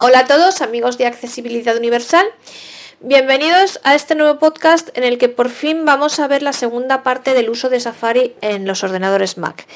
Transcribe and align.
Hola 0.00 0.20
a 0.20 0.24
todos, 0.26 0.62
amigos 0.62 0.96
de 0.96 1.06
Accesibilidad 1.06 1.76
Universal. 1.76 2.24
Bienvenidos 3.00 3.80
a 3.82 3.96
este 3.96 4.14
nuevo 4.14 4.38
podcast 4.38 4.96
en 4.96 5.02
el 5.02 5.18
que 5.18 5.28
por 5.28 5.48
fin 5.48 5.84
vamos 5.84 6.20
a 6.20 6.28
ver 6.28 6.40
la 6.40 6.52
segunda 6.52 7.02
parte 7.02 7.34
del 7.34 7.50
uso 7.50 7.68
de 7.68 7.80
Safari 7.80 8.36
en 8.40 8.64
los 8.64 8.84
ordenadores 8.84 9.38
Mac. 9.38 9.66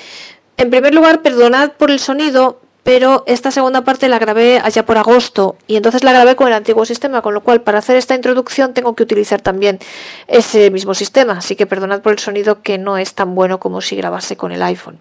En 0.58 0.71
primer 0.71 0.95
lugar, 0.95 1.22
perdonad 1.22 1.72
por 1.72 1.90
el 1.90 1.98
sonido, 1.98 2.61
pero 2.85 3.24
esta 3.27 3.50
segunda 3.50 3.82
parte 3.82 4.08
la 4.08 4.21
grabé 4.21 4.61
allá 4.62 4.87
por 4.87 4.96
agosto 4.96 5.56
y 5.66 5.74
entonces 5.74 6.04
la 6.04 6.12
grabé 6.12 6.36
con 6.36 6.46
el 6.46 6.54
antiguo 6.54 6.84
sistema, 6.84 7.20
con 7.20 7.34
lo 7.34 7.40
cual 7.40 7.62
para 7.62 7.78
hacer 7.78 7.96
esta 7.96 8.14
introducción 8.14 8.74
tengo 8.74 8.94
que 8.94 9.02
utilizar 9.02 9.40
también 9.40 9.80
ese 10.28 10.70
mismo 10.70 10.94
sistema, 10.94 11.38
así 11.38 11.56
que 11.56 11.66
perdonad 11.66 12.00
por 12.00 12.12
el 12.12 12.20
sonido 12.20 12.62
que 12.62 12.78
no 12.78 12.96
es 12.96 13.14
tan 13.14 13.34
bueno 13.34 13.58
como 13.58 13.80
si 13.80 13.96
grabase 13.96 14.36
con 14.36 14.52
el 14.52 14.62
iPhone. 14.62 15.00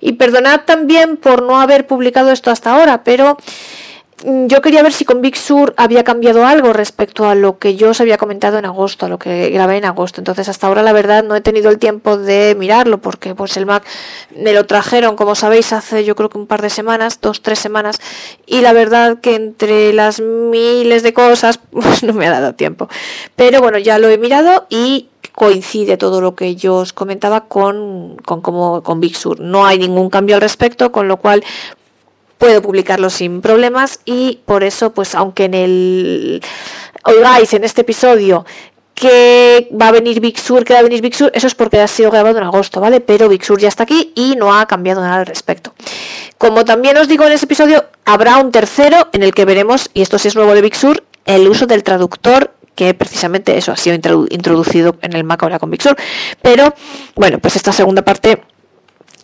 Y 0.00 0.12
perdonad 0.12 0.66
también 0.66 1.16
por 1.16 1.42
no 1.42 1.58
haber 1.58 1.86
publicado 1.86 2.32
esto 2.32 2.50
hasta 2.50 2.74
ahora, 2.74 3.02
pero 3.02 3.38
yo 4.24 4.60
quería 4.62 4.82
ver 4.82 4.92
si 4.92 5.04
con 5.04 5.20
Big 5.20 5.36
Sur 5.36 5.74
había 5.76 6.02
cambiado 6.02 6.44
algo 6.44 6.72
respecto 6.72 7.28
a 7.28 7.34
lo 7.34 7.58
que 7.58 7.76
yo 7.76 7.90
os 7.90 8.00
había 8.00 8.18
comentado 8.18 8.58
en 8.58 8.64
agosto, 8.64 9.06
a 9.06 9.08
lo 9.08 9.18
que 9.18 9.50
grabé 9.50 9.76
en 9.76 9.84
agosto. 9.84 10.20
Entonces, 10.20 10.48
hasta 10.48 10.66
ahora 10.66 10.82
la 10.82 10.92
verdad 10.92 11.22
no 11.22 11.36
he 11.36 11.40
tenido 11.40 11.70
el 11.70 11.78
tiempo 11.78 12.16
de 12.16 12.56
mirarlo 12.58 12.98
porque 12.98 13.34
pues 13.34 13.56
el 13.56 13.66
Mac 13.66 13.84
me 14.36 14.52
lo 14.52 14.66
trajeron, 14.66 15.16
como 15.16 15.34
sabéis, 15.34 15.72
hace 15.72 16.04
yo 16.04 16.16
creo 16.16 16.28
que 16.28 16.38
un 16.38 16.46
par 16.46 16.62
de 16.62 16.70
semanas, 16.70 17.20
dos, 17.20 17.42
tres 17.42 17.58
semanas, 17.58 18.00
y 18.46 18.60
la 18.60 18.72
verdad 18.72 19.18
que 19.20 19.36
entre 19.36 19.92
las 19.92 20.20
miles 20.20 21.02
de 21.02 21.12
cosas, 21.12 21.60
pues 21.70 22.02
no 22.02 22.12
me 22.12 22.26
ha 22.26 22.30
dado 22.30 22.54
tiempo. 22.54 22.88
Pero 23.36 23.60
bueno, 23.60 23.78
ya 23.78 23.98
lo 23.98 24.08
he 24.08 24.18
mirado 24.18 24.66
y 24.68 25.08
coincide 25.38 25.96
todo 25.96 26.20
lo 26.20 26.34
que 26.34 26.56
yo 26.56 26.74
os 26.74 26.92
comentaba 26.92 27.44
con, 27.44 28.16
con, 28.24 28.40
como, 28.40 28.82
con 28.82 28.98
Big 28.98 29.14
Sur. 29.14 29.38
No 29.38 29.64
hay 29.66 29.78
ningún 29.78 30.10
cambio 30.10 30.34
al 30.34 30.40
respecto, 30.40 30.90
con 30.90 31.06
lo 31.06 31.18
cual 31.18 31.44
puedo 32.38 32.62
publicarlo 32.62 33.10
sin 33.10 33.40
problemas 33.40 34.00
y 34.04 34.40
por 34.46 34.64
eso, 34.64 34.94
pues 34.94 35.14
aunque 35.14 35.44
en 35.44 35.54
el 35.54 36.42
oigáis 37.04 37.52
en 37.52 37.64
este 37.64 37.82
episodio 37.82 38.46
que 38.94 39.68
va 39.80 39.88
a 39.88 39.92
venir 39.92 40.20
Big 40.20 40.38
Sur, 40.38 40.64
que 40.64 40.72
va 40.72 40.80
a 40.80 40.82
venir 40.82 41.00
Big 41.00 41.14
Sur, 41.14 41.30
eso 41.34 41.46
es 41.46 41.54
porque 41.54 41.80
ha 41.80 41.86
sido 41.86 42.10
grabado 42.10 42.38
en 42.38 42.44
agosto, 42.44 42.80
¿vale? 42.80 43.00
Pero 43.00 43.28
Big 43.28 43.44
Sur 43.44 43.60
ya 43.60 43.68
está 43.68 43.84
aquí 43.84 44.12
y 44.16 44.34
no 44.34 44.52
ha 44.52 44.66
cambiado 44.66 45.00
nada 45.00 45.16
al 45.16 45.26
respecto. 45.26 45.72
Como 46.36 46.64
también 46.64 46.96
os 46.96 47.06
digo 47.06 47.24
en 47.24 47.32
ese 47.32 47.44
episodio, 47.44 47.84
habrá 48.04 48.38
un 48.38 48.50
tercero 48.50 49.08
en 49.12 49.22
el 49.22 49.32
que 49.32 49.44
veremos, 49.44 49.90
y 49.94 50.02
esto 50.02 50.18
sí 50.18 50.26
es 50.26 50.34
nuevo 50.34 50.52
de 50.52 50.62
Big 50.62 50.74
Sur, 50.74 51.04
el 51.26 51.46
uso 51.46 51.66
del 51.66 51.84
traductor 51.84 52.54
que 52.74 52.94
precisamente 52.94 53.58
eso 53.58 53.72
ha 53.72 53.76
sido 53.76 53.96
introducido 54.30 54.96
en 55.02 55.14
el 55.14 55.24
Mac 55.24 55.42
ahora 55.42 55.58
con 55.58 55.70
Big 55.70 55.82
Sur. 55.82 55.96
Pero 56.42 56.74
bueno, 57.16 57.38
pues 57.40 57.56
esta 57.56 57.72
segunda 57.72 58.02
parte 58.02 58.40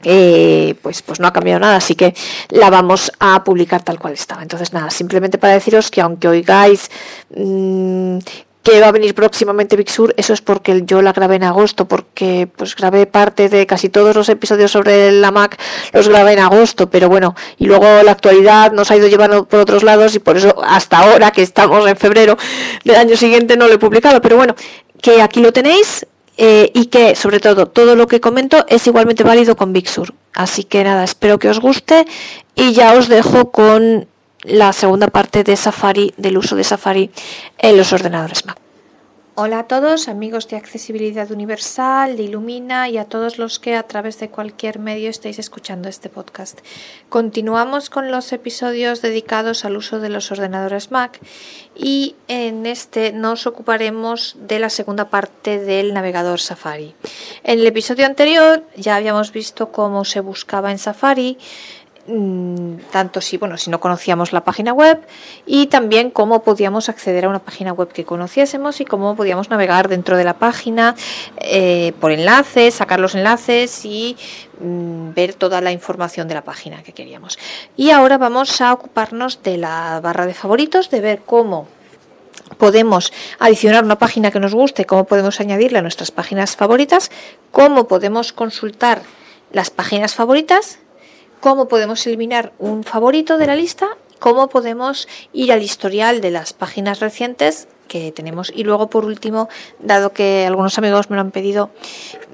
eh, 0.04 0.74
pues, 0.82 1.02
pues 1.02 1.20
no 1.20 1.26
ha 1.26 1.32
cambiado 1.32 1.60
nada, 1.60 1.76
así 1.76 1.94
que 1.94 2.14
la 2.50 2.70
vamos 2.70 3.12
a 3.18 3.42
publicar 3.44 3.82
tal 3.82 3.98
cual 3.98 4.14
estaba. 4.14 4.42
Entonces, 4.42 4.72
nada, 4.72 4.90
simplemente 4.90 5.38
para 5.38 5.54
deciros 5.54 5.90
que 5.90 6.00
aunque 6.00 6.28
oigáis 6.28 6.90
mm, 7.36 8.18
que 8.64 8.80
va 8.80 8.88
a 8.88 8.92
venir 8.92 9.14
próximamente 9.14 9.76
Big 9.76 9.90
Sur, 9.90 10.14
eso 10.16 10.32
es 10.32 10.40
porque 10.40 10.82
yo 10.86 11.02
la 11.02 11.12
grabé 11.12 11.36
en 11.36 11.44
agosto, 11.44 11.86
porque 11.86 12.48
pues 12.56 12.74
grabé 12.74 13.04
parte 13.06 13.50
de 13.50 13.66
casi 13.66 13.90
todos 13.90 14.16
los 14.16 14.28
episodios 14.30 14.72
sobre 14.72 15.12
la 15.12 15.30
Mac, 15.30 15.60
los 15.92 16.08
grabé 16.08 16.32
en 16.32 16.38
agosto, 16.38 16.88
pero 16.88 17.10
bueno, 17.10 17.36
y 17.58 17.66
luego 17.66 18.02
la 18.02 18.12
actualidad 18.12 18.72
nos 18.72 18.90
ha 18.90 18.96
ido 18.96 19.06
llevando 19.06 19.44
por 19.44 19.60
otros 19.60 19.82
lados 19.82 20.14
y 20.14 20.18
por 20.18 20.38
eso 20.38 20.56
hasta 20.64 20.98
ahora 20.98 21.30
que 21.30 21.42
estamos 21.42 21.86
en 21.86 21.96
febrero 21.96 22.38
del 22.84 22.96
año 22.96 23.16
siguiente 23.16 23.58
no 23.58 23.68
lo 23.68 23.74
he 23.74 23.78
publicado, 23.78 24.22
pero 24.22 24.36
bueno, 24.36 24.56
que 25.02 25.20
aquí 25.20 25.40
lo 25.40 25.52
tenéis, 25.52 26.06
eh, 26.36 26.70
y 26.74 26.86
que 26.86 27.14
sobre 27.14 27.38
todo 27.40 27.66
todo 27.66 27.94
lo 27.94 28.06
que 28.06 28.20
comento 28.20 28.64
es 28.68 28.86
igualmente 28.86 29.22
válido 29.22 29.56
con 29.56 29.72
Big 29.72 29.88
Sur. 29.88 30.14
Así 30.34 30.64
que 30.64 30.82
nada, 30.82 31.04
espero 31.04 31.38
que 31.38 31.48
os 31.48 31.60
guste 31.60 32.06
y 32.54 32.72
ya 32.72 32.94
os 32.94 33.08
dejo 33.08 33.50
con 33.50 34.08
la 34.42 34.72
segunda 34.72 35.08
parte 35.08 35.44
de 35.44 35.56
Safari, 35.56 36.12
del 36.16 36.36
uso 36.38 36.56
de 36.56 36.64
Safari 36.64 37.10
en 37.58 37.76
los 37.76 37.92
ordenadores 37.92 38.44
Mac. 38.46 38.63
Hola 39.36 39.58
a 39.58 39.66
todos, 39.66 40.06
amigos 40.06 40.46
de 40.46 40.56
Accesibilidad 40.56 41.28
Universal, 41.32 42.16
de 42.16 42.22
Illumina 42.22 42.88
y 42.88 42.98
a 42.98 43.06
todos 43.06 43.36
los 43.36 43.58
que 43.58 43.74
a 43.74 43.82
través 43.82 44.20
de 44.20 44.28
cualquier 44.28 44.78
medio 44.78 45.10
estéis 45.10 45.40
escuchando 45.40 45.88
este 45.88 46.08
podcast. 46.08 46.60
Continuamos 47.08 47.90
con 47.90 48.12
los 48.12 48.32
episodios 48.32 49.02
dedicados 49.02 49.64
al 49.64 49.76
uso 49.76 49.98
de 49.98 50.08
los 50.08 50.30
ordenadores 50.30 50.92
Mac 50.92 51.18
y 51.74 52.14
en 52.28 52.64
este 52.64 53.10
nos 53.12 53.48
ocuparemos 53.48 54.36
de 54.38 54.60
la 54.60 54.70
segunda 54.70 55.10
parte 55.10 55.58
del 55.58 55.94
navegador 55.94 56.38
Safari. 56.38 56.94
En 57.42 57.58
el 57.58 57.66
episodio 57.66 58.06
anterior 58.06 58.62
ya 58.76 58.94
habíamos 58.94 59.32
visto 59.32 59.72
cómo 59.72 60.04
se 60.04 60.20
buscaba 60.20 60.70
en 60.70 60.78
Safari, 60.78 61.38
tanto 62.06 63.22
si 63.22 63.38
bueno 63.38 63.56
si 63.56 63.70
no 63.70 63.80
conocíamos 63.80 64.32
la 64.34 64.44
página 64.44 64.74
web 64.74 65.00
y 65.46 65.68
también 65.68 66.10
cómo 66.10 66.42
podíamos 66.42 66.90
acceder 66.90 67.24
a 67.24 67.30
una 67.30 67.38
página 67.38 67.72
web 67.72 67.88
que 67.88 68.04
conociésemos 68.04 68.80
y 68.82 68.84
cómo 68.84 69.16
podíamos 69.16 69.48
navegar 69.48 69.88
dentro 69.88 70.18
de 70.18 70.24
la 70.24 70.34
página 70.34 70.94
eh, 71.38 71.94
por 72.00 72.12
enlaces 72.12 72.74
sacar 72.74 73.00
los 73.00 73.14
enlaces 73.14 73.84
y 73.84 74.16
mm, 74.60 75.14
ver 75.14 75.34
toda 75.34 75.60
la 75.62 75.72
información 75.72 76.28
de 76.28 76.34
la 76.34 76.42
página 76.42 76.82
que 76.82 76.92
queríamos. 76.92 77.38
Y 77.76 77.90
ahora 77.90 78.18
vamos 78.18 78.60
a 78.60 78.72
ocuparnos 78.72 79.42
de 79.42 79.56
la 79.56 80.00
barra 80.02 80.26
de 80.26 80.34
favoritos 80.34 80.90
de 80.90 81.00
ver 81.00 81.22
cómo 81.24 81.68
podemos 82.58 83.12
adicionar 83.38 83.84
una 83.84 83.98
página 83.98 84.30
que 84.30 84.40
nos 84.40 84.54
guste, 84.54 84.84
cómo 84.84 85.04
podemos 85.04 85.40
añadirla 85.40 85.78
a 85.78 85.82
nuestras 85.82 86.10
páginas 86.10 86.56
favoritas, 86.56 87.10
cómo 87.50 87.88
podemos 87.88 88.32
consultar 88.32 89.02
las 89.52 89.70
páginas 89.70 90.14
favoritas 90.14 90.78
cómo 91.44 91.68
podemos 91.68 92.06
eliminar 92.06 92.54
un 92.58 92.84
favorito 92.84 93.36
de 93.36 93.46
la 93.46 93.54
lista, 93.54 93.98
cómo 94.18 94.48
podemos 94.48 95.06
ir 95.34 95.52
al 95.52 95.60
historial 95.60 96.22
de 96.22 96.30
las 96.30 96.54
páginas 96.54 97.00
recientes 97.00 97.68
que 97.86 98.12
tenemos. 98.12 98.50
Y 98.56 98.64
luego, 98.64 98.88
por 98.88 99.04
último, 99.04 99.50
dado 99.78 100.14
que 100.14 100.46
algunos 100.46 100.78
amigos 100.78 101.10
me 101.10 101.16
lo 101.16 101.20
han 101.20 101.32
pedido, 101.32 101.68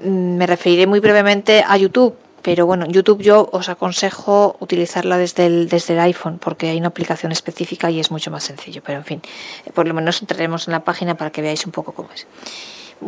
mm, 0.01 0.37
me 0.37 0.47
referiré 0.47 0.87
muy 0.87 1.01
brevemente 1.01 1.61
a 1.67 1.75
YouTube. 1.75 2.15
Pero 2.41 2.65
bueno, 2.65 2.85
YouTube 2.85 3.21
yo 3.21 3.49
os 3.51 3.67
aconsejo 3.67 4.55
utilizarla 4.61 5.17
desde 5.17 5.45
el, 5.45 5.67
desde 5.67 5.93
el 5.93 5.99
iPhone 5.99 6.39
porque 6.39 6.69
hay 6.69 6.77
una 6.77 6.87
aplicación 6.87 7.33
específica 7.33 7.91
y 7.91 7.99
es 7.99 8.11
mucho 8.11 8.31
más 8.31 8.45
sencillo. 8.45 8.81
Pero 8.81 8.99
en 8.99 9.03
fin, 9.03 9.21
por 9.73 9.89
lo 9.89 9.93
menos 9.93 10.21
entraremos 10.21 10.69
en 10.69 10.71
la 10.71 10.85
página 10.85 11.17
para 11.17 11.31
que 11.31 11.41
veáis 11.41 11.65
un 11.65 11.73
poco 11.73 11.91
cómo 11.91 12.07
es. 12.15 12.27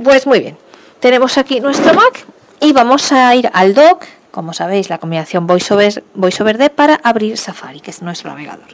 Pues 0.04 0.28
muy 0.28 0.42
bien, 0.42 0.58
tenemos 1.00 1.38
aquí 1.38 1.62
nuestro 1.62 1.94
Mac 1.94 2.26
y 2.60 2.74
vamos 2.74 3.10
a 3.14 3.34
ir 3.36 3.50
al 3.54 3.74
dock 3.74 4.04
como 4.34 4.52
sabéis, 4.52 4.90
la 4.90 4.98
combinación 4.98 5.46
VoiceOver, 5.46 6.04
VoiceOver 6.16 6.58
D 6.58 6.72
para 6.72 6.96
abrir 7.04 7.38
Safari, 7.38 7.82
que 7.82 7.92
es 7.92 8.02
nuestro 8.02 8.32
navegador. 8.32 8.66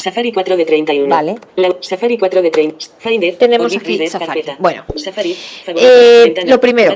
Safari 0.00 0.32
4 0.32 0.56
de 0.56 0.64
31. 0.64 1.08
Vale. 1.08 1.36
Safari 1.80 2.18
4 2.18 2.42
de 2.42 2.50
30. 2.50 2.86
Finder. 2.98 3.36
Tenemos 3.36 3.76
aquí 3.76 4.08
Safari. 4.08 4.44
Bueno. 4.58 4.84
Safari. 4.96 5.36
Eh, 5.66 6.34
lo 6.46 6.60
primero. 6.60 6.94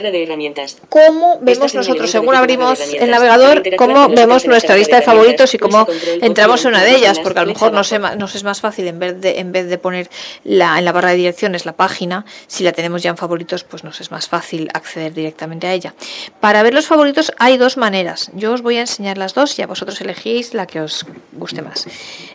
¿Cómo 0.89 1.39
vemos 1.41 1.75
nosotros, 1.75 2.11
según 2.11 2.35
abrimos 2.35 2.81
el 2.93 3.11
navegador, 3.11 3.63
cómo 3.77 4.09
vemos 4.09 4.47
nuestra 4.47 4.77
lista 4.77 4.97
de 4.97 5.03
favoritos 5.03 5.53
y 5.55 5.59
cómo 5.59 5.87
entramos 6.21 6.65
en 6.65 6.69
una 6.69 6.83
de 6.83 6.97
ellas? 6.97 7.19
Porque 7.19 7.39
a 7.39 7.43
lo 7.43 7.49
mejor 7.49 7.73
nos, 7.73 7.93
nos 8.17 8.35
es 8.35 8.45
más 8.45 8.61
fácil 8.61 8.89
en 8.89 8.99
vez 8.99 9.21
de, 9.21 9.39
en 9.39 9.53
vez 9.53 9.69
de 9.69 9.79
poner 9.79 10.09
la, 10.45 10.79
en 10.79 10.85
la 10.85 10.93
barra 10.93 11.11
de 11.11 11.17
direcciones 11.17 11.67
la 11.67 11.73
página, 11.73 12.25
si 12.47 12.65
la 12.65 12.73
tenemos 12.73 13.03
ya 13.03 13.11
en 13.11 13.17
favoritos, 13.17 13.65
pues 13.65 13.85
nos 13.85 14.01
es 14.01 14.11
más 14.11 14.29
fácil 14.29 14.69
acceder 14.73 15.13
directamente 15.13 15.67
a 15.67 15.73
ella. 15.73 15.95
Para 16.41 16.63
ver 16.63 16.75
los 16.75 16.87
favoritos 16.87 17.33
hay 17.39 17.57
dos 17.57 17.77
maneras. 17.77 18.31
Yo 18.35 18.53
os 18.53 18.63
voy 18.63 18.77
a 18.77 18.81
enseñar 18.81 19.19
las 19.19 19.35
dos 19.35 19.59
y 19.59 19.63
a 19.63 19.67
vosotros 19.67 20.01
elegís 20.01 20.55
la 20.55 20.67
que 20.67 20.81
os 20.81 21.07
guste 21.33 21.63
más. 21.63 21.87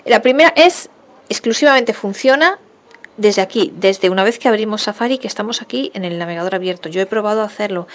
La 0.05 0.21
primera 0.21 0.53
es 0.65 0.89
exclusivamente 1.29 1.93
funciona 1.93 2.59
desde 3.17 3.41
aquí, 3.41 3.73
desde 3.75 4.09
una 4.09 4.23
vez 4.23 4.39
que 4.39 4.47
abrimos 4.47 4.83
Safari, 4.83 5.17
que 5.17 5.27
estamos 5.27 5.61
aquí 5.61 5.91
en 5.93 6.05
el 6.05 6.17
navegador 6.17 6.55
abierto. 6.55 6.87
Yo 6.87 7.01
he 7.01 7.05
probado 7.05 7.43
hacerlo 7.43 7.87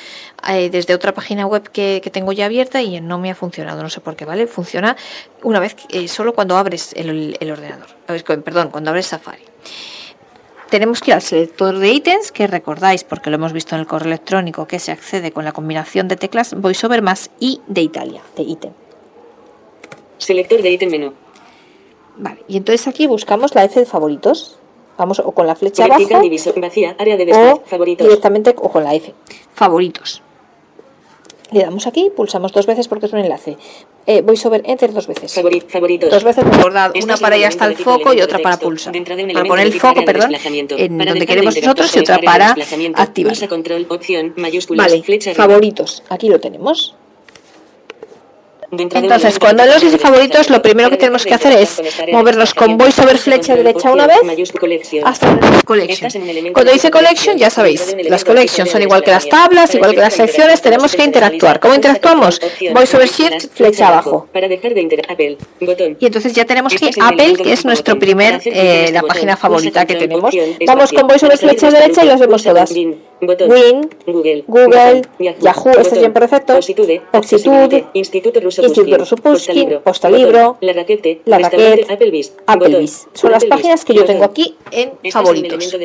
eh, 0.48 0.68
desde 0.68 0.94
otra 0.94 1.14
página 1.14 1.46
web 1.46 1.70
que, 1.70 2.02
tengo 2.12 2.32
ya 2.32 2.44
abierta 2.44 2.82
y 2.82 3.00
no 3.00 3.18
me 3.18 3.30
ha 3.30 3.34
funcionado, 3.34 3.82
no 3.82 3.88
sé 3.88 4.00
por 4.00 4.16
qué, 4.16 4.26
¿vale? 4.26 4.46
Funciona 4.46 4.96
una 5.42 5.60
vez, 5.60 5.76
eh, 5.88 6.08
solo 6.08 6.34
cuando 6.34 6.56
abres 6.58 6.92
el, 6.94 7.36
ordenador, 7.50 7.88
perdón, 8.44 8.68
cuando 8.70 8.90
abres 8.90 9.06
Safari. 9.06 9.42
Tenemos 10.68 11.00
que 11.00 11.12
ir 11.12 11.14
al 11.14 11.22
selector 11.22 11.78
de 11.78 11.88
ítems, 11.88 12.32
que 12.32 12.46
recordáis, 12.46 13.04
porque 13.04 13.30
lo 13.30 13.36
hemos 13.36 13.52
visto 13.52 13.74
en 13.74 13.80
el 13.80 13.86
correo 13.86 14.08
electrónico, 14.08 14.66
que 14.66 14.78
se 14.78 14.92
accede 14.92 15.32
con 15.32 15.44
la 15.44 15.52
combinación 15.52 16.08
de 16.08 16.16
teclas 16.16 16.54
VoiceOver 16.54 17.00
más 17.00 17.30
I 17.40 17.60
de 17.66 17.80
Italia, 17.80 18.22
de 18.36 18.42
ítem. 18.42 18.72
Selector 20.18 20.60
de 20.60 20.70
ítem 20.70 20.90
menú. 20.90 21.23
Vale, 22.16 22.44
y 22.48 22.56
entonces 22.56 22.86
aquí 22.86 23.06
buscamos 23.06 23.54
la 23.54 23.64
F 23.64 23.80
de 23.80 23.86
favoritos. 23.86 24.58
Vamos 24.96 25.18
o 25.18 25.32
con 25.32 25.46
la 25.46 25.56
flecha 25.56 25.86
abajo 25.86 26.02
vacía, 26.56 26.94
área 26.98 27.16
de 27.16 27.32
o 27.32 27.62
favoritos. 27.66 28.06
directamente 28.06 28.54
o 28.56 28.70
con 28.70 28.84
la 28.84 28.94
F. 28.94 29.12
Favoritos. 29.52 30.22
Le 31.50 31.62
damos 31.62 31.86
aquí, 31.86 32.10
pulsamos 32.14 32.52
dos 32.52 32.66
veces 32.66 32.88
porque 32.88 33.06
es 33.06 33.12
un 33.12 33.18
enlace. 33.18 33.56
Eh, 34.06 34.22
voy 34.22 34.36
sobre 34.36 34.62
Enter 34.64 34.92
dos 34.92 35.06
veces. 35.06 35.34
favoritos. 35.68 36.10
Dos 36.10 36.24
veces 36.24 36.44
recordad, 36.44 36.92
una 37.02 37.16
para 37.16 37.36
ir 37.36 37.46
hasta 37.46 37.66
el 37.66 37.76
foco 37.76 38.12
y 38.14 38.20
otra 38.20 38.38
para 38.38 38.56
pulsar. 38.56 38.92
Para 39.32 39.44
poner 39.44 39.66
el 39.66 39.80
foco, 39.80 40.04
perdón, 40.04 40.34
en 40.34 40.98
donde 40.98 41.26
queremos 41.26 41.56
nosotros 41.56 41.96
y 41.96 42.00
otra 42.00 42.18
para 42.20 42.56
activar. 42.94 43.34
Vale, 44.68 45.02
favoritos. 45.34 46.02
Aquí 46.08 46.28
lo 46.28 46.40
tenemos. 46.40 46.94
Entonces, 48.78 49.38
cuando 49.38 49.64
los 49.66 49.80
dice 49.80 49.98
favoritos, 49.98 50.50
lo 50.50 50.62
primero 50.62 50.90
que 50.90 50.96
tenemos 50.96 51.24
que 51.24 51.34
hacer 51.34 51.52
es 51.58 51.82
movernos 52.12 52.54
con 52.54 52.76
voiceover 52.76 53.18
flecha 53.18 53.56
derecha 53.56 53.92
una 53.92 54.06
vez 54.06 54.18
hasta 55.04 55.38
collection. 55.64 56.10
Cuando 56.52 56.72
dice 56.72 56.90
collection, 56.90 57.36
ya 57.36 57.50
sabéis, 57.50 57.94
las 58.08 58.24
collections 58.24 58.70
son 58.70 58.82
igual 58.82 59.02
que 59.02 59.10
las 59.10 59.28
tablas, 59.28 59.74
igual 59.74 59.94
que 59.94 60.00
las 60.00 60.14
secciones, 60.14 60.60
tenemos 60.62 60.94
que 60.94 61.04
interactuar. 61.04 61.60
¿Cómo 61.60 61.74
interactuamos? 61.74 62.40
Voiceover 62.72 63.08
shift, 63.08 63.54
flecha 63.54 63.88
abajo. 63.88 64.28
Y 65.98 66.06
entonces 66.06 66.32
ya 66.32 66.44
tenemos 66.44 66.74
en 66.80 66.88
el 66.88 66.94
Apple, 67.00 67.36
que 67.42 67.52
es 67.52 67.64
nuestro 67.64 67.98
primer, 67.98 68.40
eh, 68.44 68.84
este 68.84 68.92
la 68.92 69.02
página 69.02 69.36
favorita 69.36 69.86
que 69.86 69.94
tenemos. 69.94 70.34
Vamos 70.66 70.92
con 70.92 71.06
voiceover 71.06 71.38
Para 71.38 71.48
salir 71.48 71.58
flecha 71.58 71.70
derecha 71.70 72.04
y 72.04 72.08
las 72.08 72.20
vemos 72.20 72.42
todas. 72.42 72.70
Win, 72.70 73.90
Google. 74.06 75.02
Yahoo, 75.40 75.70
este 75.70 75.82
botón. 75.82 75.98
siempre 75.98 76.28
perfecto. 76.28 76.52
Accesibility, 77.12 77.84
Instituto 77.94 78.40
Ruso 78.40 78.62
Ruso 78.68 79.16
Pushkin, 79.16 79.80
Postalibro. 79.82 80.58
La 80.60 80.72
raquete, 80.72 81.20
La 81.24 81.38
Raquette, 81.38 81.90
Applebee's, 81.90 82.32
Applebee's. 82.46 83.08
Son 83.14 83.30
las 83.30 83.44
páginas 83.44 83.84
que 83.84 83.94
yo 83.94 84.04
tengo 84.04 84.24
aquí 84.24 84.56
en 84.70 84.88
Estás 84.88 85.04
en 85.04 85.12
favoritos. 85.12 85.76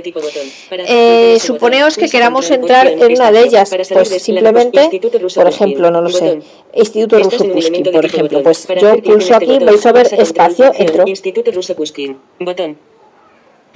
Eh, 0.71 1.37
suponeos 1.39 1.97
que 1.97 2.09
queramos 2.09 2.49
entrar 2.51 2.87
en 2.87 3.13
una 3.13 3.31
de 3.31 3.41
ellas, 3.43 3.73
pues 3.91 4.09
simplemente, 4.21 5.01
por 5.35 5.47
ejemplo, 5.47 5.91
no 5.91 6.01
lo 6.01 6.09
sé. 6.09 6.39
Instituto 6.73 7.19
Ruso 7.19 7.43
de 7.43 7.91
por 7.91 8.05
ejemplo, 8.05 8.43
pues 8.43 8.67
yo 8.79 9.01
pulso 9.01 9.33
este 9.33 9.35
aquí, 9.35 9.65
voiceover 9.65 10.03
pulsa 10.03 10.17
control, 10.17 10.21
espacio, 10.21 10.71
entro. 10.75 11.03
Instituto 11.07 11.51
Ruso 11.51 11.75
Pushkin, 11.75 12.17
botón. 12.39 12.77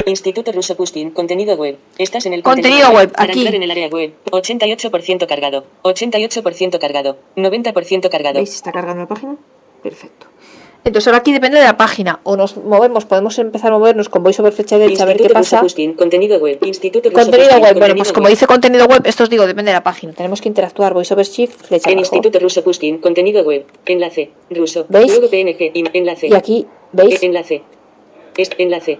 Instituto 0.05 0.51
Ruso 0.51 0.75
Pushkin, 0.75 1.11
contenido 1.11 1.55
web. 1.55 1.77
Estás 1.97 2.25
en 2.25 2.33
el 2.33 2.43
Contenido 2.43 2.89
web, 2.91 3.11
Para 3.11 3.31
aquí. 3.31 3.39
entrar 3.39 3.55
en 3.55 3.63
el 3.63 3.71
área 3.71 3.87
web, 3.87 4.13
88% 4.31 5.27
cargado, 5.27 5.65
88% 5.83 6.79
cargado, 6.79 7.17
90% 7.37 8.09
cargado. 8.09 8.35
¿Veis? 8.39 8.55
¿Está 8.55 8.71
cargando 8.71 9.01
la 9.03 9.07
página? 9.07 9.37
Perfecto. 9.81 10.27
Entonces 10.85 11.07
ahora 11.07 11.19
aquí 11.19 11.31
depende 11.31 11.57
de 11.59 11.63
la 11.63 11.77
página. 11.77 12.19
O 12.23 12.35
nos 12.35 12.57
movemos, 12.57 13.05
podemos 13.05 13.39
empezar 13.39 13.71
a 13.71 13.77
movernos 13.77 14.09
con 14.09 14.21
voiceover 14.21 14.51
flecha 14.51 14.77
derecha 14.77 15.03
a 15.03 15.05
ver 15.05 15.15
qué 15.15 15.29
pasa. 15.29 15.61
Pushkin, 15.61 15.93
contenido 15.93 16.37
web. 16.39 16.57
Instituto 16.65 17.09
Ruso 17.09 17.21
Contenido 17.21 17.49
Pushkin, 17.51 17.63
web. 17.63 17.73
Bueno, 17.73 17.79
contenido 17.79 18.03
pues 18.03 18.11
como 18.13 18.25
web. 18.25 18.31
dice 18.31 18.47
contenido 18.47 18.85
web, 18.87 19.01
esto 19.05 19.23
os 19.23 19.29
digo, 19.29 19.47
depende 19.47 19.71
de 19.71 19.75
la 19.77 19.83
página. 19.83 20.11
Tenemos 20.11 20.41
que 20.41 20.49
interactuar. 20.49 20.93
Voiceover 20.93 21.25
shift, 21.25 21.67
flecha 21.67 21.89
En 21.89 21.99
abajo. 21.99 22.13
Instituto 22.15 22.39
Ruso 22.39 22.63
Pushkin, 22.65 22.97
contenido 22.97 23.43
web, 23.43 23.65
enlace, 23.85 24.31
ruso, 24.49 24.85
¿Veis? 24.89 25.11
luego 25.17 25.29
PNG, 25.29 25.71
enlace, 25.93 26.27
Y 26.27 26.33
aquí, 26.33 26.67
¿veis? 26.91 27.23
Enlace, 27.23 27.63
es, 28.35 28.49
enlace, 28.57 28.99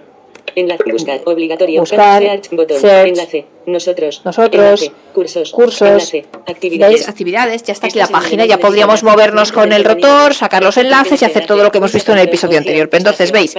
enlace, 0.56 0.84
buscar, 0.92 1.22
obligatorio, 1.26 1.80
Buscar, 1.82 2.22
search, 2.22 2.50
botón, 2.52 2.78
search, 2.80 3.08
enlace, 3.10 3.46
nosotros, 3.66 4.22
nosotros, 4.26 4.82
enlace, 4.82 4.92
cursos, 5.14 5.52
cursos, 5.52 5.82
enlace, 5.88 6.26
actividades, 6.48 6.94
¿Veis? 6.96 7.10
Actividades, 7.10 7.64
ya 7.64 7.74
está 7.74 7.88
aquí 7.88 8.00
la 8.00 8.06
el 8.06 8.12
página, 8.12 8.46
ya 8.46 8.58
podríamos 8.58 9.04
movernos 9.04 9.52
con 9.52 9.72
el 9.74 9.84
rotor, 9.84 10.34
sacar 10.34 10.64
los 10.64 10.78
enlaces 10.78 11.22
y 11.22 11.26
hacer 11.26 11.46
todo 11.46 11.64
lo 11.64 11.72
que 11.72 11.78
hemos 11.80 11.92
visto 11.94 12.12
en 12.12 12.20
el 12.20 12.28
episodio 12.28 12.58
anterior. 12.58 12.90
Pero 12.90 13.00
entonces, 13.02 13.32
veis, 13.32 13.56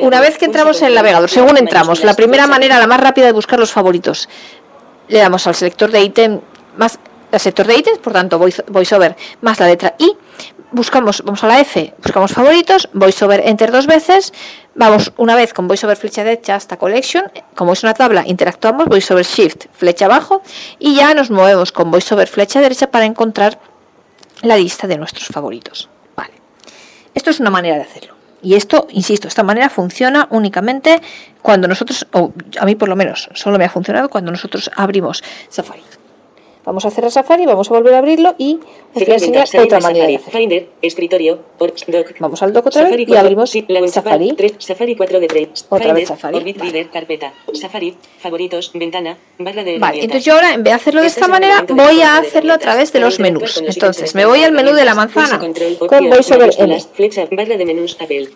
una 0.00 0.20
vez 0.20 0.38
que 0.38 0.44
entramos 0.46 0.80
en 0.82 0.88
el 0.88 0.94
navegador, 0.94 1.28
según 1.30 1.56
entramos, 1.58 2.04
la 2.04 2.14
primera 2.14 2.46
manera, 2.46 2.78
la 2.78 2.86
más 2.86 3.00
rápida 3.00 3.26
de 3.26 3.32
buscar 3.32 3.58
los 3.58 3.72
favoritos, 3.72 4.28
le 5.08 5.18
damos 5.18 5.46
al 5.46 5.54
selector 5.54 5.90
de 5.90 6.02
ítem 6.02 6.40
más 6.76 6.98
al 7.32 7.38
sector 7.38 7.64
de 7.64 7.76
ítems, 7.78 7.98
por 7.98 8.12
tanto 8.12 8.38
voice- 8.40 8.64
voiceover 8.68 9.14
más 9.40 9.60
la 9.60 9.66
letra 9.68 9.94
I, 9.98 10.12
buscamos, 10.72 11.22
vamos 11.24 11.42
a 11.44 11.46
la 11.46 11.60
F, 11.60 11.94
buscamos 12.02 12.32
favoritos, 12.32 12.88
voiceover 12.92 13.42
enter 13.44 13.70
dos 13.72 13.86
veces, 13.86 14.32
vamos 14.74 15.12
una 15.16 15.34
vez 15.34 15.52
con 15.52 15.68
voiceover 15.68 15.96
flecha 15.96 16.24
derecha 16.24 16.54
hasta 16.54 16.76
collection, 16.76 17.24
como 17.54 17.72
es 17.72 17.82
una 17.82 17.94
tabla, 17.94 18.24
interactuamos, 18.26 18.86
voiceover 18.86 19.24
shift 19.24 19.66
flecha 19.72 20.06
abajo 20.06 20.42
y 20.78 20.94
ya 20.94 21.14
nos 21.14 21.30
movemos 21.30 21.72
con 21.72 21.90
voiceover 21.90 22.28
flecha 22.28 22.60
derecha 22.60 22.90
para 22.90 23.04
encontrar 23.04 23.58
la 24.42 24.56
lista 24.56 24.86
de 24.86 24.96
nuestros 24.96 25.28
favoritos. 25.28 25.88
Vale. 26.16 26.32
Esto 27.14 27.30
es 27.30 27.40
una 27.40 27.50
manera 27.50 27.76
de 27.76 27.82
hacerlo. 27.82 28.14
Y 28.42 28.54
esto, 28.54 28.86
insisto, 28.90 29.28
esta 29.28 29.42
manera 29.42 29.68
funciona 29.68 30.26
únicamente 30.30 31.02
cuando 31.42 31.68
nosotros, 31.68 32.06
o 32.12 32.32
a 32.58 32.64
mí 32.64 32.74
por 32.74 32.88
lo 32.88 32.96
menos, 32.96 33.28
solo 33.34 33.58
me 33.58 33.66
ha 33.66 33.70
funcionado 33.70 34.08
cuando 34.08 34.30
nosotros 34.30 34.70
abrimos 34.74 35.22
Safari. 35.50 35.82
Vamos 36.64 36.84
a 36.84 36.90
cerrar 36.90 37.10
Safari, 37.10 37.46
vamos 37.46 37.70
a 37.70 37.74
volver 37.74 37.94
a 37.94 37.98
abrirlo 37.98 38.34
y 38.36 38.60
os 38.94 39.02
voy 39.02 39.10
a 39.10 39.14
enseñar 39.14 39.48
otra 39.58 39.80
manera 39.80 40.06
de 40.06 40.16
hacer. 40.16 40.32
Finder, 40.32 40.68
escritorio, 40.82 41.38
Doc. 41.58 41.74
Vamos 42.18 42.42
al 42.42 42.52
doc 42.52 42.66
otra 42.66 42.84
vez 42.84 43.00
y 43.00 43.06
4, 43.06 43.20
abrimos 43.20 43.50
Safari. 43.90 44.36
Safari 44.58 44.96
4 44.96 45.20
de 45.20 45.26
3. 45.26 45.66
Otra 45.70 45.92
vez 45.92 46.08
Safari, 46.08 46.54
carpeta. 46.92 47.32
Safari, 47.52 47.96
favoritos, 48.18 48.72
ventana, 48.74 49.16
barra 49.38 49.64
de 49.64 49.78
Vale, 49.78 50.02
entonces 50.02 50.24
yo 50.24 50.34
ahora 50.34 50.52
en 50.54 50.62
vez 50.62 50.72
de 50.72 50.76
hacerlo 50.76 51.00
de 51.00 51.06
Este 51.06 51.20
esta 51.20 51.30
manera, 51.30 51.64
voy 51.68 52.02
a 52.02 52.18
hacerlo 52.18 52.52
a 52.52 52.58
través 52.58 52.92
de 52.92 53.00
los 53.00 53.18
menús. 53.20 53.62
Entonces, 53.66 54.14
me 54.14 54.26
voy 54.26 54.42
al 54.42 54.52
menú 54.52 54.72
de 54.72 54.84
la 54.84 54.94
manzana 54.94 55.38
con 55.38 55.52
VoiceOver 56.08 56.50
N. 56.58 56.68
mayúsculas, 56.68 56.88
flecha, 56.92 57.26
barra 57.30 57.56
de 57.56 57.64
menús, 57.64 57.96
Apple. 58.00 58.28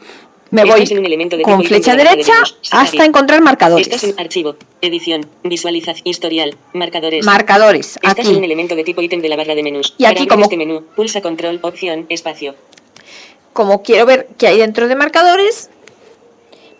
Me 0.51 0.65
voy 0.65 0.81
un 0.83 1.03
de 1.37 1.43
con 1.43 1.65
flecha 1.65 1.93
de 1.97 2.05
de 2.05 2.11
derecha 2.11 2.33
Safari. 2.63 2.87
hasta 2.89 3.05
encontrar 3.05 3.41
marcadores. 3.43 3.89
Estás 3.89 4.05
en 4.05 4.21
archivo, 4.21 4.57
edición, 4.81 5.27
visualización, 5.43 6.03
historial, 6.07 6.57
marcadores. 6.73 7.25
Marcadores, 7.25 7.97
Estás 7.97 8.19
en 8.21 8.29
un 8.29 8.37
aquí. 8.37 8.45
elemento 8.45 8.77
de 8.77 8.85
tipo 8.85 9.03
ítem 9.03 9.21
de 9.21 9.29
la 9.29 9.37
barra 9.37 9.55
de 9.55 9.63
menús. 9.63 9.95
Y 9.99 10.03
Para 10.05 10.11
aquí 10.13 10.19
abrir 10.21 10.29
como- 10.29 10.43
este 10.45 10.57
menú, 10.57 10.85
pulsa 10.95 11.21
control, 11.23 11.59
opción, 11.63 12.07
espacio. 12.09 12.55
Como 13.53 13.83
quiero 13.83 14.07
ver 14.07 14.29
qué 14.39 14.49
hay 14.49 14.59
dentro 14.59 14.87
de 14.87 14.95
marcadores, 14.95 15.71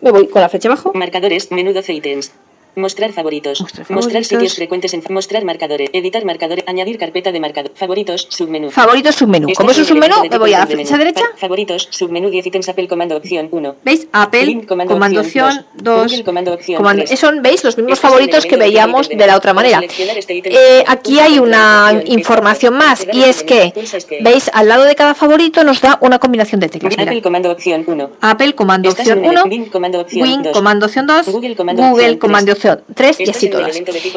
me 0.01 0.11
voy 0.11 0.27
con 0.27 0.41
la 0.41 0.49
flecha 0.49 0.69
abajo. 0.69 0.91
Marcadores, 0.93 1.51
menú 1.51 1.73
12 1.73 1.93
ítems. 1.93 2.31
Mostrar 2.75 3.13
favoritos. 3.13 3.61
Mostrar, 3.61 3.85
favoritos. 3.85 4.05
Mostrar 4.05 4.25
sitios 4.25 4.55
frecuentes 4.55 4.93
en 4.93 5.03
mostrar 5.09 5.45
marcadores. 5.45 5.89
Editar 5.93 6.25
marcadores. 6.25 6.65
Añadir 6.67 6.97
carpeta 6.97 7.31
de 7.31 7.39
marcador. 7.39 7.71
Favoritos, 7.75 8.27
submenú. 8.29 8.69
Favoritos, 8.69 9.15
submenú. 9.15 9.47
Este 9.47 9.57
Como 9.57 9.71
es 9.71 9.77
un 9.77 9.85
submenú, 9.85 10.15
me 10.29 10.37
voy 10.37 10.53
a 10.53 10.59
la 10.59 10.67
flecha 10.67 10.97
derecha. 10.97 11.23
favoritos, 11.37 11.87
submenú 11.91 12.29
10 12.29 12.47
ítems 12.47 12.69
Apple 12.69 12.87
comando 12.87 13.15
opción 13.15 13.47
1. 13.51 13.75
¿Veis? 13.83 14.07
Apple 14.11 14.45
Link, 14.45 14.65
comando, 14.65 14.93
comando 14.93 15.21
opción 15.21 15.65
2. 15.75 16.21
Comando 16.23 16.53
opción 16.53 16.77
comando, 16.77 17.07
son, 17.15 17.41
¿veis? 17.41 17.63
Los 17.63 17.77
mismos 17.77 17.93
este 17.93 18.07
favoritos 18.07 18.45
que 18.45 18.57
veíamos 18.57 19.07
de, 19.07 19.25
la 19.25 19.37
otra 19.37 19.53
manera. 19.53 19.79
Este 19.81 20.41
eh, 20.45 20.83
aquí 20.87 21.19
hay 21.19 21.39
una 21.39 22.01
información 22.05 22.77
más 22.77 23.07
y 23.11 23.23
es 23.23 23.43
que, 23.43 23.73
¿veis? 24.21 24.49
Al 24.53 24.67
lado 24.67 24.83
de 24.83 24.95
cada 24.95 25.15
favorito 25.15 25.63
nos 25.63 25.81
da 25.81 25.97
una 26.01 26.19
combinación 26.19 26.59
de 26.59 26.69
teclas. 26.69 26.93
Apple 26.97 27.21
comando 27.21 27.51
opción 27.51 27.83
1. 27.87 28.09
Apple 28.21 28.53
comando 28.53 28.89
opción 28.89 29.19
1. 29.23 29.43
Win 29.45 29.65
comando 30.51 30.85
opción 30.85 31.07
2. 31.07 31.27
Google 31.27 31.55
comando 31.55 32.51
opción 32.51 32.64
3. 32.64 32.64
3 32.93 33.19
y 33.19 33.29
así 33.29 33.49
todas. 33.49 33.75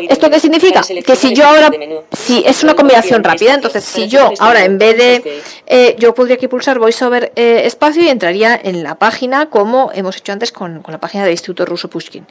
¿Esto 0.09 0.31
qué 0.31 0.41
significa? 0.41 0.83
Que 0.83 1.17
si 1.17 1.35
yo 1.35 1.45
ahora, 1.47 1.71
si 2.13 2.43
es 2.47 2.63
una 2.63 2.75
combinación 2.75 3.23
rápida, 3.23 3.55
entonces 3.55 3.85
si 3.85 4.09
yo 4.09 4.31
ahora 4.39 4.65
en 4.65 4.79
vez 4.79 4.97
de, 4.97 5.43
eh, 5.67 5.97
yo 5.99 6.15
podría 6.15 6.37
aquí 6.37 6.49
pulsar 6.49 6.79
VoiceOver 6.79 7.33
eh, 7.37 7.63
espacio 7.65 8.03
y 8.03 8.09
entraría 8.09 8.59
en 8.63 8.83
la 8.83 8.97
página 8.97 9.51
como 9.51 9.91
hemos 9.95 10.17
hecho 10.17 10.33
antes 10.33 10.53
con, 10.53 10.83
la 10.87 10.99
página 10.99 11.25
del 11.25 11.33
Instituto 11.33 11.65
Ruso 11.65 11.89
Pushkin. 11.89 12.27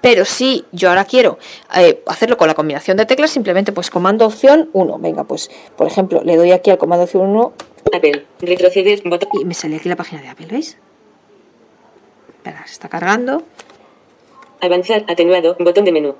Pero 0.00 0.24
si 0.24 0.64
yo 0.72 0.90
ahora 0.90 1.04
quiero 1.04 1.38
eh, 1.76 2.02
hacerlo 2.06 2.36
con 2.36 2.48
la 2.48 2.54
combinación 2.54 2.96
de 2.96 3.06
teclas, 3.06 3.30
simplemente 3.30 3.72
pues 3.72 3.90
comando 3.90 4.26
opción 4.26 4.70
1. 4.72 4.98
Venga, 4.98 5.24
pues 5.24 5.50
por 5.76 5.86
ejemplo, 5.86 6.22
le 6.24 6.36
doy 6.36 6.52
aquí 6.52 6.70
al 6.70 6.78
comando 6.78 7.04
opción 7.04 7.22
1. 7.28 7.52
Apple, 7.94 8.26
retroceder, 8.40 9.02
botón. 9.04 9.28
Y 9.40 9.44
me 9.44 9.54
sale 9.54 9.76
aquí 9.76 9.88
la 9.88 9.96
página 9.96 10.22
de 10.22 10.28
Apple, 10.28 10.46
¿veis? 10.50 10.78
Espera, 12.28 12.66
se 12.66 12.72
está 12.72 12.88
cargando. 12.88 13.42
Avanzar. 14.62 15.04
Atenuado. 15.08 15.56
Botón 15.58 15.84
de 15.84 15.92
menú. 15.92 16.14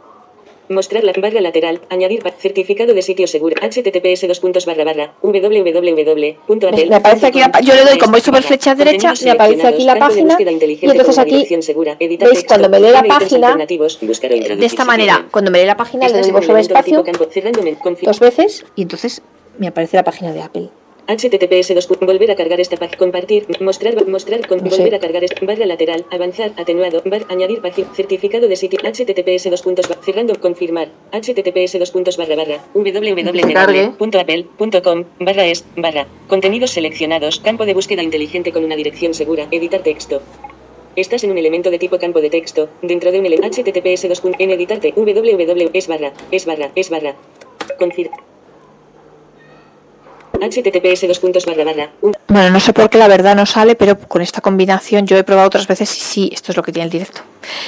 Mostrar 0.69 1.05
la 1.05 1.13
barra 1.13 1.41
lateral. 1.41 1.81
Añadir 1.91 2.23
certificado 2.39 2.93
de 2.93 3.03
sitio 3.03 3.27
seguro. 3.27 3.57
HTTPS 3.61 4.27
dos 4.27 4.41
puntos 4.41 4.67
barra 4.67 4.85
barra. 4.85 5.15
www.apple. 5.23 6.39
Me 6.89 6.97
aparece 6.97 7.27
aquí 7.27 7.39
la 7.39 7.51
yo 7.61 7.75
le 7.75 7.85
doy 7.85 7.99
con 7.99 8.11
voiceover 8.11 8.43
flecha 8.43 8.75
derecha, 8.75 9.13
me 9.25 9.31
aparece 9.31 9.67
aquí 9.67 9.85
la 9.85 9.97
página, 9.97 10.37
y 10.41 10.89
entonces 10.91 11.19
aquí, 11.19 11.47
¿veis? 11.49 12.45
Cuando 12.47 12.69
me 12.69 12.81
lee 12.81 12.91
la 12.91 13.03
página, 13.05 13.55
o 13.55 13.57
de 14.57 14.67
esta 14.67 14.85
manera, 14.85 15.27
cuando 15.31 15.51
me 15.51 15.59
lee 15.61 15.67
la 15.67 15.77
página 15.77 16.09
le 16.09 16.21
doy 16.21 16.33
tipo 16.43 16.57
espacio 16.57 17.05
dos 18.03 18.21
veces 18.21 18.65
y 18.75 18.83
entonces 18.83 19.23
me 19.59 19.69
aparece 19.69 19.97
la 19.97 20.05
página 20.05 20.33
de 20.33 20.43
Apple. 20.43 20.71
HTTPS 21.13 21.75
2. 21.75 21.89
Volver 22.01 22.31
a 22.31 22.37
cargar 22.37 22.59
esta 22.61 22.77
página. 22.77 22.97
Compartir. 22.97 23.47
Mostrar. 23.61 23.95
Mostrar. 24.09 24.47
Con, 24.47 24.65
No 24.65 24.71
sé. 24.71 24.77
volver 24.77 24.95
a 24.95 24.99
cargar 24.99 25.23
esta 25.25 25.45
barra 25.45 25.67
lateral. 25.67 26.07
Avanzar. 26.11 26.53
Atenuado. 26.57 27.03
Bar, 27.05 27.27
añadir 27.29 27.61
página. 27.61 27.89
Certificado 27.95 28.49
de 28.49 28.57
sitio. 28.57 28.79
HTTPS 28.83 29.51
2. 29.51 29.63
Puntos, 29.63 29.87
cerrando. 30.05 30.35
Confirmar. 30.41 30.89
HTTPS 31.13 31.79
2. 31.79 31.91
Puntos 31.91 32.17
barra 32.17 32.37
barra. 32.37 32.65
www.apple.com 33.93 35.05
barra 35.21 35.47
es 35.47 35.65
barra. 35.77 36.07
Contenidos 36.29 36.71
seleccionados. 36.71 37.41
Campo 37.41 37.67
de 37.67 37.75
búsqueda 37.75 38.03
inteligente 38.03 38.51
con 38.53 38.65
una 38.65 38.77
dirección 38.77 39.13
segura. 39.13 39.49
Editar 39.51 39.83
texto. 39.83 40.23
Estás 40.97 41.25
en 41.25 41.31
un 41.31 41.39
elemento 41.39 41.71
de 41.71 41.79
tipo 41.79 41.99
campo 41.99 42.21
de 42.23 42.31
texto. 42.31 42.69
Dentro 42.83 43.13
de 43.13 43.19
un 43.19 43.27
elemento 43.27 43.61
HTTPS 43.63 44.09
2. 44.09 44.23
En 44.39 44.51
editarte. 44.51 44.93
www 44.97 45.71
es 45.75 45.89
barra. 45.89 46.13
Es 46.31 46.47
barra. 46.47 46.71
Es 46.75 46.89
barra. 46.91 47.17
Confir. 47.79 48.11
Https 50.41 51.07
dos 51.09 51.19
puntos 51.19 51.47
barra 51.47 51.65
barra 51.65 51.91
Bueno, 52.29 52.51
no 52.51 52.61
sé 52.61 52.73
por 52.73 52.89
qué 52.91 52.99
la 52.99 53.09
verdad 53.09 53.37
no 53.37 53.47
sale, 53.47 53.75
pero 53.75 53.99
con 53.99 54.23
esta 54.23 54.41
combinación 54.41 55.07
yo 55.07 55.17
he 55.17 55.25
probado 55.25 55.47
otras 55.47 55.67
veces 55.67 55.97
y 55.97 56.01
sí, 56.01 56.31
esto 56.33 56.53
es 56.53 56.57
lo 56.57 56.63
que 56.63 56.73
tiene 56.73 56.85
el 56.85 56.91
directo. 56.91 57.21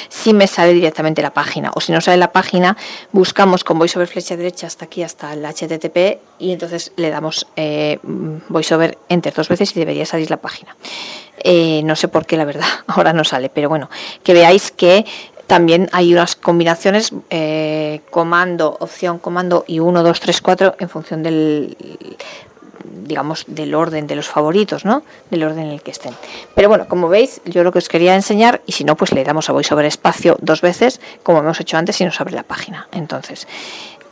Sí 0.09 0.33
me 0.33 0.47
sale 0.47 0.73
directamente 0.73 1.21
la 1.23 1.33
página. 1.33 1.71
O 1.75 1.80
si 1.80 1.92
no 1.92 2.00
sale 2.00 2.16
la 2.16 2.33
página, 2.33 2.76
buscamos 3.12 3.64
con 3.64 3.78
VoiceOver 3.78 4.09
flecha 4.09 4.37
derecha 4.37 4.66
hasta 4.66 4.85
aquí, 4.85 5.02
hasta 5.02 5.33
el 5.33 5.44
HTTP, 5.44 6.21
y 6.38 6.52
entonces 6.52 6.92
le 6.97 7.11
damos 7.11 7.47
eh, 7.56 7.99
VoiceOver 8.02 8.99
Enter 9.09 9.35
dos 9.35 9.49
veces 9.49 9.76
y 9.76 9.80
debería 9.80 10.06
salir 10.06 10.30
la 10.30 10.38
página. 10.38 10.76
Eh, 11.42 11.83
no 11.85 11.97
sé 11.97 12.09
por 12.09 12.26
qué, 12.26 12.37
la 12.37 12.44
verdad, 12.44 12.66
ahora 12.87 13.12
no 13.12 13.25
sale, 13.25 13.50
pero 13.50 13.68
bueno, 13.68 13.90
que 14.23 14.33
veáis 14.33 14.71
que 14.71 15.04
también 15.47 15.90
hay 15.92 16.12
unas 16.12 16.37
combinaciones, 16.37 17.12
eh, 17.28 18.00
comando, 18.11 18.76
opción, 18.80 19.18
comando 19.18 19.64
y 19.66 19.78
1, 19.78 20.02
2, 20.02 20.21
3, 20.21 20.40
4 20.40 20.76
en 20.78 20.88
función 20.88 21.23
del, 21.23 21.76
digamos, 22.94 23.44
del 23.46 23.74
orden 23.74 24.06
de 24.06 24.16
los 24.16 24.28
favoritos, 24.28 24.84
¿no? 24.84 25.02
Del 25.30 25.44
orden 25.44 25.66
en 25.66 25.72
el 25.72 25.82
que 25.82 25.90
estén. 25.90 26.14
Pero 26.54 26.68
bueno, 26.68 26.86
como 26.88 27.08
veis, 27.08 27.40
yo 27.44 27.62
lo 27.64 27.72
que 27.72 27.78
os 27.78 27.88
quería 27.88 28.14
enseñar, 28.14 28.62
y 28.66 28.72
si 28.72 28.84
no, 28.84 28.96
pues 28.96 29.12
le 29.12 29.24
damos 29.24 29.48
a 29.48 29.52
VoiceOver 29.52 29.84
espacio 29.84 30.36
dos 30.40 30.60
veces, 30.60 31.00
como 31.22 31.38
hemos 31.40 31.60
hecho 31.60 31.76
antes, 31.76 32.00
y 32.00 32.04
nos 32.04 32.20
abre 32.20 32.34
la 32.34 32.42
página. 32.42 32.88
Entonces, 32.92 33.46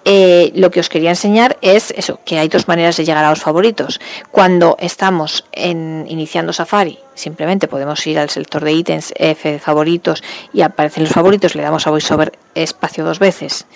eh, 0.04 0.50
lo 0.56 0.70
que 0.70 0.80
os 0.80 0.88
quería 0.88 1.10
enseñar 1.10 1.58
es 1.62 1.92
eso, 1.96 2.18
que 2.24 2.38
hay 2.38 2.48
dos 2.48 2.66
maneras 2.66 2.96
de 2.96 3.04
llegar 3.04 3.24
a 3.24 3.30
los 3.30 3.40
favoritos. 3.40 4.00
Cuando 4.32 4.76
estamos 4.80 5.44
en, 5.52 6.06
iniciando 6.08 6.52
Safari, 6.52 6.98
simplemente 7.14 7.68
podemos 7.68 8.04
ir 8.06 8.18
al 8.18 8.28
selector 8.28 8.64
de 8.64 8.72
ítems, 8.72 9.14
F 9.16 9.60
favoritos, 9.60 10.24
y 10.52 10.62
aparecen 10.62 11.04
los 11.04 11.12
favoritos, 11.12 11.54
le 11.54 11.62
damos 11.62 11.86
a 11.86 11.90
VoiceOver 11.90 12.32
espacio 12.54 13.04
dos 13.04 13.20
veces, 13.20 13.66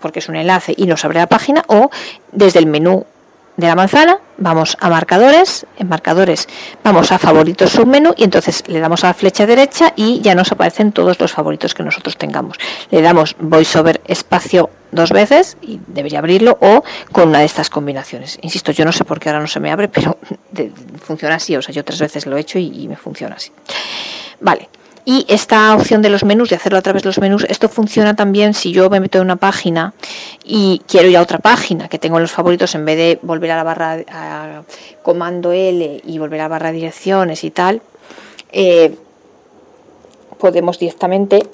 porque 0.00 0.18
es 0.18 0.28
un 0.28 0.36
enlace 0.36 0.74
y 0.76 0.84
nos 0.86 1.04
abre 1.06 1.20
la 1.20 1.26
página, 1.26 1.64
o 1.68 1.90
desde 2.32 2.58
el 2.58 2.66
menú 2.66 3.06
de 3.56 3.66
la 3.66 3.74
manzana, 3.74 4.18
vamos 4.38 4.76
a 4.80 4.88
marcadores, 4.88 5.66
en 5.78 5.88
marcadores 5.88 6.48
vamos 6.82 7.12
a 7.12 7.18
favoritos 7.18 7.70
submenú 7.70 8.14
y 8.16 8.24
entonces 8.24 8.64
le 8.66 8.80
damos 8.80 9.04
a 9.04 9.08
la 9.08 9.14
flecha 9.14 9.46
derecha 9.46 9.92
y 9.94 10.20
ya 10.20 10.34
nos 10.34 10.52
aparecen 10.52 10.92
todos 10.92 11.20
los 11.20 11.32
favoritos 11.32 11.74
que 11.74 11.82
nosotros 11.82 12.16
tengamos. 12.16 12.56
Le 12.90 13.02
damos 13.02 13.36
voiceover 13.38 14.00
espacio 14.06 14.70
dos 14.90 15.10
veces 15.10 15.56
y 15.60 15.80
debería 15.86 16.20
abrirlo 16.20 16.58
o 16.60 16.82
con 17.12 17.28
una 17.28 17.40
de 17.40 17.44
estas 17.44 17.68
combinaciones. 17.68 18.38
Insisto, 18.42 18.72
yo 18.72 18.84
no 18.84 18.92
sé 18.92 19.04
por 19.04 19.20
qué 19.20 19.28
ahora 19.28 19.40
no 19.40 19.48
se 19.48 19.60
me 19.60 19.70
abre, 19.70 19.88
pero 19.92 20.18
funciona 21.02 21.36
así, 21.36 21.54
o 21.56 21.62
sea, 21.62 21.74
yo 21.74 21.84
tres 21.84 22.00
veces 22.00 22.26
lo 22.26 22.36
he 22.36 22.40
hecho 22.40 22.58
y 22.58 22.88
me 22.88 22.96
funciona 22.96 23.36
así. 23.36 23.52
Vale. 24.40 24.68
Y 25.04 25.24
esta 25.28 25.74
opción 25.74 26.00
de 26.00 26.08
los 26.10 26.24
menús, 26.24 26.50
de 26.50 26.56
hacerlo 26.56 26.78
a 26.78 26.82
través 26.82 27.02
de 27.02 27.08
los 27.08 27.18
menús, 27.18 27.44
esto 27.48 27.68
funciona 27.68 28.14
también 28.14 28.54
si 28.54 28.70
yo 28.70 28.88
me 28.88 29.00
meto 29.00 29.18
en 29.18 29.24
una 29.24 29.36
página 29.36 29.94
y 30.44 30.80
quiero 30.86 31.08
ir 31.08 31.16
a 31.16 31.22
otra 31.22 31.38
página 31.38 31.88
que 31.88 31.98
tengo 31.98 32.18
en 32.18 32.22
los 32.22 32.30
favoritos, 32.30 32.74
en 32.76 32.84
vez 32.84 32.96
de 32.96 33.18
volver 33.22 33.50
a 33.50 33.56
la 33.56 33.64
barra 33.64 34.62
comando 35.02 35.52
L 35.52 36.00
y 36.06 36.18
volver 36.18 36.40
a 36.40 36.44
la 36.44 36.48
barra 36.48 36.68
de 36.68 36.76
direcciones 36.76 37.42
y 37.42 37.50
tal, 37.50 37.82
eh, 38.52 38.94
podemos 40.38 40.78
directamente 40.78 41.48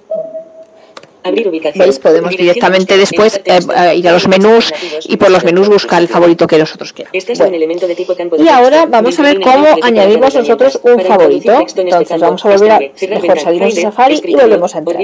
abrir 1.28 1.48
ubicación 1.48 1.84
¿Veis? 1.84 1.98
Podemos 1.98 2.30
directamente 2.30 2.94
de 2.94 3.00
después 3.00 3.40
eh, 3.44 3.94
ir 3.96 4.08
a 4.08 4.12
los 4.12 4.28
menús 4.28 4.72
y 5.04 5.16
por 5.16 5.30
los 5.30 5.44
menús 5.44 5.68
buscar 5.68 6.00
el 6.02 6.08
favorito 6.08 6.46
que 6.46 6.58
nosotros 6.58 6.92
queramos. 6.92 7.14
Este 7.14 7.32
es 7.32 7.38
Bueno, 7.38 7.50
un 7.50 7.54
elemento 7.56 7.86
de 7.86 7.94
tipo 7.94 8.14
campo 8.14 8.36
de 8.36 8.44
y 8.44 8.48
ahora 8.48 8.86
vamos 8.86 9.18
a 9.18 9.22
ver 9.22 9.40
cómo 9.40 9.66
añadimos 9.82 10.34
nosotros 10.34 10.80
un 10.82 11.00
favorito. 11.00 11.60
este 11.66 11.82
Entonces 11.82 12.20
vamos 12.20 12.44
a 12.44 12.48
volver 12.48 12.72
a, 12.72 12.78
mejor 12.78 13.40
salimos 13.40 13.74
de 13.74 13.82
Safari 13.82 14.20
y 14.24 14.34
volvemos 14.34 14.74
a 14.74 14.78
entrar. 14.78 14.98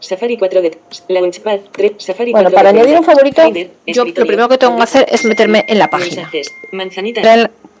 Safari 0.00 0.38
4 0.38 0.62
de 0.62 0.78
Launchpad 1.08 1.60
3, 1.72 1.92
Safari 1.98 2.32
Bueno, 2.32 2.50
4 2.50 2.56
para 2.56 2.70
añadir 2.70 2.96
un 2.96 3.04
favorito, 3.04 3.42
yo 3.86 4.04
lo 4.06 4.14
primero 4.14 4.48
que 4.48 4.56
tengo 4.56 4.76
que 4.76 4.82
hacer 4.82 5.06
es 5.10 5.24
meterme 5.26 5.64
en 5.68 5.78
la 5.78 5.88
página. 5.88 6.30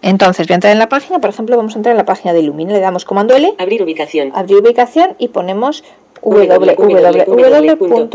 Entonces 0.02 0.46
voy 0.46 0.52
a 0.52 0.56
entrar 0.56 0.72
en 0.72 0.78
la 0.78 0.88
página, 0.88 1.18
por 1.18 1.30
ejemplo, 1.30 1.56
vamos 1.56 1.74
a 1.74 1.78
entrar 1.78 1.92
en 1.92 1.98
la 1.98 2.06
página 2.06 2.32
de 2.32 2.40
Illumina, 2.40 2.72
le 2.72 2.80
damos 2.80 3.04
comando 3.04 3.36
L, 3.36 3.52
Abrir 3.58 3.82
ubicación. 3.82 4.32
abrir 4.34 4.58
ubicación 4.58 5.14
y 5.18 5.28
ponemos 5.28 5.84
www. 6.22 8.08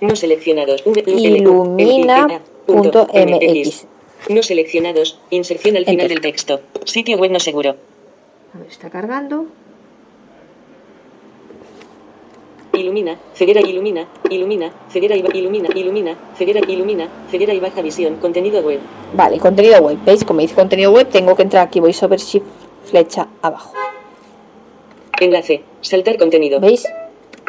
No 0.00 0.14
seleccionados. 0.16 0.82
Illumina.mx. 1.06 2.36
No 4.28 4.42
seleccionados. 4.42 5.18
Inserción 5.30 5.76
al 5.76 5.84
final 5.84 6.00
Enter. 6.06 6.08
del 6.10 6.20
texto. 6.20 6.60
Sitio 6.84 7.16
web 7.16 7.30
no 7.30 7.40
seguro. 7.40 7.76
A 8.54 8.58
ver, 8.58 8.68
está 8.68 8.90
cargando. 8.90 9.46
Ilumina, 12.72 13.18
ceguera 13.32 13.60
ilumina, 13.62 14.06
ilumina, 14.28 14.70
ceguera 14.90 15.16
ilumina, 15.16 15.70
ilumina, 15.74 16.14
ceguera 16.36 16.60
ilumina, 16.68 17.08
ceguera 17.30 17.54
y 17.54 17.60
baja 17.60 17.80
visión, 17.80 18.16
contenido 18.16 18.60
web. 18.60 18.80
Vale, 19.14 19.38
contenido 19.38 19.80
web. 19.80 19.96
¿Veis? 20.04 20.24
Como 20.24 20.40
dice 20.40 20.54
contenido 20.54 20.92
web, 20.92 21.08
tengo 21.08 21.34
que 21.34 21.42
entrar 21.42 21.66
aquí, 21.66 21.80
voy 21.80 21.94
sobre 21.94 22.18
shift 22.18 22.44
flecha 22.84 23.28
abajo. 23.40 23.72
Enlace, 25.20 25.62
saltar 25.80 26.18
contenido. 26.18 26.60
¿Veis? 26.60 26.86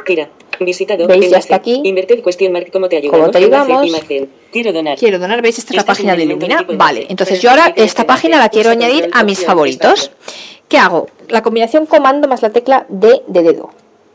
Tira, 0.08 0.30
visitado. 0.62 1.06
¿Veis? 1.06 1.30
Ya 1.30 1.38
está 1.38 1.58
aquí. 1.58 1.84
Question 2.24 2.54
mark, 2.54 2.70
¿cómo 2.72 2.88
te 2.88 2.96
ayudamos? 2.96 3.20
¿Cómo 3.20 3.32
te 3.32 3.40
ayudamos? 3.40 3.86
imagen. 3.86 4.30
Quiero 4.54 4.72
donar. 4.72 4.98
Quiero 4.98 5.20
donar, 5.20 5.42
¿veis? 5.42 5.60
Esta 5.60 5.74
es 5.74 5.76
la 5.76 5.86
página 5.86 6.16
de 6.16 6.24
Illumina. 6.24 6.66
Vale, 6.66 7.08
entonces 7.10 7.42
yo 7.42 7.50
ahora 7.50 7.74
esta 7.76 8.08
página 8.08 8.40
la 8.40 8.48
quiero 8.48 8.70
añadir 8.70 9.10
a 9.12 9.26
mis 9.26 9.44
favoritos. 9.44 10.12
¿Qué 10.70 10.78
hago? 10.78 11.08
La 11.28 11.44
combinación 11.44 11.86
comando 11.88 12.30
más 12.30 12.42
la 12.42 12.52
tecla 12.52 12.86
D 12.88 13.22
de 13.28 13.44
dedo. 13.44 13.70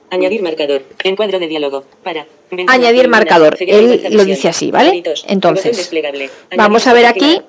Añadir 0.09 0.43
marcador. 0.43 0.83
Encuadro 1.05 1.39
de 1.39 1.47
diálogo. 1.47 1.85
Para. 2.03 2.27
Ventana, 2.51 2.73
Añadir 2.73 3.09
marcador. 3.09 3.57
Él 3.61 4.03
lo 4.13 4.25
dice 4.25 4.49
así, 4.49 4.71
¿vale? 4.71 5.03
Entonces. 5.27 5.91
Vamos 6.57 6.87
a 6.87 6.95
ver 6.95 7.05
aquí, 7.05 7.43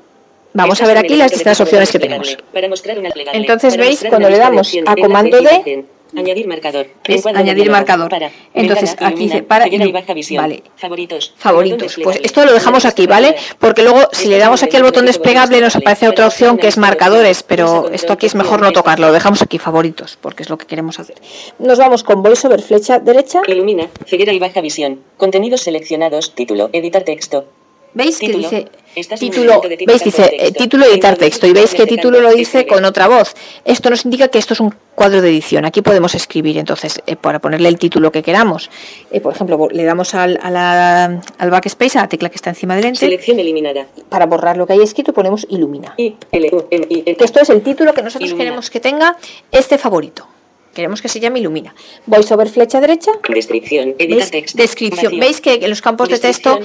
vamos 0.52 0.82
a 0.82 0.88
ver 0.88 0.98
aquí 0.98 1.16
las 1.16 1.32
distintas 1.32 1.62
opciones 1.62 1.92
que 1.92 2.00
tenemos. 2.00 2.38
Para 2.54 2.68
mostrar 2.68 3.00
una 3.00 3.10
plegable. 3.10 3.40
Entonces, 3.40 3.78
¿veis? 3.78 4.04
Cuando 4.10 4.30
le 4.30 4.38
damos 4.38 4.70
a 4.86 4.96
comando 4.98 5.40
D. 5.40 5.86
Añadir 6.16 6.48
marcador. 6.48 6.88
Añadir 7.34 7.70
marcador. 7.70 8.10
Para. 8.10 8.32
Entonces, 8.54 8.96
aquí 9.00 9.16
dice 9.24 9.44
para- 9.44 9.68
y 9.68 9.92
baja 9.92 10.14
visión. 10.14 10.42
Vale. 10.44 10.64
Favoritos. 10.76 11.34
Favoritos. 11.38 11.98
Pues 12.04 12.20
esto 12.24 12.46
lo 12.46 12.54
dejamos 12.54 12.86
aquí, 12.86 13.08
¿vale? 13.08 13.36
Porque 13.60 13.84
luego 13.84 14.02
si 14.12 14.30
le 14.30 14.38
damos 14.38 14.64
aquí 14.64 14.78
al 14.78 14.84
botón 14.84 15.06
desplegable 15.06 15.60
nos 15.62 15.76
aparece 15.76 16.08
otra 16.08 16.28
opción 16.28 16.58
que 16.58 16.68
es 16.68 16.78
marcadores, 16.78 17.44
pero 17.44 17.90
esto 17.92 18.14
aquí 18.14 18.26
es 18.26 18.36
mejor 18.36 18.62
no 18.62 18.72
tocarlo, 18.72 19.08
lo 19.08 19.14
dejamos 19.14 19.42
aquí 19.42 19.58
favoritos, 19.58 20.18
porque 20.22 20.44
es 20.44 20.50
lo 20.50 20.58
que 20.58 20.66
queremos 20.66 21.00
hacer. 21.00 21.16
Nos 21.60 21.80
vamos 21.80 22.04
con 22.04 22.22
VoiceOver 22.24 22.62
flecha 22.62 23.00
derecha. 23.00 23.42
Ilumina, 23.48 23.88
ceguera 24.06 24.34
y 24.34 24.40
baja 24.40 24.62
visión. 24.62 25.02
Contenidos 25.18 25.62
seleccionados, 25.62 26.36
título, 26.36 26.70
editar 26.74 27.04
texto. 27.04 27.46
¿Veis 27.94 28.18
que 28.20 28.28
Título. 28.28 28.50
dice 28.50 28.68
un 28.96 29.18
título? 29.20 29.62
¿Veis? 29.88 30.04
Dice 30.04 30.30
eh, 30.34 30.52
título 30.52 30.86
editar 30.86 31.16
texto. 31.16 31.46
Y 31.48 31.54
veis 31.54 31.74
que 31.74 31.86
título 31.86 32.22
lo 32.22 32.32
dice 32.34 32.66
con 32.68 32.86
otra 32.86 33.08
voz. 33.08 33.34
Esto 33.66 33.90
nos 33.90 34.06
indica 34.06 34.28
que 34.30 34.38
esto 34.40 34.54
es 34.54 34.60
un 34.60 34.74
cuadro 34.96 35.22
de 35.22 35.30
edición. 35.30 35.66
Aquí 35.66 35.82
podemos 35.82 36.14
escribir, 36.16 36.58
entonces, 36.58 37.02
eh, 37.08 37.16
para 37.16 37.40
ponerle 37.40 37.70
el 37.70 37.78
título 37.78 38.12
que 38.12 38.22
queramos. 38.24 38.70
Eh, 39.12 39.20
por 39.20 39.34
ejemplo, 39.34 39.68
le 39.72 39.84
damos 39.84 40.14
al, 40.16 40.40
a 40.42 40.50
la- 40.52 41.22
al 41.38 41.50
backspace, 41.50 41.98
a 42.00 42.02
la 42.04 42.10
tecla 42.10 42.30
que 42.30 42.36
está 42.36 42.50
encima 42.52 42.76
del 42.76 42.86
enter. 42.86 43.00
Selección 43.00 43.40
eliminada. 43.40 43.88
Para 44.10 44.26
borrar 44.26 44.58
lo 44.58 44.66
que 44.68 44.74
hay 44.74 44.82
escrito 44.82 45.14
ponemos 45.14 45.46
ilumina. 45.50 45.94
I, 45.98 46.16
L, 46.32 46.50
U, 46.54 46.66
M, 46.70 46.86
I, 46.90 47.04
N. 47.06 47.16
Que 47.16 47.24
esto 47.26 47.42
es 47.42 47.50
el 47.50 47.62
título 47.62 47.94
que 47.94 48.02
nosotros 48.02 48.28
Ilumina. 48.30 48.46
queremos 48.46 48.70
que 48.70 48.80
tenga 48.80 49.18
este 49.52 49.78
favorito. 49.78 50.28
Queremos 50.74 51.02
que 51.04 51.08
se 51.10 51.20
llame 51.20 51.40
Ilumina. 51.40 51.76
VoiceOver 52.08 52.50
flecha 52.50 52.82
derecha. 52.82 53.12
Descripción, 53.30 53.90
editar 54.00 54.18
¿Veis? 54.18 54.32
texto. 54.32 54.58
Descripción. 54.58 55.06
Vacío. 55.12 55.20
¿Veis 55.20 55.40
que 55.42 55.54
en 55.54 55.70
los 55.70 55.82
campos 55.82 56.10
de 56.10 56.18
texto. 56.20 56.60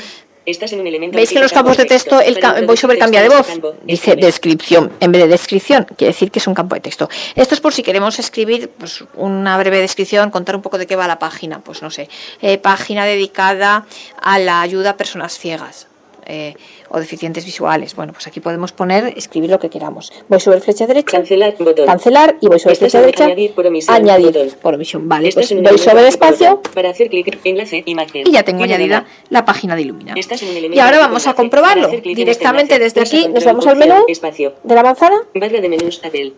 Estás 0.51 0.73
en 0.73 0.81
un 0.81 0.87
elemento 0.87 1.15
¿Veis 1.15 1.29
que 1.29 1.35
en 1.35 1.43
los 1.43 1.53
campos 1.53 1.77
de 1.77 1.85
texto 1.85 2.23
el, 2.23 2.39
voiceover 2.67 2.99
cambia 2.99 3.21
de 3.21 3.29
voz? 3.29 3.47
Dice 3.83 4.17
descripción 4.17 4.91
en 4.99 5.13
vez 5.13 5.21
de 5.23 5.29
descripción, 5.29 5.85
quiere 5.85 6.15
decir 6.15 6.31
que 6.31 6.39
es 6.39 6.47
un 6.47 6.55
campo 6.55 6.75
de 6.75 6.81
texto. 6.81 7.11
Esto 7.35 7.55
es 7.55 7.61
por 7.61 7.75
si 7.75 7.83
queremos 7.83 8.19
escribir 8.19 8.71
pues, 8.71 9.05
una 9.15 9.59
breve 9.59 9.79
descripción, 9.79 10.31
contar 10.31 10.57
un 10.57 10.63
poco 10.63 10.79
de 10.79 10.87
qué 10.87 10.97
va 10.97 11.07
la 11.07 11.19
página, 11.19 11.61
pues 11.61 11.83
no 11.83 11.91
sé, 11.91 12.09
eh, 12.41 12.57
página 12.57 13.05
dedicada 13.05 13.85
a 14.23 14.39
la 14.39 14.63
ayuda 14.63 14.91
a 14.91 14.97
personas 14.97 15.39
ciegas. 15.39 15.87
eh, 16.25 16.55
o 16.91 16.99
deficientes 16.99 17.45
visuales. 17.45 17.95
Bueno, 17.95 18.13
pues 18.13 18.27
aquí 18.27 18.41
podemos 18.41 18.73
poner, 18.73 19.13
escribir 19.17 19.51
lo 19.51 19.59
que 19.59 19.71
queramos. 19.71 20.13
VoiceOver 20.29 20.61
flecha 20.61 20.87
derecha, 20.87 21.17
Cancelar, 21.19 21.55
botón. 21.59 21.87
cancelar 21.87 22.37
y 22.41 22.47
VoiceOver 22.49 22.73
Estás 22.73 22.79
flecha 22.93 23.01
derecha, 23.01 23.25
añadir 23.27 23.53
por 23.53 23.67
omisión, 23.67 23.95
añadir 23.97 24.27
botón. 24.27 24.49
por 24.63 24.75
omisión. 24.75 25.09
Vale, 25.09 25.29
Estás 25.29 25.43
pues 25.43 25.53
elemento 25.53 25.75
de 25.81 25.91
tipo 25.91 25.99
espacio 26.01 26.57
botón. 26.57 26.73
Para 26.75 26.91
hacer 26.91 27.09
clic, 27.11 27.39
enlace, 27.45 27.83
imagen. 27.87 28.27
y 28.27 28.33
ya 28.33 28.43
tengo 28.43 28.65
añadida 28.65 29.07
la 29.29 29.45
página 29.45 29.77
de 29.77 29.83
Illumina. 29.83 30.15
Y 30.17 30.79
ahora 30.79 30.99
vamos 30.99 31.27
a 31.27 31.35
comprobarlo. 31.35 31.89
Este 31.89 32.15
Directamente 32.15 32.79
desde 32.79 33.01
aquí 33.01 33.29
nos 33.29 33.45
vamos 33.45 33.67
al 33.67 33.77
menú 33.77 34.05
Espacio. 34.09 34.55
de 34.65 34.75
la 34.75 34.83
manzana. 34.83 35.17
Barra 35.35 35.61
de 35.61 35.69
menús 35.69 36.01
Apple. 36.05 36.33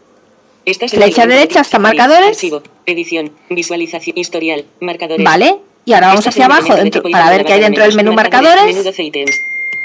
Flecha 0.88 1.26
derecha 1.26 1.54
de- 1.54 1.61
hasta 1.61 1.78
marcadores. 1.78 2.28
Archivo, 2.37 2.62
edición, 2.87 3.33
visualización, 3.49 4.19
historial, 4.19 4.66
marcadores. 4.80 5.25
Vale, 5.25 5.59
y 5.87 5.92
ahora 5.95 6.09
vamos 6.09 6.26
hacia 6.26 6.45
abajo 6.45 6.76
dentro, 6.76 7.02
para 7.02 7.30
ver 7.30 7.45
qué 7.45 7.54
hay 7.54 7.61
dentro 7.61 7.83
del 7.83 7.95
menú 7.95 8.11
Menú 8.11 8.16
marcadores. 8.16 8.76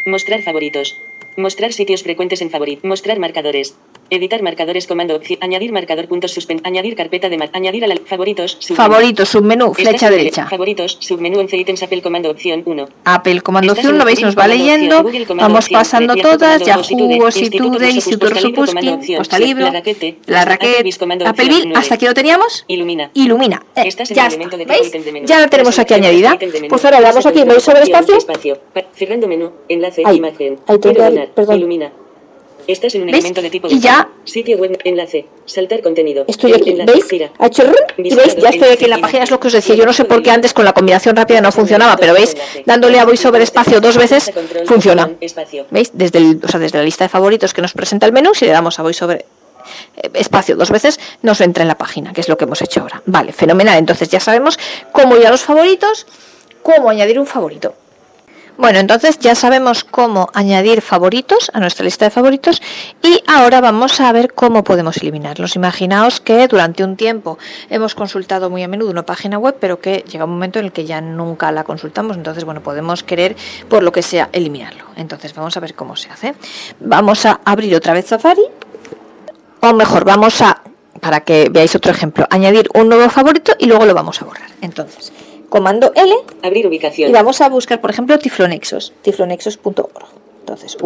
12 0.05 0.11
ítems. 0.11 0.11
Mostrar 0.13 0.41
favoritos. 0.41 1.01
Mostrar 1.37 1.73
sitios 1.73 2.03
frecuentes 2.03 2.41
en 2.41 2.49
favorit. 2.49 2.83
Mostrar 2.83 3.19
marcadores. 3.19 3.75
Editar 4.09 4.41
marcadores 4.43 4.85
comando 4.87 5.15
opción. 5.15 5.39
Añadir 5.41 5.71
marcador 5.71 6.07
puntos 6.07 6.31
suspend. 6.31 6.61
Añadir 6.63 6.95
carpeta 6.95 7.27
de 7.29 7.37
mar. 7.37 7.49
Añadir 7.53 7.83
a 7.83 7.87
la 7.87 7.95
favoritos. 8.05 8.57
submenú. 8.59 8.75
Favoritos, 8.77 9.29
submenú, 9.29 9.73
flecha 9.73 10.09
derecha. 10.09 10.47
Favoritos, 10.47 10.97
submenú 11.01 11.39
11 11.39 11.57
ítems 11.57 11.81
Apple 11.83 12.01
comando 12.01 12.29
opción 12.29 12.61
1. 12.65 12.87
Apple 13.05 13.41
comando 13.41 13.73
Estás 13.73 13.85
opción, 13.85 13.97
lo 13.97 14.05
veis, 14.05 14.21
nos 14.21 14.37
va 14.37 14.47
leyendo. 14.47 15.01
Google 15.03 15.25
comando 15.25 15.43
Vamos 15.49 15.65
opción, 15.65 15.79
pasando 15.79 16.15
Yahoo 16.15 16.31
todas. 16.37 16.61
Yahoo, 16.63 16.81
Positude, 17.19 17.89
Instituto 17.89 18.29
Postal 19.17 19.41
sí, 19.41 19.47
Libro, 19.47 19.65
La 20.27 20.45
Raquete, 20.45 20.83
Applebee. 21.25 21.61
nueve. 21.65 21.73
Hasta 21.79 21.95
aquí 21.95 22.05
lo 22.05 22.13
teníamos. 22.13 22.63
Ilumina. 22.67 23.09
Ilumina. 23.13 23.65
Eh, 23.75 23.83
Estás 23.87 24.09
ya 24.09 24.27
está. 24.27 24.57
de 24.57 24.65
¿Veis? 24.65 24.91
de 24.91 25.11
menú. 25.11 25.25
Ya 25.25 25.39
la 25.39 25.47
tenemos 25.47 25.79
aquí 25.79 25.93
añadida. 25.95 26.37
Pues 26.69 26.85
ahora 26.85 26.99
le 26.99 27.07
damos 27.07 27.25
aquí, 27.25 27.43
voy 27.43 27.59
sobre 27.59 27.83
espacio. 27.83 28.59
Pa- 28.73 28.83
Cerrando 28.93 29.27
menú. 29.27 29.51
Enlace. 29.67 30.03
Imagen. 30.13 30.59
Perdón. 30.65 31.57
Ilumina. 31.57 31.91
Estás 32.67 32.95
en 32.95 33.03
un 33.03 33.09
elemento 33.09 33.41
de 33.41 33.49
tipo 33.49 33.67
Y 33.69 33.79
ya- 33.79 34.07
Sitio 34.23 34.57
web. 34.57 34.79
Enlace. 34.83 35.25
Saltar 35.45 35.81
contenido. 35.81 36.25
Estoy 36.27 36.53
aquí, 36.53 36.71
Enlace, 36.71 36.91
¿veis? 36.93 37.05
gira. 37.09 37.31
Ha 37.37 37.47
hecho 37.47 37.63
rrr, 37.63 37.75
y 37.97 38.15
veis, 38.15 38.35
ya 38.37 38.49
estoy 38.49 38.69
aquí 38.69 38.85
en 38.85 38.89
la 38.89 38.97
página, 38.99 39.23
es 39.23 39.31
lo 39.31 39.39
que 39.39 39.47
os 39.47 39.53
decía. 39.53 39.75
Yo 39.75 39.85
no 39.85 39.93
sé 39.93 40.05
por 40.05 40.23
qué 40.23 40.31
antes 40.31 40.53
con 40.53 40.65
la 40.65 40.73
combinación 40.73 41.15
rápida 41.15 41.41
no 41.41 41.51
funcionaba, 41.51 41.95
pero 41.97 42.13
veis, 42.13 42.35
dándole 42.65 42.99
a 42.99 43.05
VoiceOver 43.05 43.41
espacio 43.41 43.79
dos 43.81 43.97
veces, 43.97 44.31
funciona. 44.65 45.09
¿Veis? 45.71 45.91
Desde, 45.93 46.17
el- 46.19 46.41
o 46.43 46.47
sea, 46.47 46.59
desde 46.59 46.77
la 46.79 46.83
lista 46.83 47.03
de 47.05 47.09
favoritos 47.09 47.53
que 47.53 47.61
nos 47.61 47.73
presenta 47.73 48.05
el 48.05 48.11
menú, 48.13 48.33
si 48.33 48.45
le 48.45 48.51
damos 48.51 48.79
a 48.79 48.83
VoiceOver 48.83 49.25
eh, 49.97 50.09
espacio 50.13 50.55
dos 50.55 50.69
veces, 50.71 50.99
nos 51.21 51.41
entra 51.41 51.63
en 51.63 51.67
la 51.67 51.77
página, 51.77 52.13
que 52.13 52.21
es 52.21 52.29
lo 52.29 52.37
que 52.37 52.45
hemos 52.45 52.61
hecho 52.61 52.81
ahora. 52.81 53.01
Vale, 53.05 53.31
fenomenal. 53.33 53.77
Entonces 53.77 54.09
ya 54.09 54.19
sabemos 54.19 54.59
cómo 54.91 55.15
ir 55.17 55.25
a 55.27 55.31
los 55.31 55.41
favoritos, 55.41 56.05
cómo 56.61 56.89
añadir 56.89 57.19
un 57.19 57.25
favorito. 57.27 57.73
Bueno, 58.57 58.79
entonces 58.79 59.19
ya 59.19 59.35
sabemos 59.35 59.83
cómo 59.83 60.29
añadir 60.33 60.81
favoritos 60.81 61.51
a 61.53 61.59
nuestra 61.59 61.83
lista 61.83 62.05
de 62.05 62.11
favoritos 62.11 62.61
y 63.03 63.21
ahora 63.27 63.59
vamos 63.59 63.99
a 63.99 64.09
ver 64.13 64.33
cómo 64.33 64.63
podemos 64.63 64.95
eliminarlos. 64.97 65.57
Imaginaos 65.57 66.21
que 66.21 66.47
durante 66.47 66.83
un 66.83 66.95
tiempo 66.95 67.37
hemos 67.69 67.95
consultado 67.95 68.49
muy 68.49 68.63
a 68.63 68.69
menudo 68.69 68.91
una 68.91 69.05
página 69.05 69.37
web, 69.37 69.57
pero 69.59 69.81
que 69.81 70.05
llega 70.09 70.23
un 70.23 70.31
momento 70.31 70.59
en 70.59 70.65
el 70.65 70.71
que 70.71 70.85
ya 70.85 71.01
nunca 71.01 71.51
la 71.51 71.65
consultamos, 71.65 72.15
entonces 72.15 72.45
bueno, 72.45 72.61
podemos 72.61 73.03
querer 73.03 73.35
por 73.67 73.83
lo 73.83 73.91
que 73.91 74.01
sea 74.01 74.29
eliminarlo. 74.31 74.85
Entonces 74.95 75.35
vamos 75.35 75.57
a 75.57 75.59
ver 75.59 75.75
cómo 75.75 75.97
se 75.97 76.09
hace. 76.09 76.33
Vamos 76.79 77.25
a 77.25 77.41
abrir 77.43 77.75
otra 77.75 77.93
vez 77.93 78.07
Safari 78.07 78.45
o 79.59 79.73
mejor, 79.73 80.05
vamos 80.05 80.41
a 80.41 80.61
para 81.01 81.19
que 81.21 81.49
veáis 81.51 81.75
otro 81.75 81.91
ejemplo, 81.91 82.25
añadir 82.29 82.69
un 82.73 82.87
nuevo 82.87 83.09
favorito 83.09 83.53
y 83.59 83.65
luego 83.65 83.85
lo 83.85 83.93
vamos 83.93 84.21
a 84.21 84.25
borrar. 84.25 84.49
Entonces, 84.61 85.11
comando 85.49 85.91
L 85.95 86.13
Abrir 86.43 86.67
ubicación. 86.67 87.09
y 87.09 87.13
vamos 87.13 87.41
a 87.41 87.49
buscar, 87.49 87.81
por 87.81 87.89
ejemplo, 87.91 88.17
tiflonexos, 88.19 88.93
tiflonexos.org. 89.01 90.05
Entonces, 90.41 90.77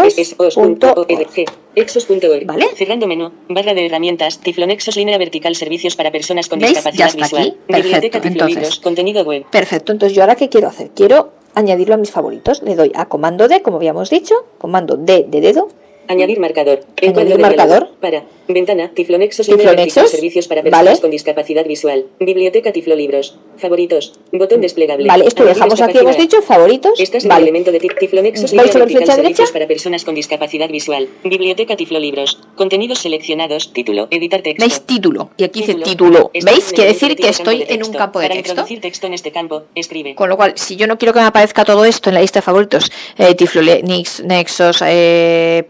www.tiflonexos.org. 0.00 1.46
Exos.org. 1.74 2.46
¿Vale? 2.46 2.66
Cerrando 2.76 3.06
menú. 3.06 3.30
Barra 3.48 3.74
de 3.74 3.86
herramientas. 3.86 4.38
Tiflonexos 4.40 4.96
línea 4.96 5.18
vertical 5.18 5.54
servicios 5.54 5.94
para 5.96 6.10
personas 6.10 6.48
con 6.48 6.58
¿Veis? 6.58 6.72
discapacidad 6.72 7.04
Ya 7.06 7.10
está 7.10 7.24
visual. 7.24 7.42
aquí. 7.42 7.58
Perfecto, 7.82 8.18
entonces. 8.26 8.80
Contenido 8.80 9.22
web. 9.24 9.44
Perfecto, 9.50 9.92
entonces 9.92 10.16
yo 10.16 10.22
ahora 10.22 10.34
qué 10.34 10.48
quiero 10.48 10.68
hacer? 10.68 10.90
Quiero 10.94 11.30
añadirlo 11.54 11.94
a 11.94 11.98
mis 11.98 12.10
favoritos. 12.10 12.62
Le 12.62 12.74
doy 12.74 12.90
a 12.94 13.06
comando 13.06 13.46
D, 13.48 13.62
como 13.62 13.76
habíamos 13.76 14.10
dicho, 14.10 14.34
comando 14.58 14.96
D 14.96 15.26
de 15.28 15.40
dedo, 15.40 15.68
Añadir 16.10 16.40
marcador. 16.40 16.80
Añadir 16.80 17.08
Encuadre 17.10 17.30
de 17.30 17.38
marcador. 17.38 17.78
diálogo. 17.78 18.00
Para. 18.00 18.24
Ventana. 18.48 18.90
Tiflonexos. 18.92 19.46
Tiflonexos. 19.46 20.10
servicios 20.10 20.48
para 20.48 20.60
personas 20.64 20.86
Vale. 20.88 21.00
con 21.00 21.10
discapacidad 21.12 21.64
visual. 21.64 22.06
Biblioteca 22.18 22.72
Tiflolibros. 22.72 23.38
Favoritos. 23.58 24.14
Botón 24.32 24.60
desplegable. 24.60 25.06
Vale, 25.06 25.24
esto 25.28 25.44
lo 25.44 25.50
Añadir 25.50 25.62
dejamos 25.62 25.80
aquí, 25.80 25.98
hemos 25.98 26.16
dicho, 26.16 26.42
favoritos. 26.42 26.98
Estás 26.98 27.24
en 27.24 27.30
el 27.30 27.34
Vale. 27.36 27.42
elemento 27.44 27.70
de 27.70 27.78
Tiflonexos 27.78 28.52
¿Vais 28.54 28.72
sobre 28.72 28.86
flecha 28.86 29.06
servicios 29.12 29.38
derecha? 29.38 29.52
para 29.52 29.68
personas 29.68 30.04
con 30.04 30.16
discapacidad 30.16 30.68
visual. 30.68 31.08
Biblioteca 31.22 31.76
Tiflolibros. 31.76 32.40
Contenidos 32.56 32.98
seleccionados. 32.98 33.72
Título. 33.72 34.08
Editar 34.10 34.42
texto. 34.42 34.64
¿Veis? 34.64 34.80
Título. 34.82 35.30
Y 35.36 35.44
aquí 35.44 35.60
dice 35.60 35.76
título. 35.76 36.32
¿Veis? 36.34 36.70
en 36.70 36.74
Quiere 36.74 36.92
decir 36.92 37.14
que 37.14 37.28
estoy 37.28 37.64
en 37.68 37.84
un 37.84 37.92
campo 37.92 38.18
de 38.18 38.26
Para 38.28 38.42
texto. 38.42 38.64
texto 38.80 39.06
en 39.06 39.14
este 39.14 39.30
campo, 39.30 39.62
escribe. 39.76 40.16
Con 40.16 40.28
lo 40.28 40.36
cual, 40.36 40.54
si 40.56 40.74
yo 40.74 40.88
no 40.88 40.98
quiero 40.98 41.12
que 41.12 41.20
me 41.20 41.26
aparezca 41.26 41.64
todo 41.64 41.84
esto 41.84 42.10
en 42.10 42.14
la 42.14 42.20
lista 42.20 42.38
de 42.40 42.42
favoritos, 42.42 42.90
eh, 43.16 43.36
Tiflonix, 43.36 44.24
Nexos, 44.24 44.82
eh, 44.84 45.68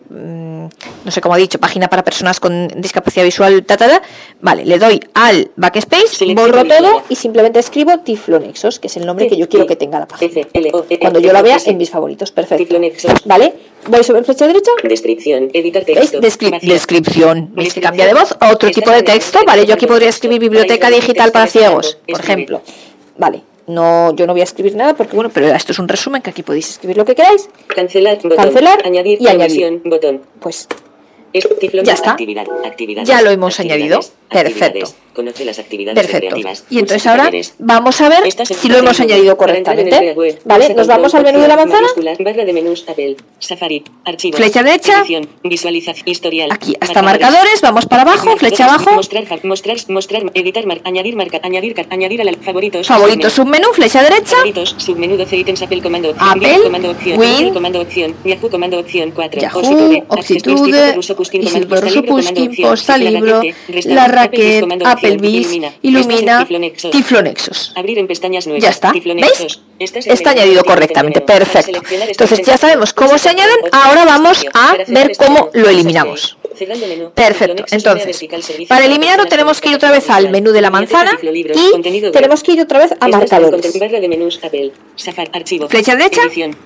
no 1.05 1.11
sé 1.11 1.21
cómo 1.21 1.35
ha 1.35 1.39
dicho, 1.39 1.59
página 1.59 1.89
para 1.89 2.05
personas 2.05 2.41
con 2.41 2.69
discapacidad 2.77 3.25
visual, 3.25 3.65
ta, 3.65 3.77
ta, 3.77 3.89
ta, 3.89 4.03
vale, 4.41 4.65
le 4.65 4.79
doy 4.79 5.01
al 5.15 5.51
backspace, 5.57 6.35
borro 6.35 6.65
todo 6.65 7.03
y 7.09 7.17
simplemente 7.17 7.59
escribo 7.59 7.99
Tiflonexos, 7.99 8.79
que 8.79 8.87
es 8.89 8.97
el 8.97 9.07
nombre 9.07 9.29
que 9.29 9.37
yo 9.37 9.49
quiero 9.49 9.67
que 9.67 9.77
tenga 9.77 10.01
la 10.01 10.07
página. 10.07 10.47
Cuando 11.01 11.21
yo 11.21 11.33
la 11.33 11.43
vea 11.43 11.59
en 11.65 11.77
mis 11.77 11.91
favoritos, 11.91 12.33
perfecto. 12.33 12.65
Tiflonexos. 12.65 13.25
¿Vale? 13.25 13.55
Voy 13.87 14.05
sobre 14.05 14.23
flecha 14.25 14.47
derecha. 14.47 14.71
Descripción. 14.83 15.51
Editar 15.53 15.85
texto. 15.85 16.21
Descripción. 16.21 17.51
¿Veis 17.55 17.75
que 17.75 17.81
cambia 17.81 18.07
de 18.07 18.15
voz? 18.15 18.37
Otro 18.53 18.71
tipo 18.71 18.91
de 18.91 19.03
texto. 19.03 19.41
Vale, 19.47 19.67
yo 19.67 19.75
aquí 19.75 19.87
podría 19.87 20.09
escribir 20.09 20.39
biblioteca 20.39 20.91
digital 20.91 21.33
para 21.33 21.47
ciegos, 21.47 21.99
por 22.07 22.21
ejemplo. 22.21 22.63
Vale. 23.17 23.50
No, 23.71 24.15
yo 24.17 24.27
no 24.27 24.33
voy 24.33 24.41
a 24.41 24.45
escribir 24.45 24.75
nada 24.75 24.95
porque, 24.95 25.15
bueno, 25.15 25.31
pero 25.33 25.47
esto 25.47 25.71
es 25.71 25.79
un 25.79 25.87
resumen 25.87 26.23
que 26.23 26.31
aquí 26.31 26.43
podéis 26.43 26.69
escribir 26.71 26.97
lo 26.97 27.05
que 27.05 27.15
queráis. 27.15 27.49
Cancelar. 27.69 28.17
Botón. 28.17 28.37
Cancelar 28.37 28.83
Añadir. 28.85 29.19
y 29.23 29.29
añadir. 29.29 29.81
Botón. 29.85 30.23
Pues 30.41 30.67
Ya 31.85 31.93
está. 31.93 32.13
Actividad, 32.13 33.05
Ya 33.05 33.23
lo 33.23 33.31
hemos 33.31 33.61
añadido. 33.61 34.01
Perfecto. 34.31 34.65
actividades. 34.65 34.95
Conoce 35.13 35.45
las 35.45 35.59
actividades 35.59 35.97
perfecto. 35.97 36.37
recreativas. 36.37 36.65
Y 36.71 36.79
entonces 36.79 37.05
ahora 37.09 37.31
vamos 37.59 38.01
a 38.01 38.09
ver 38.09 38.23
si 38.45 38.69
lo 38.69 38.79
hemos 38.79 39.01
añadido 39.01 39.37
correctamente. 39.37 40.15
Vale, 40.45 40.73
nos 40.75 40.87
vamos 40.87 41.13
al 41.15 41.25
menú 41.25 41.41
de 41.41 41.49
la 41.49 41.57
manzana. 41.57 41.81
mayúsculas, 41.83 42.19
barra 42.19 42.45
de 42.45 42.53
menús, 42.53 42.85
Apple, 42.89 43.17
Safari, 43.41 43.83
archivos. 44.05 44.39
Flecha 44.39 44.63
derecha. 44.63 45.03
visualización, 45.43 46.09
historial. 46.09 46.53
Aquí 46.53 46.75
hasta 46.81 47.03
marcadores, 47.03 47.61
vamos 47.61 47.87
para 47.87 48.03
abajo, 48.03 48.37
flecha 48.37 48.67
abajo. 48.67 48.93
Mostrar, 48.93 49.27
ja- 49.27 49.39
mostrar, 49.43 49.77
mostrar, 49.89 50.23
editar, 50.35 50.65
mar- 50.67 50.81
añadir 50.85 51.17
marca, 51.17 51.41
añadir, 51.43 51.75
a 52.23 52.33
favoritos. 52.45 52.87
Favoritos, 52.87 53.33
submenú. 53.33 53.73
flecha 53.73 54.03
derecha. 54.05 54.37
Favoritos, 54.37 54.77
submenú 54.79 55.17
12 55.17 55.37
ítems, 55.37 55.61
Apple 55.63 55.83
comando 55.83 56.11
opción, 56.11 56.29
Apple, 56.31 56.53
Win 56.53 56.63
comando 56.63 56.91
opción, 56.93 57.19
Win, 57.19 57.33
Google 57.33 57.53
comando 57.53 57.81
opción, 57.81 58.17
Yahoo 58.25 58.49
comando 58.51 58.79
opción 58.79 59.11
4, 59.15 59.41
Yahoo, 59.41 59.59
Oxitude, 59.59 60.05
Oxitude, 60.09 60.53
Instituto 60.53 60.93
Rusopuskin 60.95 61.43
comando 61.43 61.59
Instituto 61.59 61.81
postal 61.81 61.91
libro 61.95 62.11
comando 62.15 62.41
Rusopuskin, 62.41 62.49
opción, 62.49 62.71
postal 62.71 63.05
La 63.05 63.11
libro, 63.11 63.37
Raquete, 63.41 63.95
La 63.95 64.09
Applebee's, 64.23 65.47
Illumina, 65.47 65.75
Illumina, 65.83 66.39
Tiflonexos. 66.41 66.91
Tiflonexos. 66.91 67.73
Abrir 67.77 67.99
en 67.99 68.07
pestañas 68.07 68.47
nuevas. 68.47 68.63
Ya 68.63 68.71
está. 68.71 68.93
¿Veis? 68.93 69.61
Estás 69.79 70.07
en 70.07 70.13
Está 70.13 70.31
añadido 70.31 70.63
correctamente. 70.65 71.21
Perfecto. 71.21 71.81
esta 71.83 72.05
Entonces 72.05 72.43
ya 72.47 72.57
sabemos 72.57 72.93
cómo 72.93 73.17
se 73.19 73.31
añaden. 73.31 73.57
Ahora 73.73 74.05
vamos 74.05 74.45
a 74.53 74.77
ver 74.89 75.17
cómo 75.17 75.51
lo 75.55 75.69
eliminamos. 75.69 76.37
Perfecto. 77.15 77.65
Entonces, 77.71 78.27
para 78.69 78.85
eliminarlo 78.85 79.27
tenemos 79.27 79.61
que 79.61 79.71
ir 79.71 79.77
otra 79.77 79.91
vez 79.91 80.11
al 80.11 80.31
menú 80.31 80.53
de 80.53 80.61
la 80.61 80.71
manzana 80.71 81.19
y 81.23 82.11
tenemos 82.13 82.43
que 82.43 82.53
ir 82.53 82.61
otra 82.61 82.81
vez 82.81 82.95
a 83.01 83.09
marcadores. 83.09 83.73
Flecha 85.69 85.97
derecha. 85.97 86.23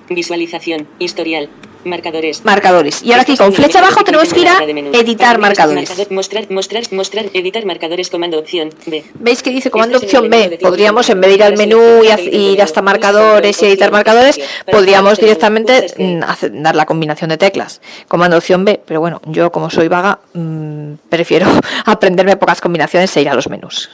Visualización. 0.09 0.87
Historial. 0.99 1.49
Marcadores. 1.85 2.43
Marcadores. 2.43 3.03
Y 3.03 3.11
ahora 3.11 3.21
aquí 3.21 3.37
con 3.37 3.53
flecha 3.53 3.79
abajo 3.79 4.03
tenemos 4.03 4.33
que 4.33 4.41
ir 4.41 4.47
a 4.49 4.57
editar 4.99 5.37
marcadores. 5.37 5.89
marcador- 5.89 6.11
Mostrar, 6.11 6.49
mostrar, 6.51 6.83
mostrar, 6.91 7.25
editar 7.33 7.65
marcadores, 7.65 8.09
comando 8.09 8.39
opción 8.39 8.69
B. 8.87 9.03
¿Veis 9.15 9.41
que 9.43 9.51
dice 9.51 9.69
comando 9.71 9.97
en 9.97 10.01
el 10.01 10.05
opción 10.05 10.29
B? 10.29 10.57
Podríamos, 10.61 11.07
en 11.09 11.13
comando. 11.15 11.27
vez 11.27 11.29
de 11.29 11.35
ir 11.35 11.43
al 11.43 11.57
menú 11.57 12.03
y 12.03 12.35
ir 12.53 12.61
hasta 12.61 12.81
marcadores 12.81 13.61
y 13.61 13.65
editar 13.67 13.91
marcadores, 13.91 14.39
podríamos 14.71 15.19
directamente 15.19 15.87
mm, 15.97 16.61
dar 16.63 16.75
la 16.75 16.85
combinación 16.85 17.29
de 17.29 17.37
teclas. 17.37 17.81
Comando 18.07 18.37
opción 18.37 18.65
B, 18.65 18.81
pero 18.85 18.99
bueno, 18.99 19.21
yo 19.27 19.51
como 19.51 19.69
soy 19.69 19.87
vaga, 19.87 20.19
mm, 20.33 20.93
prefiero 21.09 21.47
aprenderme 21.85 22.35
pocas 22.37 22.61
combinaciones 22.61 23.15
e 23.15 23.21
ir 23.21 23.29
a 23.29 23.35
los 23.35 23.47
menús. 23.49 23.89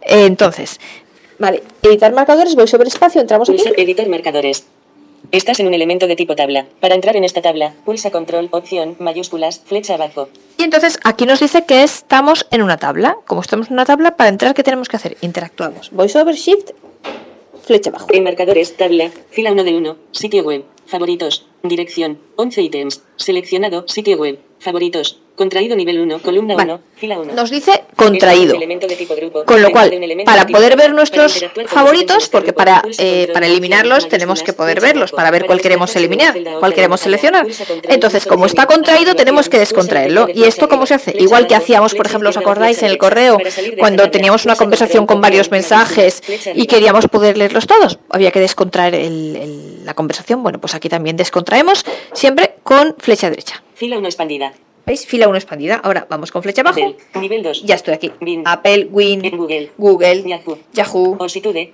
Entonces, 0.00 0.78
vale, 1.38 1.62
editar 1.82 2.12
marcadores, 2.12 2.54
voy 2.54 2.68
sobre 2.68 2.88
espacio, 2.88 3.20
entramos 3.20 3.50
aquí. 3.50 3.62
Editar 3.76 4.08
marcadores. 4.08 4.64
Estás 5.30 5.60
en 5.60 5.66
un 5.66 5.74
elemento 5.74 6.06
de 6.06 6.16
tipo 6.16 6.36
tabla. 6.36 6.66
Para 6.80 6.94
entrar 6.94 7.16
en 7.16 7.24
esta 7.24 7.40
tabla, 7.40 7.72
pulsa 7.84 8.10
control, 8.10 8.48
opción, 8.50 8.96
mayúsculas, 8.98 9.60
flecha 9.64 9.94
abajo. 9.94 10.28
Y 10.58 10.64
entonces 10.64 10.98
aquí 11.04 11.24
nos 11.24 11.40
dice 11.40 11.64
que 11.64 11.82
estamos 11.82 12.46
en 12.50 12.62
una 12.62 12.76
tabla. 12.76 13.16
Como 13.26 13.40
estamos 13.40 13.68
en 13.68 13.74
una 13.74 13.84
tabla, 13.84 14.16
para 14.16 14.28
entrar, 14.28 14.54
¿qué 14.54 14.62
tenemos 14.62 14.88
que 14.88 14.96
hacer? 14.96 15.16
Interactuamos. 15.20 15.90
Voy 15.90 16.08
sobre 16.08 16.34
Shift, 16.34 16.70
flecha 17.64 17.90
abajo. 17.90 18.08
En 18.10 18.24
marcadores, 18.24 18.76
tabla, 18.76 19.10
fila 19.30 19.52
1 19.52 19.64
de 19.64 19.74
1, 19.74 19.96
sitio 20.10 20.42
web, 20.42 20.64
favoritos, 20.86 21.46
dirección, 21.62 22.18
11 22.36 22.62
ítems, 22.62 23.02
seleccionado, 23.16 23.84
sitio 23.88 24.16
web, 24.16 24.38
favoritos, 24.58 25.18
contraído 25.34 25.74
nivel 25.74 25.98
1, 26.00 26.20
columna 26.20 26.54
Vale. 26.54 26.74
1, 26.74 26.82
fila 26.94 27.18
1. 27.18 27.32
Nos 27.32 27.50
dice 27.50 27.84
contraído. 27.96 28.54
Elemento 28.54 28.86
de 28.86 28.94
tipo 28.96 29.14
grupo. 29.16 29.44
Con 29.44 29.62
lo 29.62 29.70
cual, 29.70 29.90
para 30.24 30.46
poder 30.46 30.76
ver 30.76 30.92
nuestros 30.92 31.44
favoritos, 31.66 32.28
porque 32.28 32.52
para, 32.52 32.82
eh, 32.98 33.28
para 33.32 33.46
eliminarlos 33.46 34.08
tenemos 34.08 34.42
que 34.42 34.52
poder 34.52 34.80
verlos, 34.80 35.10
para 35.10 35.30
ver 35.30 35.46
cuál 35.46 35.60
queremos 35.60 35.96
eliminar, 35.96 36.36
cuál 36.60 36.74
queremos 36.74 37.00
seleccionar. 37.00 37.46
Entonces, 37.88 38.26
como 38.26 38.46
está 38.46 38.66
contraído, 38.66 39.14
tenemos 39.14 39.48
que 39.48 39.58
descontraerlo. 39.58 40.28
¿Y 40.32 40.44
esto 40.44 40.68
cómo 40.68 40.84
se 40.86 40.94
hace? 40.94 41.14
Igual 41.18 41.46
que 41.46 41.54
hacíamos, 41.56 41.94
por 41.94 42.06
ejemplo, 42.06 42.28
¿os 42.28 42.36
acordáis 42.36 42.82
en 42.82 42.90
el 42.90 42.98
correo, 42.98 43.38
cuando 43.78 44.10
teníamos 44.10 44.44
una 44.44 44.54
conversación 44.56 45.06
con 45.06 45.20
varios 45.20 45.50
mensajes 45.50 46.22
y 46.54 46.66
queríamos 46.66 47.08
poder 47.08 47.36
leerlos 47.38 47.66
todos? 47.66 47.98
Había 48.10 48.30
que 48.30 48.40
descontraer 48.40 48.94
el- 48.94 49.36
el- 49.36 49.84
la 49.86 49.94
conversación. 49.94 50.42
Bueno, 50.44 50.60
pues 50.60 50.71
aquí 50.74 50.88
también 50.88 51.16
descontraemos 51.16 51.84
siempre 52.12 52.56
con 52.62 52.94
flecha 52.98 53.30
derecha. 53.30 53.62
Fila 53.74 53.98
1 53.98 54.06
expandida. 54.06 54.52
¿Veis? 54.84 55.06
Fila 55.06 55.28
1 55.28 55.36
expandida. 55.38 55.76
Ahora 55.76 56.06
vamos 56.10 56.32
con 56.32 56.42
flecha 56.42 56.62
abajo. 56.62 56.80
Apple. 56.80 57.20
Nivel 57.20 57.42
2. 57.42 57.62
Ya 57.64 57.76
estoy 57.76 57.94
aquí. 57.94 58.10
Bing. 58.20 58.42
Apple, 58.44 58.88
Win, 58.90 59.20
Google. 59.36 59.70
Google, 59.78 60.24
Yahoo. 60.26 60.58
Yahoo, 60.72 61.16
Oxitude. 61.20 61.70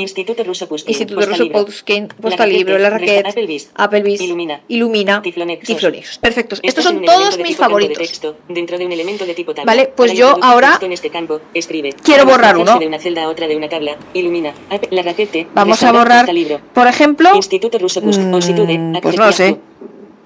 Instituto 0.00 0.42
Ruso 0.42 0.68
Puskin. 0.68 0.90
Instituto 0.90 1.20
Ruso 1.20 1.30
Postalibro. 1.30 1.64
Pushkin, 1.66 2.08
La 2.08 2.14
Postalibro, 2.16 2.74
Raquette, 2.74 2.82
La 2.82 2.90
Raquette, 2.90 3.26
Applebee's. 3.28 3.70
Applebee's, 3.74 4.20
Ilumina. 4.22 4.60
Ilumina, 4.68 5.22
Tiflonexos. 5.22 5.66
Tiflonexos. 5.68 6.18
Perfectos. 6.18 6.58
Estás 6.64 6.84
Estos 6.84 6.86
en 6.92 6.96
son 6.98 7.04
todos 7.06 7.36
mis 7.36 7.36
campo 7.36 7.48
de 7.48 7.54
favoritos. 7.54 7.98
texto, 7.98 8.36
dentro 8.48 8.76
de 8.76 8.86
un 8.86 8.92
elemento 8.92 9.24
de 9.24 9.34
tipo 9.34 9.54
tabla. 9.54 9.70
Vale, 9.72 9.86
pues 9.94 10.10
Para 10.10 10.18
yo 10.18 10.36
ahora 10.42 10.78
en 10.82 10.92
este 10.92 11.10
campo, 11.10 11.40
escribe. 11.54 11.94
quiero 12.02 12.26
borrar 12.26 12.56
uno. 12.56 12.78
de 12.78 12.86
una 12.88 12.98
celda 12.98 13.22
a 13.24 13.28
otra 13.28 13.46
de 13.46 13.56
una 13.56 13.68
tabla. 13.68 13.96
Ilumina. 14.14 14.52
App- 14.70 14.86
La 14.90 15.02
raquete. 15.02 15.46
Vamos 15.54 15.80
a 15.84 15.92
borrar, 15.92 16.26
por 16.74 16.86
ejemplo, 16.88 17.30
Instituto 17.36 17.78
Ruso 17.78 18.00
Puskin. 18.02 18.30
mm, 18.30 18.34
Oxitude. 18.34 18.98
pues 19.00 19.16
no 19.16 19.26
lo 19.26 19.32
sé. 19.32 19.56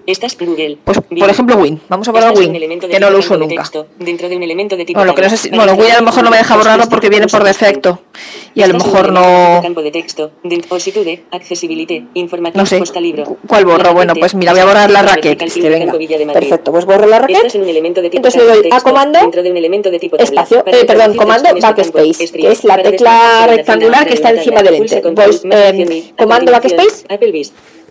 Estás 0.06 0.36
Google. 0.38 0.78
pues 0.84 0.98
por 1.00 1.30
ejemplo 1.30 1.56
Win. 1.56 1.80
Vamos 1.88 2.08
a 2.08 2.12
borrar 2.12 2.30
Estás 2.32 2.44
en 2.46 2.52
Win, 2.52 2.80
que 2.80 2.98
no 3.00 3.10
lo 3.10 3.18
uso 3.18 3.34
de 3.34 3.40
nunca. 3.40 3.62
texto, 3.62 3.86
dentro 3.98 4.28
de 4.28 4.36
un 4.36 4.42
elemento 4.42 4.76
de 4.76 4.84
tipo 4.84 4.98
Bueno, 4.98 5.14
que 5.14 5.22
no 5.22 5.30
sé 5.30 5.36
si, 5.36 5.50
bueno, 5.50 5.74
Win 5.74 5.90
a 5.92 5.98
lo 6.00 6.06
mejor 6.06 6.24
no 6.24 6.30
me 6.30 6.36
deja 6.38 6.48
texto 6.48 6.58
borrarlo 6.58 6.82
en 6.84 6.88
porque 6.90 7.06
este 7.06 7.10
viene 7.18 7.26
por 7.28 7.44
defecto. 7.44 8.00
Y 8.54 8.62
a 8.62 8.66
lo 8.66 8.74
mejor 8.74 9.12
no... 9.12 9.60
campo 9.62 9.80
de 9.82 9.90
texto, 9.90 10.32
de 10.42 10.62
Oxitude, 10.68 11.24
accesibility, 11.30 12.08
información 12.14 12.60
No 12.62 12.66
sé. 12.66 12.78
postalibro. 12.78 13.24
¿Cu- 13.24 13.38
¿Cuál 13.46 13.64
borro? 13.64 13.94
Bueno, 13.94 14.14
pues 14.14 14.34
mira, 14.34 14.52
voy 14.52 14.60
a 14.60 14.66
borrar 14.66 14.90
la 14.90 15.02
Este, 15.02 15.68
venga. 15.68 15.92
Perfecto, 16.32 16.72
pues 16.72 16.84
borro 16.84 17.06
la 17.06 17.16
Estás 17.18 17.30
raquete. 17.30 17.56
en 17.58 17.62
un 17.64 17.68
elemento 17.70 18.02
de 18.02 18.10
tipo 18.10 18.18
Entonces 18.26 18.42
le 18.42 18.48
doy 18.62 18.68
a 18.72 18.80
comando, 18.80 19.18
dentro 19.20 19.42
de 19.42 19.50
un 19.50 19.56
elemento 19.56 19.90
de 19.90 19.98
tipo 19.98 20.16
tabla. 20.16 20.24
espacio, 20.42 20.64
eh, 20.66 20.84
perdón, 20.84 21.16
comando 21.16 21.48
este 21.48 21.60
backspace, 21.60 22.30
que 22.32 22.50
es 22.50 22.64
la 22.64 22.82
tecla 22.82 23.46
rectangular 23.48 24.06
que 24.06 24.14
está 24.14 24.30
encima 24.30 24.62
de 24.62 24.70
del 24.72 24.82
enter. 24.82 25.14
Más 25.14 25.44
eh, 25.44 26.12
comando 26.18 26.52
backspace. 26.52 27.06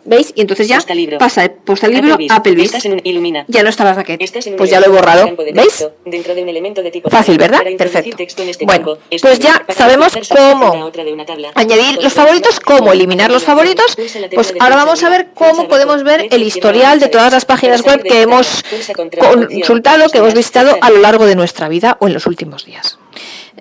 ¿Veis? 0.04 0.32
Y 0.36 0.42
entonces 0.42 0.68
ya 0.68 0.78
Postalibro. 0.78 1.18
pasa 1.18 1.44
el 1.44 1.52
postalibro 1.52 2.18
Applebee's. 2.30 2.66
Estás 2.68 2.86
en 2.86 2.94
un 2.94 3.02
ilumina. 3.04 3.46
Ya 3.48 3.64
no 3.64 3.70
está 3.70 3.84
la 3.84 3.94
raqueta. 3.94 4.26
Pues 4.58 4.70
ya 4.70 4.80
lo 4.80 4.88
he 4.88 4.90
borrado. 4.90 5.28
de 5.36 5.52
¿Veis? 5.54 5.88
Dentro 6.06 6.34
de 6.36 6.44
un 6.44 6.50
elemento 6.50 6.82
de 6.82 6.92
tipo 6.92 7.10
Fácil. 7.10 7.38
¿verdad? 7.38 7.62
Perfecto. 7.78 8.16
este 8.22 8.66
Bueno, 8.66 8.98
pues 9.10 9.24
escribe. 9.24 9.38
ya 9.68 9.74
sabemos 9.74 10.14
cómo 10.30 10.92
tabla. 11.26 11.52
añadir 11.56 12.02
los 12.02 12.14
favoritos, 12.14 12.60
cómo 12.60 12.92
eliminar 12.92 13.32
los 13.32 13.44
favoritos. 13.44 13.96
Pues 14.34 14.54
ahora 14.60 14.76
vamos 14.76 15.04
a 15.04 15.10
ver 15.10 15.30
cómo 15.34 15.68
podemos 15.68 16.04
ver 16.04 16.28
el 16.32 16.44
historial 16.44 17.00
de 17.00 17.10
todas 17.10 17.32
las 17.32 17.46
páginas 17.46 17.82
web 17.84 18.02
que 18.04 18.22
hemos 18.22 18.64
consultado, 18.96 20.10
que 20.10 20.18
hemos 20.18 20.34
visitado 20.34 20.78
a 20.82 20.90
lo 20.90 20.98
largo 21.00 21.26
de 21.26 21.36
nuestra 21.36 21.68
vida 21.70 21.98
o 22.00 22.08
en 22.08 22.14
los 22.14 22.26
últimos 22.28 22.66
días. 22.66 22.98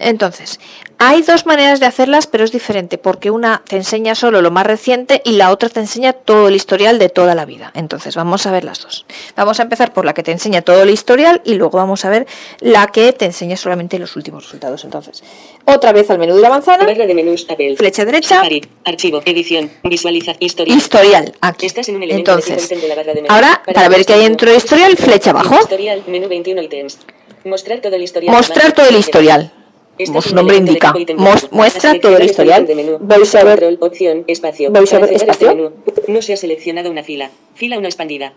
Entonces, 0.00 0.58
hay 0.98 1.22
dos 1.22 1.44
maneras 1.46 1.78
de 1.78 1.86
hacerlas, 1.86 2.26
pero 2.26 2.42
es 2.42 2.52
diferente, 2.52 2.98
porque 2.98 3.30
una 3.30 3.62
te 3.68 3.76
enseña 3.76 4.14
solo 4.14 4.40
lo 4.40 4.50
más 4.50 4.66
reciente 4.66 5.20
y 5.24 5.32
la 5.32 5.50
otra 5.50 5.68
te 5.68 5.80
enseña 5.80 6.14
todo 6.14 6.48
el 6.48 6.56
historial 6.56 6.98
de 6.98 7.10
toda 7.10 7.34
la 7.34 7.44
vida. 7.44 7.70
Entonces, 7.74 8.16
vamos 8.16 8.46
a 8.46 8.50
ver 8.50 8.64
las 8.64 8.80
dos. 8.82 9.04
Vamos 9.36 9.60
a 9.60 9.62
empezar 9.62 9.92
por 9.92 10.04
la 10.04 10.14
que 10.14 10.22
te 10.22 10.32
enseña 10.32 10.62
todo 10.62 10.82
el 10.82 10.90
historial 10.90 11.42
y 11.44 11.54
luego 11.54 11.76
vamos 11.78 12.04
a 12.04 12.10
ver 12.10 12.26
la 12.60 12.86
que 12.88 13.12
te 13.12 13.26
enseña 13.26 13.56
solamente 13.56 13.98
los 13.98 14.16
últimos 14.16 14.44
resultados. 14.44 14.84
Entonces, 14.84 15.22
otra 15.66 15.92
vez 15.92 16.10
al 16.10 16.18
menú 16.18 16.34
de 16.34 16.40
la 16.42 16.50
manzana, 16.50 16.84
Barra 16.86 17.06
de 17.06 17.14
menús, 17.14 17.46
flecha 17.76 18.04
derecha, 18.06 18.36
Safari, 18.36 18.62
archivo, 18.84 19.20
edición, 19.26 19.70
visualiza, 19.84 20.32
historial. 20.40 20.78
historial, 20.78 21.34
aquí. 21.42 21.66
Estás 21.66 21.88
en 21.90 21.96
un 21.96 22.02
elemento 22.04 22.36
de 22.36 22.40
Entonces, 22.40 22.68
tipo 22.68 22.80
de 22.80 22.88
la 22.88 22.94
barra 22.94 23.12
de 23.12 23.22
menú. 23.22 23.34
ahora, 23.34 23.62
para 23.66 23.88
ver 23.90 24.06
qué 24.06 24.14
hay 24.14 24.22
dentro 24.22 24.48
del 24.48 24.56
historial, 24.56 24.96
flecha 24.96 25.30
abajo, 25.30 25.58
Historial, 25.60 26.02
menú 26.06 26.26
21 26.28 26.62
ítems. 26.62 26.98
Mostrar 27.44 27.80
todo 27.80 27.96
el 27.96 28.02
historial. 28.02 28.34
mostrar 28.34 28.72
todo 28.72 28.88
el 28.88 28.96
historial. 28.96 29.52
Su 30.06 30.34
nombre 30.34 30.56
indica, 30.56 30.94
muestra 31.50 31.98
todo 32.00 32.16
el 32.16 32.24
historial. 32.24 32.66
Voice 33.00 33.38
over- 33.38 33.60
Control, 33.60 33.78
opción, 33.80 34.24
espacio. 34.26 34.70
Over 34.70 34.86
cerrar 34.86 35.12
este 35.12 35.30
espacio. 35.30 35.72
no 36.08 36.22
se 36.22 36.32
ha 36.32 36.36
seleccionado 36.36 36.90
una 36.90 37.02
fila. 37.02 37.30
Fila 37.54 37.78
1 37.78 37.86
expandida. 37.86 38.32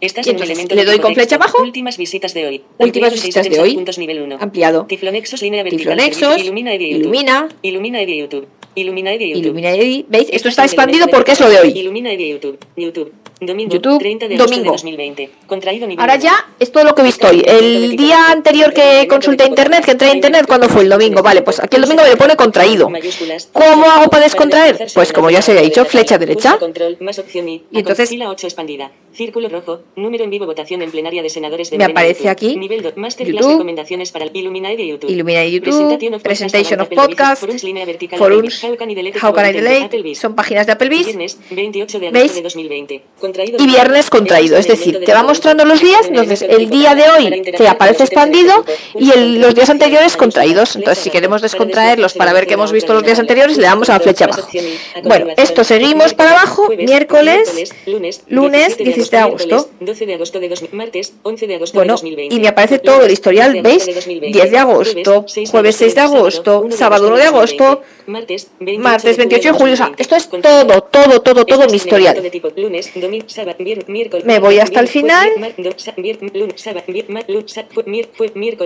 Estás 0.00 0.26
en 0.26 0.36
un 0.36 0.42
elemento 0.42 0.74
le 0.74 0.84
doy 0.84 0.98
con 0.98 1.14
flecha 1.14 1.36
abajo. 1.36 1.62
Últimas 1.62 1.96
visitas 1.96 2.34
de 2.34 2.46
hoy. 2.46 2.62
Últimas 2.78 3.12
Ampliado 3.12 3.14
visitas 3.14 3.48
de 3.48 3.60
hoy. 3.60 3.76
nivel 3.98 4.20
1. 4.22 4.36
Ampliado. 4.40 4.84
Tiflonexos 4.86 5.40
línea 5.40 5.62
vertical. 5.62 5.96
Tiflonexos. 5.96 6.42
Ilumina. 6.42 6.74
Ilumina. 6.74 7.48
Ilumina 7.62 7.98
de 8.00 8.16
YouTube. 8.16 8.46
Ilumina 8.74 9.10
de 9.12 9.28
YouTube. 9.30 9.42
Ilumina 9.42 9.70
¿Veis? 10.08 10.28
Esto 10.30 10.50
está 10.50 10.64
expandido 10.64 11.06
porque 11.08 11.32
es 11.32 11.40
lo 11.40 11.48
de 11.48 11.60
hoy. 11.60 11.72
Ilumina 11.74 12.10
de 12.10 12.28
YouTube. 12.28 12.58
YouTube. 12.76 13.10
Domingo. 13.40 13.74
YouTube, 13.74 13.98
30 13.98 14.28
de 14.28 14.36
domingo. 14.36 14.64
de 14.64 14.70
2020. 14.70 15.30
Contraído 15.46 15.86
Ahora 15.98 16.16
ya 16.16 16.32
es 16.58 16.72
todo 16.72 16.84
lo 16.84 16.94
que 16.94 17.02
he 17.02 17.04
visto 17.04 17.28
hoy. 17.28 17.42
El 17.46 17.94
día 17.96 18.30
anterior 18.30 18.72
que 18.72 19.06
consulté 19.08 19.44
internet, 19.44 19.84
que 19.84 19.90
entré 19.90 20.08
a 20.08 20.14
internet, 20.14 20.46
¿cuándo 20.46 20.68
fue? 20.68 20.82
El 20.82 20.88
domingo. 20.88 21.22
Vale, 21.22 21.42
pues 21.42 21.60
aquí 21.60 21.76
el 21.76 21.82
domingo 21.82 22.02
me 22.02 22.10
lo 22.10 22.16
pone 22.16 22.34
contraído. 22.34 22.90
¿Cómo 23.52 23.84
hago 23.84 24.08
para 24.10 24.24
descontraer? 24.24 24.86
Pues 24.94 25.12
como 25.12 25.30
ya 25.30 25.42
se 25.42 25.50
había 25.52 25.62
dicho, 25.62 25.84
flecha 25.84 26.16
derecha. 26.16 26.58
Y, 26.60 27.78
entonces- 27.78 28.08
fila 28.08 28.30
8 28.30 28.46
expandida. 28.46 28.90
Círculo 29.12 29.48
rojo, 29.48 29.80
número 29.96 30.24
en 30.24 30.30
vivo 30.30 30.44
votación 30.44 30.82
en 30.82 30.90
plenaria 30.90 31.22
de 31.22 31.30
senadores 31.30 31.70
de 31.70 31.78
Me 31.78 31.84
aparece 31.84 32.28
aquí, 32.28 32.54
Nivel 32.56 32.82
2 32.82 32.98
Masterclass 32.98 33.40
YouTube. 33.40 33.52
recomendaciones 33.52 34.12
para 34.12 34.26
YouTube. 34.26 35.08
YouTube, 35.50 36.22
Presentation 36.22 36.80
of 36.80 36.88
Podcast, 36.90 37.40
Forums, 37.40 38.62
How 38.62 38.76
can 38.76 38.90
I 38.90 38.94
Applebee's. 39.84 40.18
son 40.18 40.34
páginas 40.34 40.66
de 40.66 40.72
Applebee's. 40.72 41.06
Viernes 41.06 41.38
28 41.50 41.98
de 41.98 42.10
¿Veis? 42.10 42.24
agosto 42.24 42.36
de 42.36 42.42
2020. 42.42 43.02
Contraído 43.26 43.58
Y 43.60 43.66
viernes 43.66 44.08
contraído, 44.08 44.56
es 44.56 44.68
decir, 44.68 45.00
te 45.04 45.12
va 45.12 45.22
mostrando 45.24 45.64
los 45.64 45.80
días, 45.80 46.06
entonces 46.06 46.42
el 46.42 46.70
día 46.70 46.94
de 46.94 47.08
hoy 47.10 47.42
te 47.42 47.66
aparece 47.68 48.04
expandido 48.04 48.64
y 48.94 49.10
el- 49.10 49.40
los 49.40 49.54
días 49.54 49.68
anteriores 49.68 50.16
contraídos. 50.16 50.76
Entonces 50.76 51.02
si 51.02 51.10
queremos 51.10 51.42
descontraerlos 51.42 52.12
para 52.14 52.32
ver 52.32 52.46
que 52.46 52.54
hemos 52.54 52.70
visto 52.72 52.94
los 52.94 53.02
días 53.02 53.18
anteriores, 53.18 53.56
le 53.56 53.64
damos 53.64 53.88
a 53.90 53.94
la 53.94 54.00
flecha 54.00 54.26
abajo. 54.26 54.48
Bueno, 55.02 55.26
esto 55.36 55.64
seguimos 55.64 56.14
para 56.14 56.30
abajo, 56.32 56.68
miércoles, 56.76 57.72
lunes 58.28 58.76
17 58.76 59.16
de 59.16 59.22
agosto. 59.22 59.68
12 59.80 60.06
de 60.06 60.14
agosto 60.14 60.38
de 60.40 60.48
2000, 60.48 60.70
martes 60.72 61.12
11 61.22 61.46
de 61.46 61.54
agosto 61.56 61.74
Bueno, 61.78 61.94
de 61.94 62.00
2020. 62.02 62.34
y 62.34 62.40
me 62.40 62.48
aparece 62.48 62.78
todo 62.78 63.02
el 63.04 63.10
historial, 63.10 63.52
Lunes, 63.52 63.62
10 63.64 63.74
¿veis? 63.74 63.86
de 63.86 63.94
2020, 63.94 64.38
10 64.38 64.50
de 64.52 64.58
agosto, 64.58 65.26
jueves 65.50 65.76
6 65.76 65.94
de 65.94 66.00
agosto, 66.00 66.64
sábado 66.70 67.08
1 67.08 67.16
de 67.16 67.24
agosto, 67.24 67.82
martes 68.06 68.48
28 68.60 68.82
martes 68.88 69.16
28 69.16 69.48
de 69.48 69.54
julio. 69.58 69.74
O 69.74 69.76
sea, 69.76 69.86
2020. 69.86 70.02
esto 70.02 70.16
es 70.16 70.42
todo, 70.42 70.80
todo, 70.82 71.20
todo, 71.22 71.44
todo 71.44 71.66
mi 71.68 71.76
historial. 71.76 72.16
Me 74.24 74.38
voy 74.38 74.58
hasta 74.58 74.80
el 74.80 74.88
final. 74.88 75.30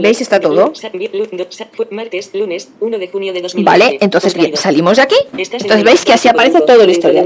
¿Veis? 0.02 0.20
Está 0.20 0.40
todo. 0.40 0.66
lu- 0.68 0.74
sa- 0.74 0.90
vier- 0.92 1.10
lu- 1.12 1.26
do- 1.30 1.46
sa- 1.50 1.68
fue 1.72 1.86
martes, 1.90 2.30
lunes, 2.34 2.68
1 2.80 2.98
de 2.98 3.08
junio 3.08 3.32
de 3.32 3.40
2020. 3.42 3.84
Vale, 3.86 3.98
entonces 4.00 4.34
bien, 4.34 4.56
salimos 4.56 4.96
de 4.96 5.02
aquí. 5.02 5.16
Entonces 5.62 5.84
veis 5.84 6.04
que 6.04 6.12
así 6.12 6.28
aparece 6.28 6.60
todo 6.60 6.82
el 6.82 6.90
historial. 6.90 7.24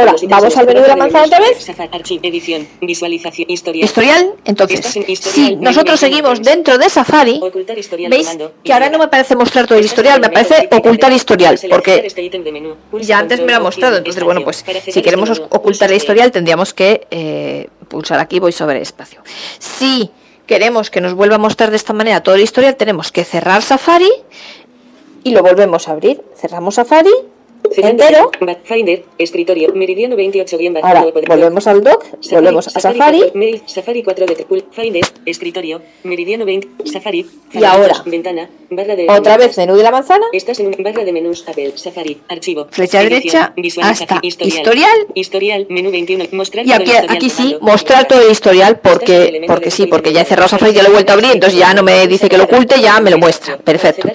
Ahora, 0.00 0.12
vamos 0.28 0.56
al 0.56 0.66
menú 0.66 0.80
de 0.82 0.88
la 0.88 0.96
manzana 0.96 1.24
otra 1.26 1.38
vez. 1.40 1.68
Historial. 3.84 4.32
Entonces, 4.44 4.80
si 5.32 5.56
nosotros 5.56 6.00
seguimos 6.00 6.42
dentro 6.42 6.78
de 6.78 6.88
Safari, 6.88 7.38
veis 8.10 8.26
que 8.64 8.72
ahora 8.72 8.90
no 8.90 8.98
me 8.98 9.08
parece 9.08 9.36
mostrar 9.36 9.66
todo 9.66 9.78
el 9.78 9.84
historial, 9.84 10.20
me 10.20 10.28
parece 10.30 10.68
ocultar 10.76 11.12
historial, 11.12 11.58
porque 11.70 11.92
este 12.06 12.22
ya 13.06 13.18
antes 13.18 13.40
me 13.40 13.52
lo 13.52 13.56
ha 13.58 13.60
mostrado, 13.60 13.96
entonces 13.98 14.22
bueno, 14.24 14.40
pues 14.44 14.64
si 14.92 15.02
queremos 15.02 15.28
este 15.30 15.42
menú, 15.42 15.45
ocultar 15.50 15.90
el 15.90 15.96
pulsa 15.96 15.96
historial 15.96 16.32
tendríamos 16.32 16.74
que 16.74 17.06
eh, 17.10 17.68
pulsar 17.88 18.18
aquí 18.18 18.38
voy 18.40 18.52
sobre 18.52 18.80
espacio. 18.80 19.22
Si 19.58 20.10
queremos 20.46 20.90
que 20.90 21.00
nos 21.00 21.14
vuelva 21.14 21.36
a 21.36 21.38
mostrar 21.38 21.70
de 21.70 21.76
esta 21.76 21.92
manera 21.92 22.22
todo 22.22 22.34
el 22.34 22.40
historial, 22.40 22.76
tenemos 22.76 23.12
que 23.12 23.24
cerrar 23.24 23.62
Safari 23.62 24.10
y 25.24 25.32
lo 25.32 25.42
volvemos 25.42 25.88
a 25.88 25.92
abrir. 25.92 26.22
Cerramos 26.36 26.76
Safari 26.76 27.12
entero. 27.76 28.30
Finder, 28.64 29.04
escritorio, 29.18 29.72
meridiano 29.74 30.16
28 30.16 30.58
bien 30.58 30.76
Ahora 30.82 31.06
volvemos 31.26 31.66
al 31.66 31.82
dock, 31.82 32.04
volvemos 32.30 32.68
a 32.68 32.80
Safari. 32.80 33.18
4, 33.18 33.38
mail, 33.38 33.62
Safari 33.66 34.02
4 34.02 34.26
de 34.26 34.46
Finder, 34.70 35.04
escritorio, 35.24 35.82
meridiano 36.04 36.44
20, 36.44 36.88
Safari. 36.90 37.26
Y 37.52 37.64
ahora, 37.64 38.02
ventana, 38.04 38.48
barra 38.70 38.96
de 38.96 39.06
Otra 39.08 39.36
vez 39.36 39.56
menú 39.56 39.76
de 39.76 39.82
la 39.82 39.90
manzana. 39.90 40.26
Estás 40.32 40.60
en 40.60 40.70
barra 40.78 41.04
de 41.04 41.12
menús, 41.12 41.44
Apple, 41.46 41.72
Safari, 41.76 42.20
archivo. 42.28 42.68
Flecha 42.70 43.00
derecha 43.00 43.54
hasta 43.82 44.20
historial. 44.22 45.06
Historial, 45.14 45.66
menú 45.68 45.90
21, 45.90 46.26
mostrar 46.32 46.66
Y 46.66 46.72
aquí, 46.72 46.92
aquí 47.08 47.30
sí, 47.30 47.56
mostrar 47.60 48.06
todo 48.06 48.22
el 48.22 48.30
historial 48.30 48.78
porque, 48.80 49.44
porque 49.46 49.70
sí, 49.70 49.86
porque 49.86 50.12
ya 50.12 50.22
he 50.22 50.24
cerrado 50.24 50.48
Safari, 50.48 50.72
ya 50.72 50.82
lo 50.82 50.88
he 50.88 50.92
vuelto 50.92 51.12
a 51.12 51.14
abrir, 51.14 51.32
entonces 51.32 51.58
ya 51.58 51.72
no 51.74 51.82
me 51.82 52.06
dice 52.06 52.28
que 52.28 52.36
lo 52.36 52.44
oculte, 52.44 52.80
ya 52.80 53.00
me 53.00 53.10
lo 53.10 53.18
muestra. 53.18 53.58
Perfecto. 53.58 54.08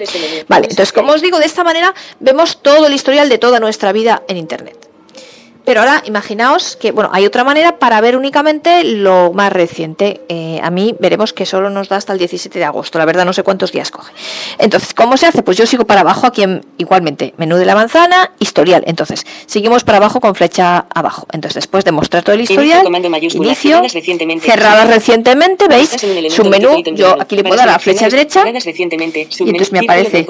Vale, 0.48 0.66
entonces 0.68 0.92
como 0.92 1.12
os 1.12 1.22
digo, 1.22 1.38
de 1.38 1.46
esta 1.46 1.64
manera 1.64 1.94
vemos 2.20 2.58
todo 2.62 2.86
el 2.86 2.94
historial 2.94 3.28
de 3.28 3.38
toda 3.42 3.58
nuestra 3.58 3.90
vida 3.90 4.22
en 4.28 4.36
Internet. 4.36 4.91
Pero 5.64 5.80
ahora 5.80 6.02
imaginaos 6.06 6.76
que, 6.76 6.90
bueno, 6.92 7.10
hay 7.12 7.24
otra 7.24 7.44
manera 7.44 7.78
para 7.78 8.00
ver 8.00 8.16
únicamente 8.16 8.84
lo 8.84 9.32
más 9.32 9.52
reciente. 9.52 10.20
Eh, 10.28 10.60
a 10.62 10.70
mí 10.70 10.94
veremos 10.98 11.32
que 11.32 11.46
solo 11.46 11.70
nos 11.70 11.88
da 11.88 11.96
hasta 11.96 12.12
el 12.12 12.18
17 12.18 12.58
de 12.58 12.64
agosto, 12.64 12.98
la 12.98 13.04
verdad 13.04 13.24
no 13.24 13.32
sé 13.32 13.42
cuántos 13.42 13.72
días 13.72 13.90
coge. 13.90 14.12
Entonces, 14.58 14.94
¿cómo 14.94 15.16
se 15.16 15.26
hace? 15.26 15.42
Pues 15.42 15.56
yo 15.56 15.66
sigo 15.66 15.84
para 15.84 16.00
abajo 16.00 16.26
aquí 16.26 16.42
en, 16.42 16.64
igualmente, 16.78 17.34
menú 17.36 17.56
de 17.56 17.64
la 17.64 17.74
manzana, 17.74 18.32
historial. 18.38 18.82
Entonces, 18.86 19.24
seguimos 19.46 19.84
para 19.84 19.98
abajo 19.98 20.20
con 20.20 20.34
flecha 20.34 20.86
abajo. 20.94 21.26
Entonces, 21.32 21.54
después 21.54 21.84
de 21.84 21.92
mostrar 21.92 22.22
todo 22.22 22.34
el 22.34 22.40
Inicio, 22.40 22.62
historial, 22.62 22.86
inicio, 23.34 23.76
cerradas 23.76 23.94
recientemente. 23.94 24.46
cerradas 24.46 24.88
recientemente, 24.88 25.68
¿veis? 25.68 25.90
Submenú, 26.30 26.82
yo 26.94 27.20
aquí 27.20 27.36
le 27.36 27.44
puedo 27.44 27.56
dar 27.56 27.68
a 27.68 27.72
la 27.72 27.78
flecha 27.78 28.08
derecha 28.08 28.44
y 28.46 29.48
entonces 29.48 29.72
me 29.72 29.80
aparece 29.80 30.26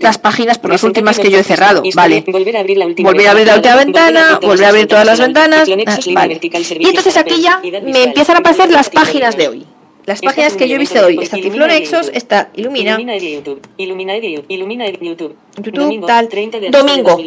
las 0.00 0.18
páginas 0.18 0.58
por 0.58 0.70
las 0.70 0.82
últimas 0.82 1.18
que 1.18 1.30
yo 1.30 1.38
he 1.38 1.42
cerrado, 1.42 1.82
vale. 1.94 2.24
Volver 2.26 2.56
a 2.56 2.60
abrir 2.60 2.78
la 2.78 2.86
última 2.86 3.10
Volver 3.10 3.28
a 3.28 3.30
abrir 3.30 3.46
la 3.46 3.54
última 3.54 3.76
ventana, 3.76 4.38
volver 4.42 4.65
abrir 4.68 4.86
todas 4.86 5.06
las 5.06 5.20
ventanas. 5.20 5.68
Ah, 5.86 5.98
vale. 6.12 6.40
Y 6.42 6.88
entonces 6.88 7.16
aquí 7.16 7.40
ya 7.40 7.60
me 7.82 8.04
empiezan 8.04 8.36
a 8.36 8.38
aparecer 8.40 8.70
las 8.70 8.90
páginas 8.90 9.36
de 9.36 9.48
hoy. 9.48 9.66
Las 10.06 10.20
páginas 10.20 10.54
que 10.54 10.68
yo 10.68 10.76
he 10.76 10.78
visto 10.78 11.04
hoy. 11.04 11.18
Está 11.20 11.36
Tiflonexos, 11.36 12.12
está 12.14 12.50
Ilumina. 12.54 12.92
Ilumina 12.92 13.14
de 13.14 13.32
YouTube. 13.32 15.36
YouTube. 15.60 16.06
Tal. 16.06 16.28
30 16.28 16.60
de 16.60 16.68
agosto 16.68 16.86
de 16.86 16.94
Domingo. 16.94 17.18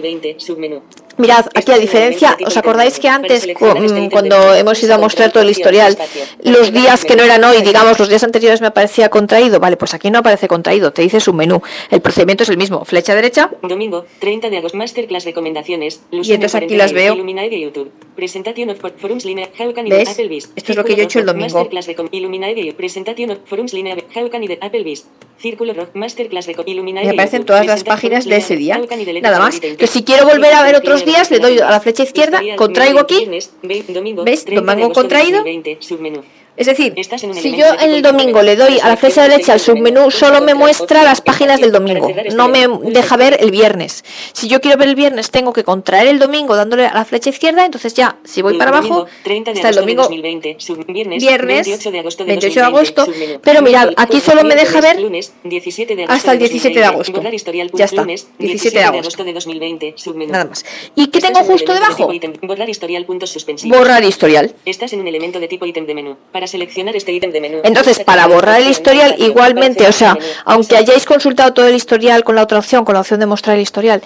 2020, 1.20 1.20
submenú. 1.20 1.30
Mirad, 1.30 1.46
aquí 1.54 1.72
a 1.72 1.78
diferencia, 1.78 2.38
¿os 2.46 2.58
acordáis 2.58 3.00
que 3.00 3.10
antes, 3.10 3.48
mm, 3.48 4.10
cuando 4.10 4.56
hemos 4.56 4.82
ido 4.82 4.96
a 4.96 4.98
mostrar 4.98 5.32
todo 5.32 5.44
el 5.44 5.50
historial, 5.50 5.98
los 6.44 6.72
días 6.72 7.06
que 7.06 7.16
no 7.16 7.24
eran 7.24 7.44
hoy, 7.44 7.62
digamos, 7.62 8.00
los 8.00 8.10
días 8.10 8.24
anteriores 8.24 8.62
me 8.62 8.68
aparecía 8.68 9.10
contraído? 9.10 9.60
Vale, 9.60 9.78
pues 9.78 9.94
aquí 9.94 10.10
no 10.10 10.20
aparece 10.20 10.48
contraído, 10.48 10.92
te 10.92 11.02
dice 11.02 11.20
su 11.20 11.34
menú. 11.34 11.62
El 11.90 12.02
procedimiento 12.02 12.44
es 12.44 12.50
el 12.50 12.58
mismo, 12.58 12.86
flecha 12.86 13.16
derecha, 13.16 13.50
Domingo, 13.62 14.06
30 14.20 14.50
de 14.50 14.58
agosto. 14.58 14.78
Masterclass 14.78 15.26
recomendaciones. 15.26 16.02
Y 16.12 16.34
entonces 16.34 16.56
aquí 16.56 16.76
las 16.76 16.94
veo. 16.94 17.16
¿Ves? 19.90 20.20
Esto 20.56 20.72
es 20.72 20.76
lo 20.76 20.84
que 20.84 20.96
yo 20.96 21.02
he 21.02 21.06
hecho 21.06 21.20
el 21.20 21.26
domingo. 21.26 21.70
Círculo 25.38 25.74
rock. 25.74 25.90
Masterclass 25.94 26.48
me 26.48 27.10
aparecen 27.10 27.46
todas 27.46 27.66
las 27.66 27.84
páginas 27.84 28.26
de 28.26 28.38
ese 28.38 28.58
día. 28.58 28.82
Nada 29.22 29.40
más. 29.40 29.60
Que 29.60 29.88
si 29.88 30.04
quiero 30.04 30.26
volver 30.26 30.54
a 30.54 30.64
ver 30.64 30.76
otros 30.76 31.06
le 31.32 31.40
doy 31.40 31.60
a 31.60 31.70
la 31.70 31.80
flecha 31.80 32.04
izquierda, 32.04 32.42
contraigo 32.56 33.00
aquí. 33.00 33.26
¿Ves? 33.26 33.52
30 33.62 33.88
de 33.88 33.94
Domingo 33.94 34.24
agosto 34.24 34.88
de 34.88 34.94
contraído. 34.94 35.44
2020, 36.58 36.58
submenú. 36.58 36.58
Es 36.58 36.66
decir, 36.68 36.94
si 37.42 37.56
yo 37.58 37.66
en 37.80 37.92
el 37.92 38.02
domingo 38.02 38.42
le 38.42 38.56
doy 38.56 38.80
a 38.80 38.88
la 38.90 38.98
flecha 38.98 39.24
derecha 39.24 39.54
al 39.54 39.60
submenú, 39.60 40.12
solo 40.12 40.42
me 40.42 40.54
muestra 40.56 41.04
las 41.04 41.22
páginas 41.22 41.62
del 41.62 41.72
domingo, 41.72 42.12
no 42.36 42.48
me 42.50 42.68
deja 42.92 43.18
ver 43.18 43.38
el 43.40 43.52
viernes. 43.52 44.04
Si 44.34 44.48
yo 44.48 44.60
quiero 44.62 44.78
ver 44.78 44.90
el 44.90 44.96
viernes, 44.96 45.32
tengo 45.32 45.54
que 45.54 45.64
contraer 45.64 46.08
el 46.08 46.20
domingo 46.20 46.56
dándole 46.56 46.86
a 46.86 46.94
la 46.94 47.06
flecha 47.06 47.30
izquierda, 47.30 47.66
entonces 47.66 47.94
ya, 47.94 48.18
si 48.24 48.42
voy 48.42 48.58
para 48.58 48.72
abajo, 48.72 48.90
Domingo, 48.90 49.10
30 49.24 49.52
de 49.52 49.56
está 49.56 49.70
el 49.70 49.76
domingo 49.76 50.04
2020, 50.04 50.56
sub- 50.60 50.86
viernes, 50.88 51.22
viernes, 51.22 51.68
28 51.68 51.92
de 51.92 52.00
agosto 52.00 52.24
de 52.24 52.28
28 52.30 52.60
de 52.60 52.66
2020, 52.66 52.78
agosto, 53.02 53.06
submenú. 53.14 53.40
pero 53.44 53.62
mirad, 53.62 53.90
aquí 53.98 54.20
solo 54.20 54.44
me 54.44 54.56
deja 54.56 54.82
ver 54.82 55.00
lunes, 55.00 55.34
17 55.44 55.96
de 55.96 56.04
agosto 56.04 56.16
hasta 56.16 56.32
el 56.34 56.40
17 56.40 56.80
de 56.80 56.86
2020, 56.86 56.96
agosto. 56.96 57.78
Ya 57.78 57.86
está, 57.86 58.02
lunes, 58.02 58.28
17 58.38 58.78
de 58.80 58.84
agosto. 58.86 59.24
de 59.24 59.34
2020, 59.34 59.94
submenú. 59.98 60.32
nada 60.32 60.46
más. 60.46 60.66
¿Y 60.96 61.08
qué 61.08 61.20
tengo 61.20 61.40
justo 61.44 61.74
debajo? 61.74 62.10
borrar 62.42 62.70
historial. 62.70 63.06
Borrar. 63.66 64.04
Estás 64.66 64.94
en 64.94 65.00
un 65.02 65.08
elemento 65.08 65.40
de 65.40 65.48
tipo 65.48 65.66
ítem 65.66 65.86
de 65.86 65.94
menú. 65.94 66.18
Para 66.32 66.48
seleccionar 66.50 66.96
este 66.96 67.14
ítem 67.14 67.32
de 67.32 67.42
menú. 67.42 67.60
Entonces, 67.64 68.00
para 68.00 68.28
borrar 68.28 68.60
el 68.60 68.68
historial, 68.68 69.16
igualmente, 69.18 69.88
o 69.88 69.94
sea, 69.94 70.18
aunque 70.46 70.76
hayáis 70.76 71.06
consultado 71.06 71.54
todo 71.54 71.68
el 71.68 71.76
historial 71.76 72.24
con 72.24 72.36
la 72.36 72.44
otra 72.44 72.60
opción, 72.60 72.84
con 72.84 72.96
la 72.96 73.02
opción 73.02 73.20
de 73.20 73.26
mostrar 73.26 73.56
el 73.56 73.62
historial, 73.62 74.02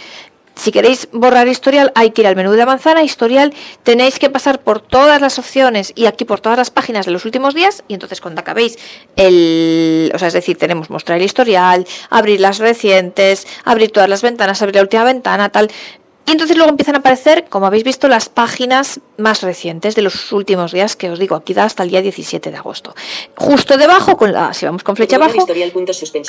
si 0.56 0.72
queréis 0.72 1.10
borrar 1.12 1.48
historial, 1.48 1.92
hay 1.96 2.12
que 2.12 2.22
ir 2.22 2.28
al 2.28 2.36
menú 2.36 2.52
de 2.52 2.58
la 2.58 2.66
manzana, 2.66 3.04
historial, 3.04 3.54
tenéis 3.82 4.20
que 4.20 4.30
pasar 4.30 4.62
por 4.62 4.82
todas 4.82 5.20
las 5.20 5.40
opciones 5.40 5.94
y 5.96 6.06
aquí 6.06 6.26
por 6.26 6.42
todas 6.42 6.58
las 6.58 6.70
páginas 6.70 7.08
de 7.08 7.12
los 7.12 7.26
últimos 7.26 7.56
días, 7.56 7.84
y 7.88 7.96
entonces 7.96 8.22
cuando 8.22 8.42
acabéis 8.42 8.78
el, 9.16 10.12
o 10.14 10.20
sea, 10.20 10.28
es 10.28 10.34
decir, 10.34 10.58
tenemos 10.58 10.92
mostrar 10.92 11.18
el 11.18 11.26
historial, 11.26 11.88
abrir 12.10 12.40
las 12.40 12.60
recientes, 12.60 13.48
abrir 13.64 13.92
todas 13.92 14.10
las 14.10 14.22
ventanas, 14.22 14.62
abrir 14.62 14.76
la 14.76 14.82
última 14.84 15.04
ventana, 15.04 15.50
tal. 15.50 15.72
Y 16.26 16.32
entonces 16.32 16.56
luego 16.56 16.70
empiezan 16.72 16.96
a 16.96 17.00
aparecer, 17.00 17.46
como 17.50 17.66
habéis 17.66 17.84
visto, 17.84 18.08
las 18.08 18.30
páginas 18.30 19.02
más 19.18 19.42
recientes 19.42 19.94
de 19.96 20.02
los 20.04 20.32
últimos 20.32 20.72
días, 20.72 20.96
que 20.96 21.10
os 21.10 21.20
digo, 21.20 21.36
aquí 21.36 21.54
da 21.54 21.66
hasta 21.66 21.84
el 21.84 21.90
día 21.90 22.02
17 22.02 22.50
de 22.50 22.58
agosto. 22.58 22.96
Justo 23.36 23.76
debajo, 23.78 24.16
con 24.16 24.32
la, 24.32 24.54
si 24.54 24.66
vamos 24.66 24.84
con 24.84 24.96
flecha 24.96 25.18
borrar 25.18 25.32
abajo, 25.36 25.48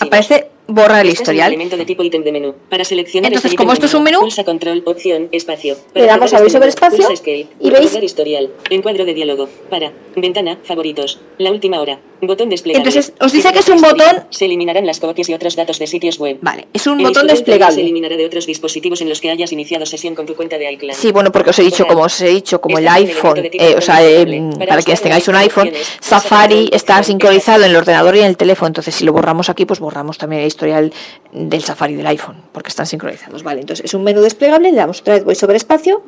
aparece 0.01 0.49
borrar 0.67 1.01
el 1.03 1.07
un 1.09 1.13
historial. 1.13 1.49
elemento 1.49 1.77
de 1.77 1.85
tipo 1.85 2.03
ítem 2.03 2.25
de 2.25 2.33
menú. 2.33 2.55
Para 2.69 2.85
seleccionar 2.85 3.29
Entonces, 3.31 3.53
este 3.53 3.57
como 3.57 3.73
esto 3.73 3.87
es 3.87 3.95
un 3.95 4.03
menú, 4.03 4.21
pulsa 4.21 4.45
control, 4.45 4.83
opción, 4.85 5.29
espacio. 5.31 5.77
le 5.95 6.07
damos 6.07 6.33
a 6.33 6.37
este 6.37 6.59
voiceover 6.59 6.69
menú, 6.69 6.69
espacio 6.71 7.11
escape, 7.11 7.47
y 7.61 7.71
veis- 7.71 8.03
historial, 8.03 8.51
encuadro 8.71 9.05
de 9.05 9.15
diálogo, 9.15 9.49
para, 9.71 9.93
ventana, 10.17 10.59
favoritos, 10.65 11.21
la 11.39 11.51
última 11.53 11.81
hora, 11.81 12.01
botón 12.23 12.49
desplegable. 12.49 12.89
Entonces, 12.89 13.13
os 13.21 13.33
dice 13.33 13.53
que 13.53 13.59
es 13.59 13.69
un 13.69 13.77
este 13.77 13.89
botón- 13.89 14.25
Se 14.31 14.45
eliminarán 14.47 14.87
las 14.87 15.01
cookies 15.01 15.29
y 15.29 15.35
otros 15.35 15.57
datos 15.57 15.79
de 15.79 15.87
sitios 15.87 16.19
web. 16.19 16.39
Vale, 16.41 16.69
es 16.73 16.87
un 16.87 16.99
El 17.01 17.07
botón 17.07 17.15
también 17.27 17.37
Se 17.37 17.43
desplegable. 17.43 17.83
eliminará 17.83 18.17
de 18.17 18.25
otros 18.27 18.47
dispositivos 18.47 19.01
en 19.01 19.09
los 19.09 19.21
que 19.21 19.31
hayas 19.31 19.53
iniciado 19.53 19.85
sesión 19.87 20.15
con 20.15 20.27
tu 20.27 20.35
cuenta 20.35 20.57
de 20.59 20.71
iCloud. 20.73 20.95
Sí, 20.97 21.13
bueno, 21.13 21.31
porque 21.33 21.51
os 21.51 21.59
he 21.59 21.63
dicho, 21.63 21.87
como 21.87 22.03
os 22.03 22.21
he 22.21 22.29
dicho, 22.29 22.61
como 22.61 22.79
el 22.79 22.85
un 22.85 22.91
iPhone, 22.91 23.39
eh, 23.53 23.75
o 23.77 23.81
sea, 23.81 24.01
desplegable. 24.01 24.37
em, 24.37 24.51
Para 24.53 24.67
para 24.67 24.83
quienes 24.83 25.01
tengáis 25.03 25.29
un 25.29 25.37
iPhone, 25.37 25.71
Safari 26.01 26.71
está 26.73 27.03
sincronizado 27.03 27.65
en 27.65 27.71
el 27.71 27.77
ordenador 27.77 28.17
y 28.17 28.21
en 28.21 28.27
el 28.27 28.37
teléfono, 28.37 28.69
entonces 28.69 28.95
si 28.95 29.05
lo 29.05 29.13
borramos 29.13 29.49
aquí, 29.51 29.65
pues 29.67 29.81
borramos 29.81 30.19
también 30.19 30.43
el 30.43 30.49
historial 30.49 30.93
del 31.33 31.63
Safari 31.63 31.95
del 31.95 32.07
iPhone, 32.07 32.37
porque 32.53 32.69
están 32.69 32.87
sincronizados. 32.87 33.43
Vale, 33.43 33.61
entonces 33.61 33.85
es 33.85 33.95
un 33.95 34.03
menú 34.05 34.21
desplegable, 34.21 34.71
le 34.71 34.77
damos 34.77 35.01
otra 35.01 35.15
vez 35.15 35.25
voy 35.25 35.35
sobre 35.35 35.57
espacio 35.57 36.03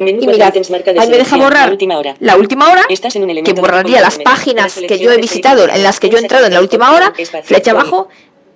Menú 0.00 0.22
y 0.22 0.26
mirad, 0.26 0.52
ahí 0.98 1.08
me 1.08 1.16
deja 1.18 1.36
borrar 1.36 1.66
la 1.66 1.72
última 1.72 1.98
hora. 1.98 2.16
la 2.20 2.36
última 2.36 2.70
hora, 2.70 2.84
Estás 2.88 3.16
en 3.16 3.24
un 3.24 3.42
que 3.42 3.52
borraría 3.52 4.00
las 4.00 4.18
páginas 4.18 4.74
que 4.74 4.98
yo 4.98 5.10
he 5.12 5.16
visitado, 5.16 5.64
este 5.64 5.76
en 5.76 5.82
las 5.82 5.98
que 6.00 6.08
yo 6.08 6.18
he 6.18 6.20
entrado 6.20 6.46
en 6.46 6.54
la 6.54 6.60
última 6.60 6.92
hora, 6.92 7.12
flecha 7.42 7.72
abajo, 7.72 8.08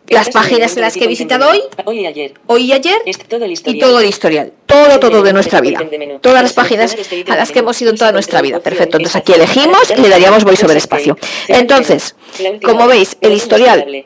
las 0.08 0.28
páginas 0.30 0.76
en 0.76 0.82
las 0.82 0.94
que 0.94 1.04
he 1.04 1.06
visitado 1.08 1.48
hoy. 1.48 1.62
Hoy 1.84 2.00
y 2.00 2.06
ayer. 2.06 2.34
hoy 2.46 2.64
y 2.64 2.72
ayer, 2.72 2.98
Este- 3.06 3.24
todo 3.24 3.44
el 3.44 3.50
y 3.50 3.54
historial. 3.54 3.80
todo 3.80 4.00
el 4.00 4.06
historial, 4.08 4.52
todo, 4.66 5.00
todo 5.00 5.22
de 5.22 5.32
nuestra 5.32 5.60
vida, 5.60 5.80
todas 6.20 6.42
las 6.42 6.52
páginas 6.52 6.96
a 7.28 7.36
las 7.36 7.50
que 7.50 7.60
hemos 7.60 7.80
ido 7.80 7.90
en 7.90 7.96
toda 7.96 8.12
nuestra 8.12 8.42
vida. 8.42 8.60
Perfecto, 8.60 8.98
entonces 8.98 9.16
aquí 9.16 9.32
elegimos 9.32 9.92
y 9.96 10.00
le 10.00 10.08
daríamos 10.08 10.44
voy 10.44 10.56
sobre 10.56 10.78
espacio. 10.78 11.16
Entonces, 11.48 12.14
como 12.62 12.86
veis, 12.86 13.16
el 13.20 13.32
historial 13.32 14.04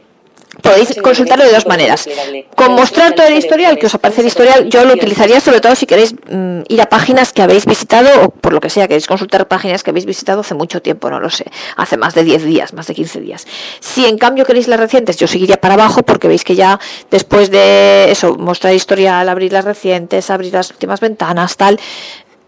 podéis 0.67 0.95
consultarlo 1.03 1.45
de 1.45 1.53
dos 1.53 1.67
maneras. 1.67 2.09
Con 2.55 2.73
mostrar 2.73 3.15
todo 3.15 3.27
el 3.27 3.35
historial, 3.35 3.79
que 3.79 3.87
os 3.87 3.95
aparece 3.95 4.23
el 4.23 4.29
historial, 4.29 4.69
yo 4.69 4.85
lo 4.85 4.95
utilizaría 4.95 5.41
sobre 5.41 5.61
todo 5.61 5.75
si 5.75 5.87
queréis 5.87 6.15
mm, 6.15 6.63
ir 6.69 6.81
a 6.83 6.89
páginas 6.89 7.33
que 7.33 7.43
habéis 7.43 7.67
visitado 7.67 8.09
o 8.25 8.31
por 8.31 8.53
lo 8.53 8.61
que 8.61 8.71
sea, 8.71 8.89
queréis 8.89 9.07
consultar 9.07 9.49
páginas 9.49 9.83
que 9.83 9.91
habéis 9.91 10.07
visitado 10.07 10.41
hace 10.41 10.55
mucho 10.55 10.83
tiempo, 10.83 11.11
no 11.11 11.21
lo 11.21 11.31
sé, 11.31 11.47
hace 11.77 11.97
más 11.97 12.15
de 12.15 12.25
10 12.25 12.45
días, 12.45 12.73
más 12.73 12.87
de 12.87 12.95
15 12.95 13.21
días. 13.21 13.47
Si 13.81 14.07
en 14.07 14.19
cambio 14.19 14.45
queréis 14.45 14.69
las 14.69 14.81
recientes, 14.81 15.17
yo 15.17 15.27
seguiría 15.27 15.61
para 15.61 15.75
abajo 15.75 16.03
porque 16.03 16.29
veis 16.29 16.45
que 16.45 16.57
ya 16.57 16.81
después 17.11 17.51
de 17.51 18.11
eso, 18.11 18.37
mostrar 18.37 18.75
historial, 18.75 19.29
abrir 19.29 19.53
las 19.53 19.65
recientes, 19.65 20.31
abrir 20.31 20.53
las 20.53 20.71
últimas 20.71 21.01
ventanas, 21.01 21.57
tal, 21.57 21.79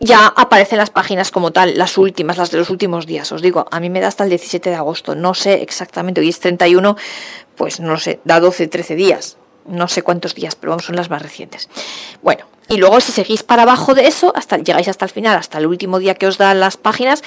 ya 0.00 0.26
aparecen 0.26 0.78
las 0.78 0.90
páginas 0.90 1.30
como 1.30 1.50
tal, 1.50 1.76
las 1.76 1.98
últimas, 1.98 2.38
las 2.38 2.50
de 2.50 2.58
los 2.58 2.70
últimos 2.70 3.06
días. 3.06 3.30
Os 3.32 3.42
digo, 3.42 3.66
a 3.70 3.80
mí 3.80 3.90
me 3.90 4.00
da 4.00 4.08
hasta 4.08 4.24
el 4.24 4.30
17 4.30 4.70
de 4.70 4.76
agosto, 4.76 5.14
no 5.14 5.34
sé 5.34 5.62
exactamente, 5.62 6.20
hoy 6.20 6.28
es 6.28 6.40
31, 6.40 6.96
pues 7.56 7.80
no 7.80 7.92
lo 7.92 7.98
sé, 7.98 8.20
da 8.24 8.40
12, 8.40 8.68
13 8.68 8.94
días, 8.94 9.36
no 9.66 9.88
sé 9.88 10.02
cuántos 10.02 10.34
días, 10.34 10.54
pero 10.54 10.70
vamos, 10.70 10.84
son 10.84 10.96
las 10.96 11.10
más 11.10 11.22
recientes. 11.22 11.68
Bueno, 12.22 12.46
y 12.68 12.76
luego 12.76 13.00
si 13.00 13.12
seguís 13.12 13.42
para 13.42 13.62
abajo 13.62 13.94
de 13.94 14.06
eso, 14.06 14.32
hasta 14.36 14.58
llegáis 14.58 14.88
hasta 14.88 15.06
el 15.06 15.10
final, 15.10 15.36
hasta 15.36 15.58
el 15.58 15.66
último 15.66 15.98
día 15.98 16.14
que 16.14 16.26
os 16.26 16.38
dan 16.38 16.60
las 16.60 16.76
páginas, 16.76 17.22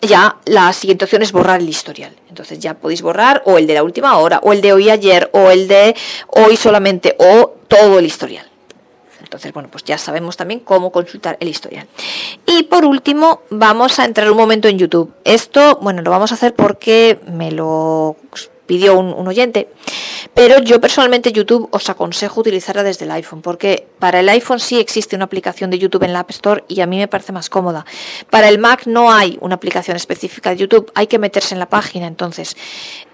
ya 0.00 0.36
la 0.44 0.72
siguiente 0.72 1.06
opción 1.06 1.22
es 1.22 1.32
borrar 1.32 1.60
el 1.60 1.68
historial. 1.68 2.14
Entonces 2.28 2.58
ya 2.58 2.74
podéis 2.74 3.02
borrar 3.02 3.42
o 3.46 3.58
el 3.58 3.66
de 3.66 3.74
la 3.74 3.82
última 3.82 4.18
hora, 4.18 4.40
o 4.42 4.52
el 4.52 4.60
de 4.60 4.72
hoy 4.72 4.90
ayer, 4.90 5.30
o 5.32 5.50
el 5.50 5.66
de 5.66 5.96
hoy 6.28 6.56
solamente, 6.56 7.16
o 7.18 7.54
todo 7.68 7.98
el 7.98 8.06
historial. 8.06 8.51
Entonces, 9.32 9.54
bueno, 9.54 9.70
pues 9.72 9.82
ya 9.84 9.96
sabemos 9.96 10.36
también 10.36 10.60
cómo 10.60 10.92
consultar 10.92 11.38
el 11.40 11.48
historial. 11.48 11.88
Y 12.44 12.64
por 12.64 12.84
último, 12.84 13.40
vamos 13.48 13.98
a 13.98 14.04
entrar 14.04 14.30
un 14.30 14.36
momento 14.36 14.68
en 14.68 14.76
YouTube. 14.76 15.10
Esto, 15.24 15.78
bueno, 15.80 16.02
lo 16.02 16.10
vamos 16.10 16.32
a 16.32 16.34
hacer 16.34 16.54
porque 16.54 17.18
me 17.32 17.50
lo 17.50 18.16
pidió 18.66 18.98
un, 18.98 19.26
oyente. 19.26 19.68
Pero 20.34 20.58
yo 20.58 20.82
personalmente 20.82 21.32
YouTube 21.32 21.66
os 21.72 21.88
aconsejo 21.88 22.42
utilizarla 22.42 22.82
desde 22.82 23.06
el 23.06 23.10
iPhone, 23.12 23.40
porque 23.40 23.86
para 23.98 24.20
el 24.20 24.28
iPhone 24.28 24.60
sí 24.60 24.78
existe 24.78 25.16
una 25.16 25.24
aplicación 25.24 25.70
de 25.70 25.78
YouTube 25.78 26.02
en 26.02 26.12
la 26.12 26.20
App 26.20 26.30
Store 26.30 26.64
y 26.68 26.82
a 26.82 26.86
mí 26.86 26.98
me 26.98 27.08
parece 27.08 27.32
más 27.32 27.48
cómoda. 27.48 27.86
Para 28.28 28.50
el 28.50 28.58
Mac 28.58 28.82
no 28.84 29.10
hay 29.10 29.38
una 29.40 29.54
aplicación 29.54 29.96
específica 29.96 30.50
de 30.50 30.56
YouTube, 30.58 30.92
hay 30.94 31.06
que 31.06 31.18
meterse 31.18 31.54
en 31.54 31.58
la 31.58 31.70
página. 31.70 32.06
Entonces, 32.06 32.54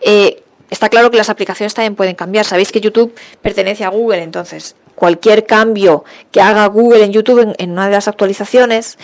eh, 0.01 0.43
está 0.69 0.89
claro 0.89 1.13
que 1.13 1.17
las 1.17 1.31
aplicaciones 1.31 1.75
también 1.75 1.95
pueden 1.95 2.17
cambiar. 2.17 2.45
Sabéis 2.45 2.73
que 2.73 2.81
YouTube 2.81 3.15
pertenece 3.41 3.85
a 3.85 3.89
Google, 3.89 4.25
entonces 4.25 4.75
cualquier 4.99 5.47
cambio 5.47 6.05
que 6.31 6.41
haga 6.41 6.67
Google 6.67 7.05
en 7.05 7.13
YouTube 7.13 7.55
en, 7.57 7.71
una 7.71 7.87
de 7.87 7.93
las 7.93 8.09
actualizaciones 8.09 8.99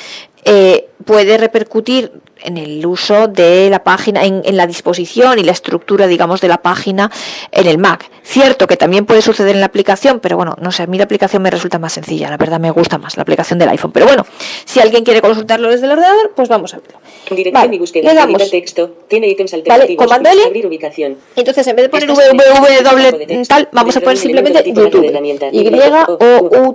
eh, 0.44 0.88
puede 1.04 1.38
repercutir 1.38 2.12
en 2.42 2.58
el 2.58 2.84
uso 2.84 3.28
de 3.28 3.70
la 3.70 3.82
página, 3.82 4.24
en, 4.24 4.42
en, 4.44 4.56
la 4.56 4.66
disposición 4.66 5.38
y 5.38 5.42
la 5.44 5.52
estructura, 5.52 6.06
digamos, 6.06 6.40
de 6.40 6.48
la 6.48 6.58
página 6.58 7.10
en 7.52 7.66
el 7.66 7.78
Mac. 7.78 8.10
Cierto 8.22 8.66
que 8.66 8.76
también 8.76 9.06
puede 9.06 9.22
suceder 9.22 9.54
en 9.54 9.60
la 9.60 9.66
aplicación, 9.66 10.20
pero 10.20 10.36
bueno, 10.36 10.54
no 10.60 10.70
sé, 10.72 10.82
a 10.82 10.86
mí 10.86 10.98
la 10.98 11.04
aplicación 11.04 11.42
me 11.42 11.50
resulta 11.50 11.78
más 11.78 11.94
sencilla, 11.94 12.28
la 12.28 12.36
verdad 12.36 12.60
me 12.60 12.70
gusta 12.70 12.98
más 12.98 13.16
la 13.16 13.22
aplicación 13.22 13.58
del 13.58 13.70
iPhone. 13.70 13.92
Pero 13.92 14.06
bueno, 14.06 14.26
si 14.64 14.80
alguien 14.80 15.04
quiere 15.04 15.22
consultarlo 15.22 15.70
desde 15.70 15.86
el 15.86 15.92
ordenador, 15.92 16.32
pues 16.34 16.48
vamos 16.48 16.74
a 16.74 16.78
verlo. 16.78 16.98
Dirección 17.30 17.54
Vale, 17.54 17.76
y 17.76 17.78
búsqueda. 17.78 18.08
le 18.10 18.14
damos. 18.14 18.50
Texto. 18.50 18.90
Tiene 19.08 19.28
ítems 19.28 19.52
Vale, 19.52 19.62
alternativos. 19.62 20.04
comando 20.04 20.28
L. 20.28 20.42
Abrir 20.44 20.66
ubicación. 20.66 21.16
Entonces, 21.36 21.66
en 21.66 21.76
vez 21.76 21.84
de 21.84 21.88
poner 21.88 22.08
www 22.08 23.44
tal, 23.48 23.68
vamos 23.72 23.96
a 23.96 24.00
poner 24.00 24.18
simplemente 24.18 24.62
YouTube. 24.72 25.04
herramienta. 25.04 25.48
Y-O-U-T-V-E. 25.52 26.70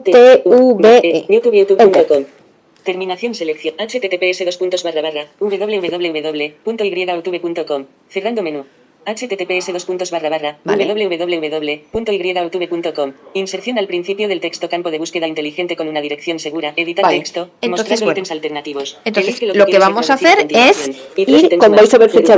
Terminación 2.84 3.34
selección. 3.36 3.76
https 3.78 4.46
dos 4.46 4.58
puntos 4.58 4.84
barra 4.84 5.02
barra 5.02 5.28
www.youtube.com. 5.40 7.86
Cerrando 8.10 8.44
menú. 8.44 8.66
https 9.06 9.72
dos 9.74 9.86
puntos 9.86 10.12
barra 10.12 10.30
barra 10.30 10.60
Vale. 10.64 10.86
www.youtube.com 10.86 13.14
Inserción 13.34 13.78
al 13.78 13.88
principio 13.88 14.28
del 14.28 14.40
texto 14.42 14.70
campo 14.70 14.92
de 14.92 15.00
búsqueda 15.00 15.28
inteligente 15.28 15.76
con 15.76 15.88
una 15.88 16.02
dirección 16.02 16.40
segura. 16.40 16.74
Editar 16.76 17.04
Vale. 17.04 17.18
texto. 17.20 17.50
Entonces, 17.62 17.90
Mostrar 17.90 18.00
bueno. 18.00 18.12
ítems 18.12 18.32
alternativos. 18.32 18.98
Entonces, 19.06 19.42
lo 19.42 19.54
que 19.54 19.64
quieres 19.66 19.80
vamos 19.80 20.10
a 20.10 20.16
hacer 20.16 20.48
es 20.50 20.92
ir 21.16 21.58
con 21.58 21.76
voiceover 21.76 22.10
flecha 22.10 22.36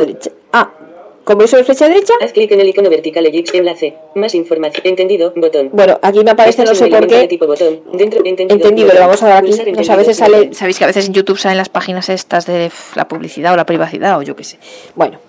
Con 1.23 1.37
voiceover 1.37 1.65
flecha 1.65 1.87
derecha. 1.87 2.13
Haz 2.21 2.33
clic 2.33 2.51
en 2.51 2.61
el 2.61 2.69
icono 2.69 2.89
vertical 2.89 3.25
elipse 3.25 3.57
enlace. 3.57 3.93
Más 4.15 4.33
información. 4.33 4.81
Entendido. 4.85 5.33
Botón. 5.35 5.69
Bueno, 5.71 5.99
aquí 6.01 6.23
me 6.23 6.31
aparece, 6.31 6.63
no 6.63 6.71
Estás 6.71 6.77
sé 6.79 6.85
por 6.85 6.93
elemento 6.97 7.15
de 7.15 7.21
qué. 7.21 7.27
tipo 7.27 7.47
botón. 7.47 7.81
Dentro, 7.93 8.19
entendido. 8.25 8.55
Entendido, 8.55 8.87
le 8.87 8.93
botón. 8.93 9.07
vamos 9.07 9.23
a 9.23 9.27
dar 9.27 9.37
aquí. 9.37 9.47
Pulsar 9.49 9.73
Pues 9.73 9.89
a 9.89 9.95
veces 9.95 10.17
sale, 10.17 10.53
sabéis 10.53 10.77
que 10.79 10.83
a 10.83 10.87
veces 10.87 11.07
en 11.07 11.13
YouTube 11.13 11.37
salen 11.37 11.57
las 11.57 11.69
páginas 11.69 12.09
estas 12.09 12.45
de 12.47 12.71
la 12.95 13.07
publicidad 13.07 13.53
o 13.53 13.55
la 13.55 13.65
privacidad 13.65 14.17
o 14.17 14.23
yo 14.23 14.35
qué 14.35 14.43
sé. 14.43 14.57
Bueno, 14.95 15.19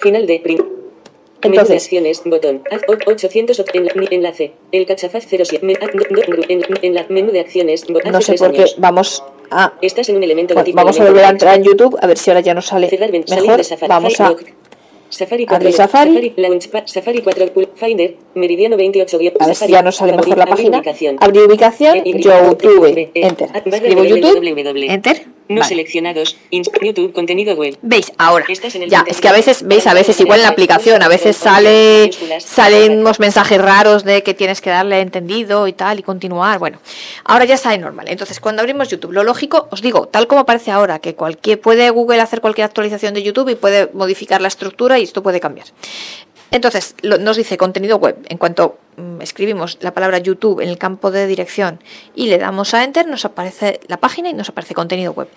Final 0.00 0.26
de 0.26 0.40
prim- 0.40 0.58
Menú 0.58 1.54
de 1.54 1.60
entonces, 1.60 1.82
acciones, 1.84 2.22
botón. 2.24 2.62
Haz 2.70 2.82
o- 2.86 3.10
800 3.10 3.58
o- 3.58 3.64
enla- 3.64 3.94
mi- 3.96 4.06
enlace. 4.12 4.52
El 4.70 4.86
cachafaz 4.86 5.26
07. 5.26 5.58
Men- 5.66 5.76
do- 5.80 5.98
do- 5.98 6.22
gru- 6.22 6.44
en- 6.48 6.62
en 6.82 6.94
la- 6.94 7.06
menú 7.08 7.32
de 7.32 7.40
acciones. 7.40 7.84
no 7.90 8.20
sé 8.20 8.34
por 8.34 8.52
qué 8.52 8.64
vamos 8.78 9.24
a. 9.50 9.72
Estás 9.82 10.08
en 10.08 10.16
un 10.16 10.22
elemento 10.22 10.54
de 10.54 10.62
tipo 10.62 10.76
vamos 10.76 10.98
a 11.00 11.04
volver 11.04 11.24
a 11.24 11.26
de 11.26 11.32
entrar 11.32 11.56
en 11.56 11.64
YouTube 11.64 11.98
a 12.00 12.06
ver 12.06 12.16
si 12.16 12.30
ahora 12.30 12.40
ya 12.42 12.54
nos 12.54 12.66
sale 12.66 12.88
Cerrar 12.88 13.10
ven- 13.10 13.26
salir 13.26 13.42
mejor. 13.50 13.64
de. 13.64 13.86
Vamos 13.88 14.20
a. 14.20 14.34
Safari 15.12 15.44
4. 15.46 15.56
abrir 15.56 15.72
Safari. 15.74 16.10
Safari 16.10 16.32
Launchpad. 16.36 16.82
Safari 16.86 17.20
4. 17.22 17.52
Pul- 17.52 17.68
Finder. 17.74 18.14
Meridiano 18.34 18.76
28. 18.76 19.18
guión- 19.18 19.34
A 19.38 19.46
ver 19.46 19.54
si 19.54 19.60
Safari. 19.60 19.72
ya 19.72 19.82
nos 19.82 19.96
sale 19.96 20.12
mejor 20.12 20.28
la 20.38 20.44
Abrir 20.44 20.56
página. 20.56 20.78
ubicación. 20.78 21.16
Abrir 21.20 21.42
ubicación, 21.42 21.96
Eh, 21.98 22.02
y- 22.06 22.12
YouTube. 22.22 23.10
Enter. 23.14 23.48
Escribo 23.64 24.04
YouTube. 24.04 24.42
Enter. 24.88 25.16
No 25.48 25.56
Vale. 25.56 25.68
seleccionados. 25.68 26.36
YouTube. 26.50 27.12
Contenido 27.12 27.54
web. 27.54 27.76
¿Veis? 27.82 28.12
Ahora. 28.18 28.46
Estás 28.48 28.74
en 28.74 28.82
el 28.84 28.90
Ya, 28.90 29.04
es 29.06 29.20
que 29.20 29.28
a 29.28 29.32
veces, 29.32 29.66
veis, 29.66 29.86
a 29.86 29.94
veces 29.94 30.18
igual 30.20 30.40
en 30.40 30.44
la 30.44 30.50
aplicación, 30.50 31.02
a 31.02 31.08
veces 31.08 31.36
sale, 31.36 32.10
salen 32.40 33.00
unos 33.00 33.20
mensajes 33.20 33.60
raros 33.60 34.04
de 34.04 34.22
que 34.22 34.34
tienes 34.34 34.60
que 34.60 34.70
darle 34.70 35.00
entendido 35.00 35.66
y 35.68 35.72
tal 35.72 35.98
y 35.98 36.02
continuar. 36.02 36.58
Bueno, 36.58 36.78
ahora 37.24 37.44
ya 37.44 37.56
sale 37.56 37.78
normal. 37.78 38.06
Entonces, 38.08 38.40
cuando 38.40 38.60
abrimos 38.60 38.88
YouTube, 38.88 39.12
lo 39.12 39.24
lógico, 39.24 39.68
os 39.70 39.82
digo, 39.82 40.06
tal 40.06 40.26
como 40.26 40.42
aparece 40.42 40.70
ahora, 40.70 40.98
que 40.98 41.14
cualquier, 41.14 41.60
puede 41.60 41.90
Google 41.90 42.20
hacer 42.20 42.40
cualquier 42.40 42.66
actualización 42.66 43.14
de 43.14 43.22
YouTube 43.22 43.48
y 43.50 43.54
puede 43.54 43.90
modificar 43.92 44.40
la 44.40 44.48
estructura 44.48 44.98
y 44.98 45.02
esto 45.02 45.22
puede 45.22 45.40
cambiar. 45.40 45.66
Entonces, 46.52 46.94
lo- 47.02 47.18
nos 47.18 47.36
dice 47.36 47.56
contenido 47.56 47.96
web. 47.96 48.16
En 48.28 48.38
cuanto 48.38 48.78
mm, 48.96 49.20
escribimos 49.22 49.78
la 49.80 49.92
palabra 49.92 50.18
YouTube 50.18 50.60
en 50.60 50.68
el 50.68 50.78
campo 50.78 51.10
de 51.10 51.26
dirección 51.26 51.80
y 52.14 52.26
le 52.28 52.38
damos 52.38 52.74
a 52.74 52.84
Enter, 52.84 53.08
nos 53.08 53.24
aparece 53.24 53.80
la 53.88 53.96
página 53.96 54.28
y 54.28 54.34
nos 54.34 54.48
aparece 54.50 54.74
contenido 54.74 55.12
web. 55.12 55.28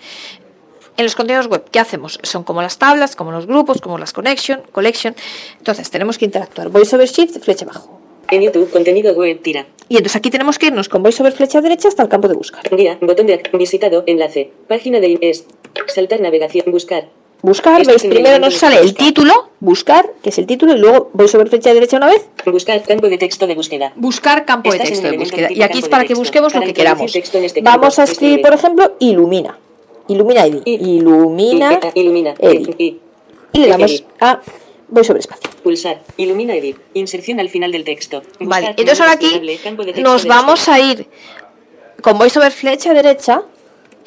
En 0.98 1.04
los 1.04 1.14
contenidos 1.14 1.48
web, 1.48 1.64
¿qué 1.70 1.78
hacemos? 1.78 2.18
Son 2.22 2.42
como 2.44 2.62
las 2.62 2.78
tablas, 2.78 3.16
como 3.16 3.30
los 3.30 3.46
grupos, 3.46 3.80
como 3.82 3.98
las 3.98 4.12
connection, 4.14 4.62
collection. 4.72 5.14
Entonces, 5.58 5.90
tenemos 5.90 6.16
que 6.16 6.24
interactuar. 6.24 6.70
VoiceOver 6.70 7.08
Shift, 7.08 7.38
flecha 7.42 7.64
abajo. 7.66 8.00
En 8.30 8.40
YouTube. 8.42 8.70
Contenido 8.70 9.12
web. 9.14 9.40
Tira. 9.42 9.66
Y 9.88 9.98
entonces 9.98 10.16
aquí 10.16 10.30
tenemos 10.30 10.58
que 10.58 10.66
irnos 10.66 10.88
con 10.88 11.02
VoiceOver 11.02 11.32
flecha 11.32 11.60
derecha 11.60 11.88
hasta 11.88 12.02
el 12.02 12.08
campo 12.08 12.28
de 12.28 12.34
buscar. 12.34 12.62
Guía. 12.74 12.98
Botón 13.00 13.26
de 13.26 13.42
visitado. 13.52 14.04
Enlace. 14.06 14.50
Página 14.68 14.98
de 15.00 15.18
es. 15.20 15.46
Saltar 15.86 16.20
navegación. 16.20 16.64
Buscar. 16.72 17.08
Buscar, 17.42 17.84
veis, 17.86 18.02
primero 18.02 18.38
nos 18.38 18.54
sale 18.56 18.78
el 18.80 18.94
título, 18.94 19.50
buscar, 19.60 20.10
que 20.22 20.30
es 20.30 20.38
el 20.38 20.46
título, 20.46 20.74
y 20.74 20.78
luego 20.78 21.10
VoiceOver 21.12 21.48
flecha 21.48 21.72
derecha 21.74 21.96
una 21.98 22.06
vez. 22.06 22.26
Buscar. 22.44 22.82
Campo 22.82 23.08
de 23.08 23.18
texto 23.18 23.46
de 23.46 23.54
búsqueda. 23.54 23.92
Buscar 23.94 24.44
campo 24.44 24.70
de 24.70 24.76
Estás 24.76 24.88
en 24.88 24.94
texto 24.94 25.10
de 25.10 25.18
búsqueda. 25.18 25.48
Y 25.52 25.62
aquí 25.62 25.78
es 25.78 25.88
para 25.88 26.04
que 26.04 26.14
busquemos 26.14 26.54
lo 26.54 26.60
que 26.62 26.72
queramos. 26.74 27.12
texto 27.12 27.38
en 27.38 27.44
este 27.44 27.60
Vamos 27.60 27.98
a 27.98 28.04
escribir, 28.04 28.38
escribe. 28.40 28.48
por 28.48 28.58
ejemplo, 28.58 28.96
ilumina. 28.98 29.58
Ilumina 30.08 30.46
Edi. 30.46 30.62
Ilumina 30.64 31.80
I- 31.94 32.00
ilumina. 32.00 32.34
Edi. 32.38 33.00
Y 33.52 33.58
le 33.60 33.68
damos 33.68 34.04
a 34.20 34.40
VoiceOver 34.88 35.20
espacio. 35.20 35.50
Pulsar. 35.62 36.00
Ilumina 36.16 36.54
edit. 36.54 36.76
Inserción 36.94 37.38
al 37.40 37.48
final 37.48 37.70
del 37.72 37.84
texto. 37.84 38.22
Vale, 38.40 38.68
entonces 38.68 39.00
ahora 39.00 39.12
aquí 39.12 39.40
nos 40.00 40.26
vamos 40.26 40.68
a 40.68 40.80
ir 40.80 41.06
con 42.02 42.18
VoiceOver 42.18 42.52
flecha 42.52 42.92
derecha. 42.94 43.42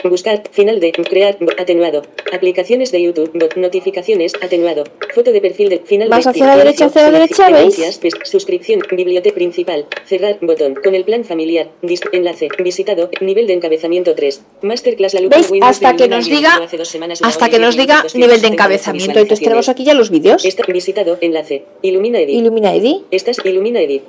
Buscar. 0.04 0.44
Final 0.52 0.80
de. 0.80 0.92
Crear. 0.92 1.38
Atenuado. 1.58 2.04
Aplicaciones 2.32 2.92
de 2.92 3.02
YouTube. 3.02 3.32
Notificaciones. 3.56 4.34
Atenuado. 4.42 4.84
Foto 5.14 5.32
de 5.32 5.42
perfil 5.42 5.70
de. 5.70 5.80
Final 5.80 6.10
de. 6.10 6.16
hacia 6.16 6.46
la 6.46 6.56
derecha, 6.56 6.86
hacia 6.86 7.04
la 7.04 7.12
derecha, 7.12 7.50
¿veis? 7.50 7.80
Suscripción. 8.24 8.82
Biblioteca 8.92 9.36
principal. 9.36 9.86
Cerrar. 10.06 10.38
Botón. 10.42 10.76
Con 10.76 10.96
el 10.96 11.04
plan 11.04 11.24
familiar. 11.24 11.70
enlace. 12.12 12.50
Visitado. 12.60 13.10
Nivel 13.22 13.48
de 13.48 13.54
encabezamiento 13.54 14.16
3. 14.16 14.42
Masterclass 14.62 15.14
la 15.14 15.22
¿Veis? 15.30 15.52
Hasta 15.62 15.96
que 15.96 16.08
nos 16.08 16.26
diga, 16.26 16.62
hasta 17.22 17.50
que 17.50 17.60
nos 17.60 17.76
diga 17.76 18.06
nivel 18.14 18.42
de 18.42 18.50
278 18.50 18.54
encabezamiento. 18.54 19.20
Entonces 19.20 19.44
tenemos 19.44 19.70
aquí 19.70 19.84
ya 19.84 19.94
los 19.94 20.10
vídeos. 20.10 20.44
Visitado. 20.68 21.18
Enlace. 21.22 21.64
Ilumina 21.82 22.20
edit. 22.20 22.36
Ilumina 22.36 22.74
Edi. 22.74 23.04
Estás 23.12 23.38
Ilumina 23.44 23.82
Edit. 23.82 24.04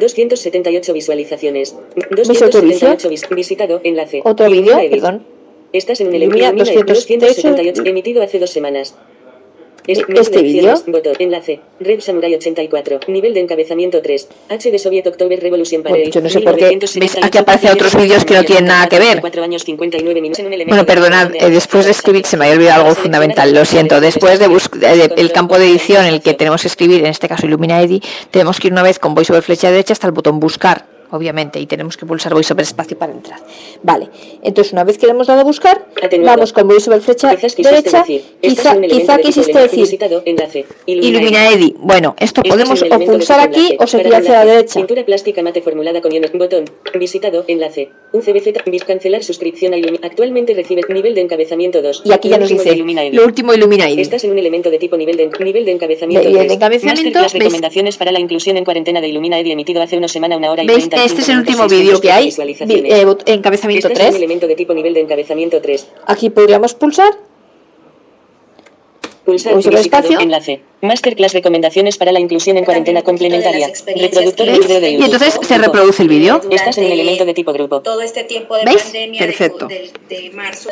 278 0.00 0.92
visualizaciones. 0.92 1.72
otro 1.96 2.16
278 2.16 3.08
vis- 3.08 3.28
visitado. 3.30 3.80
Enlace. 3.84 4.22
Otro 4.24 4.50
vídeo, 4.50 4.76
perdón. 4.90 5.24
Estás 5.72 6.00
en 6.00 6.08
un 6.08 6.14
elemento. 6.14 6.36
Ilumina 6.38 6.62
Edit 6.62 6.84
278, 6.86 7.42
278 7.48 7.82
emitido 7.90 8.22
hace 8.22 8.38
dos 8.38 8.50
semanas. 8.50 8.94
Es- 9.86 9.98
¿Este 10.08 10.42
vídeo? 10.42 10.74
Enlace. 11.18 11.60
Red 11.80 12.00
Samurai 12.00 12.34
84. 12.34 13.00
Nivel 13.08 13.34
de 13.34 13.40
encabezamiento 13.40 14.00
3. 14.00 14.28
H 14.48 14.70
de 14.70 14.78
Soviet 14.78 15.06
October 15.06 15.38
Revolution 15.40 15.82
Bueno, 15.82 15.96
Parel. 15.96 16.10
yo 16.10 16.20
no 16.22 16.28
sé 16.30 16.40
por 16.40 16.56
qué, 16.56 16.66
1978, 16.68 17.00
¿ves? 17.20 17.24
Aquí 17.24 17.38
aparecen 17.38 17.70
otros 17.72 17.94
vídeos 17.94 18.24
que 18.24 18.34
no 18.34 18.44
tienen 18.44 18.64
nada 18.66 18.86
que 18.88 18.98
ver. 18.98 19.20
4 19.20 19.42
años 19.42 19.62
59 19.64 20.20
minutos 20.22 20.38
en 20.40 20.46
un 20.46 20.52
elemento 20.54 20.74
Bueno, 20.74 20.86
perdonad, 20.86 21.34
eh, 21.34 21.50
después 21.50 21.84
de 21.84 21.90
escribir 21.90 22.24
se 22.24 22.36
me 22.38 22.46
había 22.46 22.56
olvidado 22.56 22.82
algo 22.84 22.94
fundamental, 22.94 23.52
lo 23.54 23.64
siento. 23.64 24.00
Después 24.00 24.38
de 24.38 24.48
de- 24.48 25.12
el 25.16 25.32
campo 25.32 25.58
de 25.58 25.66
edición 25.68 26.04
en 26.06 26.14
el 26.14 26.22
que 26.22 26.32
tenemos 26.34 26.62
que 26.62 26.68
escribir, 26.68 27.00
en 27.00 27.06
este 27.06 27.28
caso 27.28 27.46
Illumina 27.46 27.82
Edi, 27.82 28.00
tenemos 28.30 28.58
que 28.60 28.68
ir 28.68 28.72
una 28.72 28.82
vez 28.82 28.98
con 28.98 29.14
VoiceOver 29.14 29.42
flecha 29.42 29.70
derecha 29.70 29.92
hasta 29.92 30.06
el 30.06 30.12
botón 30.12 30.40
buscar, 30.40 30.86
obviamente, 31.16 31.60
y 31.60 31.66
tenemos 31.66 31.96
que 31.96 32.06
pulsar 32.06 32.34
voy 32.34 32.44
sobre 32.44 32.64
espacio 32.64 32.98
para 32.98 33.12
entrar. 33.12 33.40
Vale, 33.82 34.08
entonces 34.42 34.72
una 34.72 34.84
vez 34.84 34.98
que 34.98 35.06
le 35.06 35.12
hemos 35.12 35.26
dado 35.26 35.40
a 35.40 35.44
buscar, 35.44 35.86
vamos 36.24 36.52
con 36.52 36.68
voy 36.68 36.80
sobre 36.80 37.00
flecha 37.00 37.34
derecha, 37.34 38.04
quizá, 38.40 38.80
quizá 38.80 39.18
quisiste 39.18 39.58
decir 39.58 39.98
ilumina 40.86 41.50
Eddy. 41.50 41.74
Bueno, 41.78 42.14
esto 42.18 42.40
este 42.40 42.50
podemos 42.50 42.82
es 42.82 42.90
o 42.90 42.98
pulsar 43.00 43.40
aquí 43.40 43.76
o 43.78 43.86
seguir 43.86 44.14
hacia 44.14 44.32
la 44.32 44.44
derecha. 44.44 44.80
Pintura 44.80 45.04
plástica 45.04 45.42
mate 45.42 45.62
formulada 45.62 46.00
con 46.00 46.12
botón, 46.38 46.64
visitado, 46.98 47.44
enlace, 47.46 47.90
un 48.12 48.22
CBZ, 48.22 48.64
cancelar 48.86 49.22
suscripción 49.22 49.74
a 49.74 49.76
Actualmente 50.02 50.54
recibes 50.54 50.86
nivel 50.88 51.14
de 51.14 51.20
encabezamiento 51.20 51.82
2. 51.82 52.02
Y 52.04 52.12
aquí 52.12 52.28
ya 52.28 52.38
nos 52.38 52.48
dice, 52.48 52.76
lo 53.12 53.24
último 53.24 53.52
ilumina 53.54 53.88
Eddy. 53.88 54.00
Estás 54.00 54.24
en 54.24 54.32
un 54.32 54.38
elemento 54.38 54.70
de 54.70 54.78
tipo 54.78 54.96
nivel 54.96 55.16
de, 55.16 55.30
nivel 55.40 55.64
de 55.64 55.72
encabezamiento 55.72 56.28
de, 56.28 56.34
3. 56.34 56.52
Encabezamiento, 56.52 57.02
Masterclass, 57.02 57.32
recomendaciones 57.32 57.96
para 57.96 58.12
la 58.12 58.20
inclusión 58.20 58.56
en 58.56 58.64
cuarentena 58.64 59.00
de 59.00 59.08
Illumina 59.08 59.38
Eddy 59.38 59.52
emitido 59.52 59.82
hace 59.82 59.96
una 59.96 60.08
semana, 60.08 60.36
una 60.36 60.50
hora 60.50 60.62
y 60.62 60.66
30 60.66 61.03
este 61.04 61.20
es 61.20 61.28
el 61.28 61.38
último 61.38 61.68
600 61.68 61.78
vídeo 61.78 62.00
que 62.00 62.10
hay, 62.10 62.28
eh, 62.28 63.16
encabezamiento 63.26 63.88
Estás 63.88 64.00
en 64.00 64.06
un 64.06 64.12
3. 64.12 64.16
elemento 64.16 64.46
de 64.46 64.54
tipo 64.54 64.72
nivel 64.72 64.94
de 64.94 65.00
encabezamiento 65.00 65.60
3. 65.60 65.86
Aquí 66.06 66.30
podríamos 66.30 66.74
pulsar 66.74 67.12
Pulsar 69.24 69.54
espacio. 69.74 70.20
enlace. 70.20 70.60
Masterclass 70.82 71.32
recomendaciones 71.32 71.96
para 71.96 72.12
la 72.12 72.20
inclusión 72.20 72.58
en 72.58 72.64
cuarentena 72.66 73.00
complementaria. 73.02 73.72
Reproductor 73.96 74.44
de 74.46 74.52
¿Veis? 74.52 74.66
vídeo 74.66 74.80
de 74.82 74.90
Y 74.90 74.92
YouTube. 74.98 75.04
entonces 75.14 75.38
se 75.48 75.56
reproduce 75.56 76.02
el 76.02 76.08
vídeo. 76.10 76.42
Estás 76.50 76.76
en 76.76 76.84
un 76.84 76.92
elemento 76.92 77.24
de 77.24 77.32
tipo 77.32 77.54
grupo. 77.54 77.80
Todo 77.80 78.02
este 78.02 78.24
tiempo 78.24 78.54
de 78.56 78.64
¿Veis? 78.66 78.82
pandemia 78.82 79.20
de- 79.22 79.26
Perfecto. 79.26 79.66
De, 79.66 79.90
de 80.10 80.30
marzo 80.34 80.68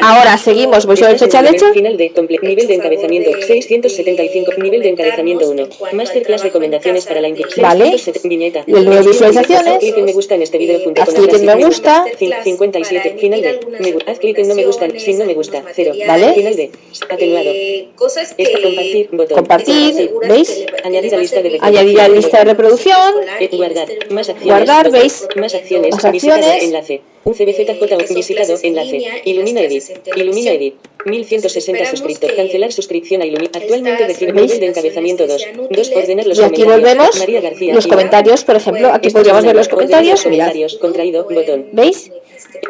Ahora 0.00 0.38
seguimos, 0.38 0.86
voy 0.86 0.96
sobre 0.96 1.14
el 1.14 1.18
nivel 1.20 1.44
derecha. 1.44 1.72
Final 1.72 1.96
de 1.96 2.12
nivel 2.42 2.66
de 2.68 2.74
encabezamiento 2.74 3.30
675. 3.44 4.52
Nivel 4.58 4.82
de 4.82 4.88
encabezamiento 4.90 5.50
1. 5.50 5.68
Masterclass 5.92 6.42
recomendaciones 6.44 7.06
para 7.06 7.20
la 7.20 7.28
inclusión. 7.28 7.62
Vale. 7.66 7.86
670, 7.90 8.28
Viñeta. 8.28 8.64
Y 8.68 8.72
el 8.72 8.84
número 8.84 9.02
de 9.02 9.08
visualizaciones. 9.08 9.66
Haz 9.74 9.78
clic 9.80 9.96
en 9.98 10.04
me 10.04 10.12
gusta 10.12 10.34
en 10.36 10.42
este 10.42 10.58
vídeo. 10.58 10.80
junto 10.84 11.02
Haz 11.02 11.08
clic 11.12 11.28
en 11.34 11.40
el 11.40 11.56
me 11.56 11.64
gusta. 11.64 12.04
Cin- 12.20 12.42
57. 12.44 13.16
Final 13.18 13.42
de. 13.42 13.98
Haz 14.06 14.18
clic 14.20 14.38
en 14.38 14.48
no 14.48 14.54
me 14.54 14.64
gusta. 14.64 14.86
Sin 14.96 15.18
no 15.18 15.24
me 15.24 15.34
gusta. 15.34 15.64
0. 15.74 15.92
Vale. 16.06 16.34
Final 16.34 16.54
de. 16.54 16.70
Atenuado. 17.10 17.50
Cosas 17.96 18.34
que 18.34 18.42
Esta 18.42 18.60
compartir. 18.60 19.08
Botón. 19.10 19.36
Compartir, 19.36 20.10
¿veis? 20.28 20.66
Añadir 20.84 21.14
a 21.14 21.18
lista 21.18 21.36
de 21.36 21.50
reproducción. 21.50 21.74
Añadir 21.74 22.00
a 22.00 22.08
lista 22.08 22.38
de 22.38 22.44
reproducción. 22.44 23.14
Guardar. 23.52 23.88
Más 24.10 24.28
acciones. 24.28 24.44
Guardar. 24.44 24.90
¿veis? 24.90 25.26
Más 25.36 25.54
acciones. 25.54 25.94
Más 25.94 26.04
acciones. 26.04 26.62
enlace. 26.62 27.00
Un 27.24 27.34
CBZJ 27.34 28.14
visitado. 28.14 28.54
Enlace. 28.62 29.02
Ilumina 29.24 29.62
Edit. 29.62 29.84
Ilumina 30.14 30.52
Edit. 30.52 30.74
1160 31.06 31.86
suscriptor. 31.86 32.34
Cancelar 32.36 32.72
suscripción 32.72 33.22
a 33.22 33.26
Ilumina. 33.26 33.50
Actualmente 33.54 34.06
recibe 34.06 34.32
nivel 34.32 34.60
de 34.60 34.66
encabezamiento 34.66 35.26
2. 35.26 35.46
2. 35.70 35.92
Ordenar 35.96 36.26
los 36.26 36.38
Y 36.38 36.42
aquí 36.42 36.64
volvemos. 36.64 37.18
María 37.18 37.40
García. 37.40 37.74
Los 37.74 37.86
comentarios, 37.86 38.44
por 38.44 38.56
ejemplo, 38.56 38.88
aquí 38.92 39.08
Esto 39.08 39.18
podríamos 39.18 39.44
ver 39.44 39.56
los 39.56 39.68
comentarios. 39.68 40.26
Mirad. 40.26 40.52
Contraído. 40.80 41.24
Botón. 41.24 41.68
¿Veis? 41.72 42.10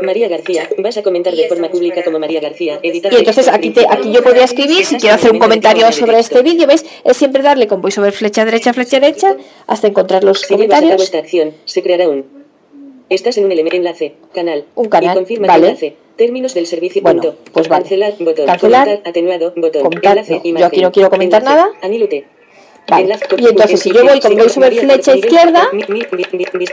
María 0.03 0.29
García. 0.29 0.69
Vas 0.79 0.97
a 0.97 1.03
comentar 1.03 1.35
de 1.35 1.49
forma 1.49 1.69
pública 1.71 2.03
como 2.05 2.19
María 2.19 2.41
García. 2.41 2.79
Editar 2.83 3.13
Y 3.13 3.17
entonces 3.17 3.49
aquí, 3.49 3.71
te, 3.71 3.87
aquí 3.89 4.13
yo 4.13 4.23
podría 4.23 4.45
escribir, 4.45 4.85
si 4.85 4.97
quiero 4.97 5.15
hacer 5.15 5.33
un 5.33 5.39
comentario 5.39 5.91
sobre 5.93 6.19
este 6.19 6.43
vídeo, 6.43 6.67
¿veis? 6.67 6.85
Es 7.05 7.17
siempre 7.17 7.43
darle 7.43 7.67
con 7.67 7.81
voiceover 7.81 8.13
flecha 8.13 8.45
derecha, 8.45 8.73
flecha 8.73 9.01
derecha, 9.01 9.37
hasta 9.67 9.87
encontrar 9.87 10.25
los 10.25 10.41
Si 10.41 10.55
llevas 10.55 10.65
a 10.67 10.69
cabo 10.69 10.81
comentarios. 10.81 11.03
esta 11.03 11.19
acción, 11.19 11.55
se 11.65 11.83
creará 11.83 12.09
un. 12.09 12.25
Estás 13.09 13.39
en 13.39 13.45
un 13.45 13.53
elemento 13.53 13.77
enlace, 13.77 14.15
canal. 14.35 14.65
Un 14.75 14.89
canal, 14.89 15.13
Y 15.13 15.15
confirma 15.15 15.47
vale. 15.47 15.69
enlace. 15.69 15.97
Términos 16.17 16.55
del 16.55 16.67
servicio. 16.67 17.03
Bueno, 17.03 17.23
punto. 17.23 17.39
pues 17.53 17.69
vale. 17.69 17.83
Cancelar, 17.83 18.15
botón. 18.19 18.47
Cancelar. 18.47 18.85
Comentar, 18.87 19.09
atenuado, 19.11 19.53
botón. 19.57 19.83
Comentar, 19.83 20.13
enlace, 20.19 20.41
no, 20.45 20.59
yo 20.61 20.67
aquí 20.67 20.81
no 20.81 20.91
quiero 20.91 21.11
comentar 21.11 21.43
Enlace, 21.43 21.57
nada. 21.63 21.71
Anilute. 21.83 22.27
Vale. 22.89 23.19
Y 23.39 23.47
entonces, 23.47 23.81
si 23.81 23.93
yo 23.93 24.05
voy 24.05 24.21
con 24.21 24.35
voy 24.37 24.49
sobre 24.49 24.71
flecha 24.73 25.17
izquierda, 25.17 25.69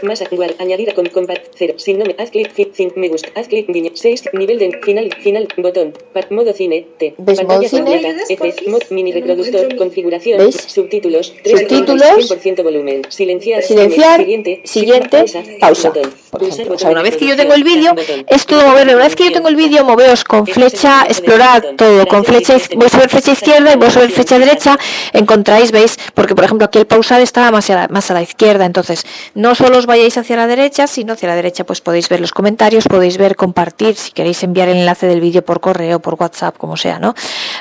más 0.04 0.24
igual, 0.32 0.56
añadir 0.60 0.94
con 0.94 1.06
compa 1.08 1.34
cero, 1.56 1.76
sin 1.78 1.98
nombre, 2.00 2.16
haz 2.20 2.30
clic, 2.30 2.52
fin, 2.54 2.70
fin, 2.74 2.92
me 2.96 3.08
gusta, 3.08 3.30
haz 3.36 3.48
clic, 3.48 3.68
6, 3.94 4.30
nivel 4.34 4.60
de, 4.60 4.80
final, 4.84 5.10
final, 5.22 5.48
botón, 5.58 5.94
modo 6.30 6.54
cine, 6.54 6.86
T, 6.98 7.16
¿Ves 7.18 7.40
modo 7.40 7.48
pantalla 7.48 7.70
cine? 7.70 8.02
completa, 8.02 8.24
F, 8.30 8.70
mod, 8.70 8.84
mini 8.90 9.12
reproductor, 9.12 9.76
configuración, 9.76 10.40
¿Veis? 10.40 10.56
subtítulos, 10.56 11.34
3 11.44 11.60
Subtítulos. 11.62 12.32
100% 12.32 12.64
volumen, 12.64 13.02
silenciar, 13.10 13.64
silenciar, 13.64 14.20
siguiente, 14.20 14.62
siguiente, 14.66 15.26
pausa. 15.60 15.90
botón, 15.90 16.14
Por 16.32 16.44
ejemplo. 16.44 16.76
O 16.76 16.78
botón 16.78 16.80
sea, 16.80 16.90
una 16.90 17.02
vez 17.02 17.18
que 17.18 17.28
yo 17.28 17.36
tengo 17.36 17.54
el 17.54 17.64
vídeo, 17.64 17.96
es 18.28 18.46
todo 18.46 18.62
moverlo. 18.68 18.94
Una 18.94 19.06
vez 19.06 19.16
que 19.16 19.26
yo 19.26 19.32
tengo 19.32 19.48
el 19.48 19.56
vídeo, 19.56 19.84
moveos 19.84 20.24
con 20.24 20.46
flecha, 20.46 21.06
explorar 21.08 21.76
todo, 21.78 22.06
con 22.08 22.24
flecha, 22.24 22.58
sobre 22.60 23.08
flecha 23.10 23.32
izquierda 23.32 23.74
y 23.74 23.78
voy 23.78 23.92
sobre 23.92 24.10
flecha 24.10 24.40
derecha, 24.40 24.78
encontráis, 25.14 25.72
veis, 25.72 25.98
porque 26.14 26.36
por 26.36 26.44
ejemplo 26.44 26.66
aquí 26.66 26.80
el 26.80 26.88
pausar 26.88 27.22
está 27.22 27.52
más 27.52 27.70
a, 27.70 27.76
la, 27.76 27.88
más 27.88 28.10
a 28.12 28.14
la 28.14 28.22
izquierda, 28.22 28.66
entonces 28.66 29.06
no 29.36 29.56
solo 29.56 29.78
os 29.78 29.86
vayáis 29.86 30.18
hacia 30.18 30.36
la 30.36 30.48
derecha, 30.48 30.88
sino 30.88 31.14
hacia 31.14 31.30
la 31.30 31.36
derecha 31.36 31.64
pues 31.66 31.82
podéis 31.82 32.10
ver 32.10 32.22
los 32.22 32.32
comentarios, 32.32 32.88
podéis 32.88 33.18
ver 33.18 33.36
compartir, 33.36 33.96
si 33.96 34.12
queréis 34.12 34.44
enviar 34.44 34.70
el 34.70 34.78
enlace 34.78 35.08
del 35.08 35.22
vídeo 35.22 35.44
por 35.44 35.60
correo, 35.60 36.00
por 36.00 36.16
WhatsApp, 36.16 36.58
como 36.58 36.78
sea, 36.78 37.00
¿no? 37.00 37.14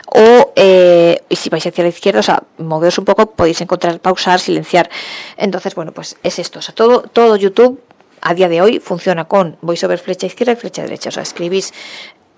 O, 0.06 0.52
eh, 0.56 1.20
y 1.28 1.36
si 1.36 1.50
vais 1.50 1.66
hacia 1.66 1.84
la 1.84 1.90
izquierda, 1.90 2.20
o 2.20 2.22
sea, 2.22 2.42
moveos 2.58 2.98
un 2.98 3.04
poco, 3.04 3.26
podéis 3.26 3.60
encontrar 3.60 4.00
pausar, 4.00 4.40
silenciar. 4.40 4.90
Entonces, 5.36 5.74
bueno, 5.74 5.92
pues 5.92 6.16
es 6.22 6.38
esto, 6.38 6.58
o 6.58 6.62
sea, 6.62 6.74
todo, 6.74 7.02
todo 7.02 7.36
YouTube 7.36 7.80
a 8.22 8.34
día 8.34 8.48
de 8.48 8.62
hoy 8.62 8.78
funciona 8.78 9.24
con 9.24 9.58
voiceover 9.60 9.98
flecha 9.98 10.26
izquierda 10.26 10.52
y 10.52 10.56
flecha 10.56 10.82
derecha. 10.82 11.08
O 11.08 11.12
sea, 11.12 11.22
escribís 11.22 11.74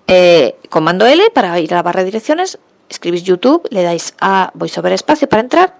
eh, 0.07 0.57
comando 0.71 1.07
L 1.07 1.23
para 1.33 1.59
ir 1.61 1.73
a 1.73 1.77
la 1.77 1.83
barra 1.83 2.01
de 2.01 2.07
direcciones, 2.07 2.59
escribís 2.95 3.23
YouTube, 3.25 3.67
le 3.71 3.83
dais 3.83 4.15
a 4.21 4.51
voiceover 4.55 4.93
espacio 4.93 5.29
para 5.29 5.43
entrar 5.43 5.79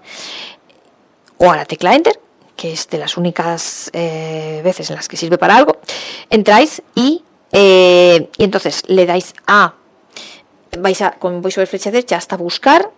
o 1.37 1.51
a 1.51 1.55
la 1.57 1.65
tecla 1.65 1.93
Enter, 1.95 2.19
que 2.55 2.71
es 2.71 2.87
de 2.89 2.97
las 2.97 3.17
únicas 3.17 3.89
eh, 3.93 4.61
veces 4.63 4.89
en 4.89 4.95
las 4.95 5.07
que 5.07 5.17
sirve 5.17 5.37
para 5.37 5.55
algo. 5.57 5.77
Entráis 6.29 6.81
y, 6.95 7.23
eh, 7.51 8.29
y 8.37 8.43
entonces 8.43 8.83
le 8.87 9.05
dais 9.05 9.33
a 9.47 9.73
vais 10.77 11.01
a 11.01 11.11
con 11.11 11.41
voiceover 11.41 11.67
flecha 11.67 11.89
derecha 11.91 12.17
hasta 12.17 12.35
buscar 12.37 12.91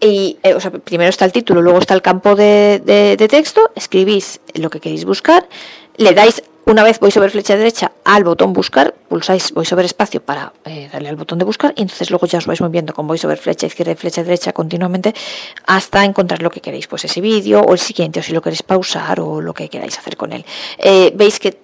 y 0.00 0.38
eh, 0.42 0.54
o 0.54 0.60
sea, 0.60 0.70
primero 0.72 1.10
está 1.10 1.24
el 1.24 1.32
título, 1.32 1.62
luego 1.62 1.78
está 1.78 1.94
el 1.94 2.02
campo 2.02 2.34
de, 2.34 2.80
de- 2.84 3.16
de 3.16 3.28
texto, 3.28 3.70
escribís 3.76 4.40
lo 4.54 4.68
que 4.70 4.80
queréis 4.80 5.04
buscar, 5.04 5.48
le 5.96 6.12
dais 6.12 6.42
una 6.64 6.84
vez 6.84 7.00
voiceover 7.00 7.30
flecha 7.30 7.56
derecha 7.56 7.92
al 8.04 8.24
botón 8.24 8.52
buscar, 8.52 8.94
pulsáis 9.08 9.52
voiceover 9.52 9.84
espacio 9.84 10.22
para 10.22 10.52
eh, 10.64 10.88
darle 10.92 11.08
al 11.08 11.16
botón 11.16 11.38
de 11.38 11.44
buscar 11.44 11.74
y 11.76 11.82
entonces 11.82 12.10
luego 12.10 12.26
ya 12.26 12.38
os 12.38 12.46
vais 12.46 12.60
moviendo 12.60 12.94
con 12.94 13.06
voiceover 13.06 13.38
flecha 13.38 13.66
izquierda 13.66 13.92
y 13.92 13.96
flecha 13.96 14.22
derecha 14.22 14.52
continuamente 14.52 15.14
hasta 15.66 16.04
encontrar 16.04 16.42
lo 16.42 16.50
que 16.50 16.60
queréis, 16.60 16.86
pues 16.86 17.04
ese 17.04 17.20
vídeo 17.20 17.60
o 17.60 17.72
el 17.72 17.78
siguiente 17.78 18.20
o 18.20 18.22
si 18.22 18.32
lo 18.32 18.40
queréis 18.40 18.62
pausar 18.62 19.20
o 19.20 19.40
lo 19.40 19.52
que 19.54 19.68
queráis 19.68 19.98
hacer 19.98 20.16
con 20.16 20.32
él. 20.32 20.44
Eh, 20.78 21.12
Veis 21.14 21.38
que 21.38 21.58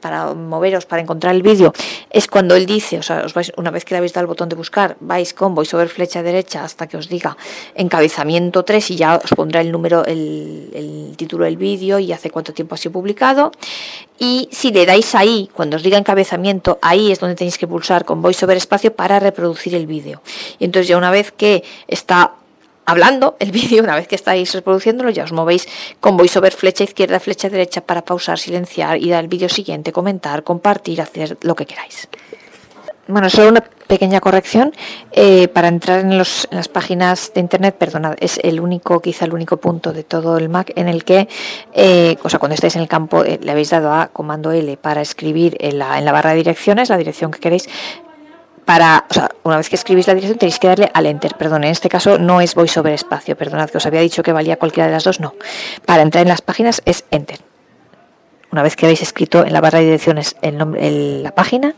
para 0.00 0.34
moveros, 0.34 0.86
para 0.86 1.02
encontrar 1.02 1.34
el 1.34 1.42
vídeo, 1.42 1.72
es 2.10 2.26
cuando 2.26 2.54
él 2.54 2.66
dice, 2.66 2.98
o 2.98 3.02
sea, 3.02 3.24
os 3.24 3.34
vais, 3.34 3.52
una 3.56 3.70
vez 3.70 3.84
que 3.84 3.94
le 3.94 3.98
habéis 3.98 4.12
dado 4.12 4.22
al 4.22 4.26
botón 4.28 4.48
de 4.48 4.56
buscar, 4.56 4.96
vais 5.00 5.32
con 5.34 5.54
voiceover 5.54 5.88
flecha 5.88 6.22
derecha 6.22 6.64
hasta 6.64 6.86
que 6.86 6.96
os 6.96 7.08
diga 7.08 7.36
encabezamiento 7.74 8.64
3 8.64 8.90
y 8.90 8.96
ya 8.96 9.16
os 9.22 9.30
pondrá 9.30 9.60
el 9.60 9.72
número, 9.72 10.04
el, 10.04 10.70
el 10.74 11.16
título 11.16 11.44
del 11.44 11.56
vídeo 11.56 11.98
y 11.98 12.12
hace 12.12 12.30
cuánto 12.30 12.52
tiempo 12.52 12.74
ha 12.74 12.78
sido 12.78 12.92
publicado. 12.92 13.52
Y 14.18 14.48
si 14.50 14.72
le 14.72 14.86
dais 14.86 15.14
ahí, 15.14 15.50
cuando 15.52 15.76
os 15.76 15.82
diga 15.82 15.98
encabezamiento, 15.98 16.78
ahí 16.80 17.12
es 17.12 17.20
donde 17.20 17.34
tenéis 17.34 17.58
que 17.58 17.66
pulsar 17.66 18.04
con 18.04 18.22
voiceover 18.22 18.56
espacio 18.56 18.94
para 18.94 19.20
reproducir 19.20 19.74
el 19.74 19.86
vídeo. 19.86 20.22
Y 20.58 20.64
entonces 20.64 20.88
ya 20.88 20.96
una 20.96 21.10
vez 21.10 21.32
que 21.32 21.64
está 21.86 22.32
hablando 22.86 23.36
el 23.38 23.50
vídeo, 23.60 23.82
una 23.82 23.94
vez 23.94 24.08
que 24.08 24.14
estáis 24.14 24.54
reproduciéndolo, 24.54 25.10
ya 25.10 25.24
os 25.24 25.32
movéis 25.32 25.68
con 26.00 26.16
voiceover 26.16 26.52
flecha 26.52 26.84
izquierda, 26.84 27.20
flecha 27.20 27.50
derecha 27.50 27.82
para 27.82 28.04
pausar, 28.04 28.38
silenciar, 28.38 28.98
ir 28.98 29.14
al 29.14 29.28
vídeo 29.28 29.48
siguiente, 29.48 29.92
comentar, 29.92 30.42
compartir, 30.42 31.02
hacer 31.02 31.36
lo 31.42 31.54
que 31.54 31.66
queráis. 31.66 32.08
Bueno, 33.08 33.30
solo 33.30 33.50
una 33.50 33.64
pequeña 33.86 34.20
corrección. 34.20 34.72
eh, 35.12 35.46
para 35.48 35.68
entrar 35.68 36.00
en, 36.00 36.18
los, 36.18 36.48
las 36.50 36.68
páginas 36.68 37.32
de 37.32 37.40
internet, 37.40 37.76
perdonad, 37.78 38.16
es 38.18 38.40
el 38.42 38.60
único, 38.60 39.00
quizá 39.00 39.24
el 39.24 39.32
único 39.32 39.58
punto 39.58 39.92
de 39.92 40.02
todo 40.02 40.36
el 40.38 40.48
Mac 40.48 40.72
en 40.74 40.88
el 40.88 41.04
que, 41.04 41.28
eh, 41.72 42.16
o 42.22 42.28
sea, 42.28 42.40
cuando 42.40 42.54
estáis 42.54 42.74
en 42.76 42.82
el 42.82 42.88
campo, 42.88 43.24
eh, 43.24 43.38
le 43.40 43.52
habéis 43.52 43.70
dado 43.70 43.92
a 43.92 44.08
comando 44.08 44.50
L 44.50 44.76
para 44.76 45.00
escribir 45.00 45.56
en 45.60 45.78
la, 45.78 45.98
en 45.98 46.04
la 46.04 46.12
barra 46.12 46.30
de 46.30 46.36
direcciones 46.36 46.88
la 46.88 46.96
dirección 46.96 47.30
que 47.30 47.38
queréis. 47.38 47.68
Para, 48.66 49.06
una 49.44 49.56
vez 49.56 49.70
que 49.70 49.76
escribís 49.76 50.06
la 50.08 50.14
dirección 50.14 50.38
tenéis 50.38 50.58
que 50.58 50.66
darle 50.66 50.90
al 50.92 51.06
enter, 51.06 51.36
perdón, 51.36 51.64
en 51.64 51.70
este 51.70 51.88
caso 51.88 52.18
no 52.18 52.40
es 52.40 52.54
voiceover 52.54 52.92
espacio, 52.92 53.36
perdonad 53.36 53.70
que 53.70 53.78
os 53.78 53.86
había 53.86 54.00
dicho 54.00 54.22
que 54.22 54.32
valía 54.32 54.56
cualquiera 54.56 54.88
de 54.88 54.92
las 54.92 55.04
dos, 55.04 55.20
no. 55.20 55.34
Para 55.86 56.02
entrar 56.02 56.22
en 56.22 56.28
las 56.28 56.42
páginas 56.42 56.82
es 56.84 57.04
enter. 57.10 57.38
Una 58.50 58.62
vez 58.62 58.76
que 58.76 58.86
habéis 58.86 59.02
escrito 59.02 59.46
en 59.46 59.52
la 59.52 59.60
barra 59.60 59.78
de 59.78 59.84
direcciones 59.84 60.36
el 60.42 60.58
nombre, 60.58 60.90
la 61.22 61.30
página, 61.32 61.76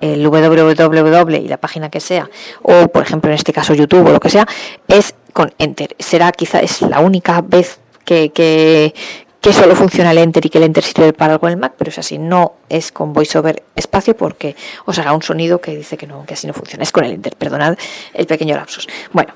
el 0.00 0.26
www 0.26 1.36
y 1.36 1.48
la 1.48 1.56
página 1.58 1.90
que 1.90 2.00
sea, 2.00 2.30
o 2.62 2.88
por 2.88 3.02
ejemplo 3.02 3.30
en 3.30 3.34
este 3.34 3.52
caso 3.52 3.74
YouTube 3.74 4.06
o 4.06 4.12
lo 4.12 4.20
que 4.20 4.30
sea, 4.30 4.46
es 4.88 5.14
con 5.32 5.52
Enter. 5.58 5.94
Será 5.98 6.32
quizá 6.32 6.60
es 6.60 6.80
la 6.82 7.00
única 7.00 7.42
vez 7.42 7.78
que, 8.04 8.94
que 9.40 9.52
solo 9.52 9.74
funciona 9.74 10.10
el 10.10 10.18
Enter 10.18 10.44
y 10.44 10.50
que 10.50 10.58
el 10.58 10.64
Enter 10.64 10.84
sirve 10.84 11.12
para 11.12 11.34
algo 11.34 11.46
en 11.46 11.54
el 11.54 11.58
Mac, 11.58 11.74
pero 11.78 11.90
es 11.90 11.98
así, 11.98 12.18
no 12.18 12.54
es 12.68 12.92
con 12.92 13.12
VoiceOver 13.12 13.62
espacio 13.74 14.16
porque 14.16 14.54
os 14.84 14.98
hará 14.98 15.12
un 15.12 15.22
sonido 15.22 15.60
que 15.60 15.74
dice 15.74 15.96
que 15.96 16.06
no, 16.06 16.24
que 16.26 16.34
así 16.34 16.46
no 16.46 16.52
funciona, 16.52 16.82
es 16.82 16.92
con 16.92 17.04
el 17.04 17.12
Enter, 17.12 17.34
perdonad 17.36 17.76
el 18.12 18.26
pequeño 18.26 18.54
lapsus. 18.56 18.86
Bueno, 19.12 19.32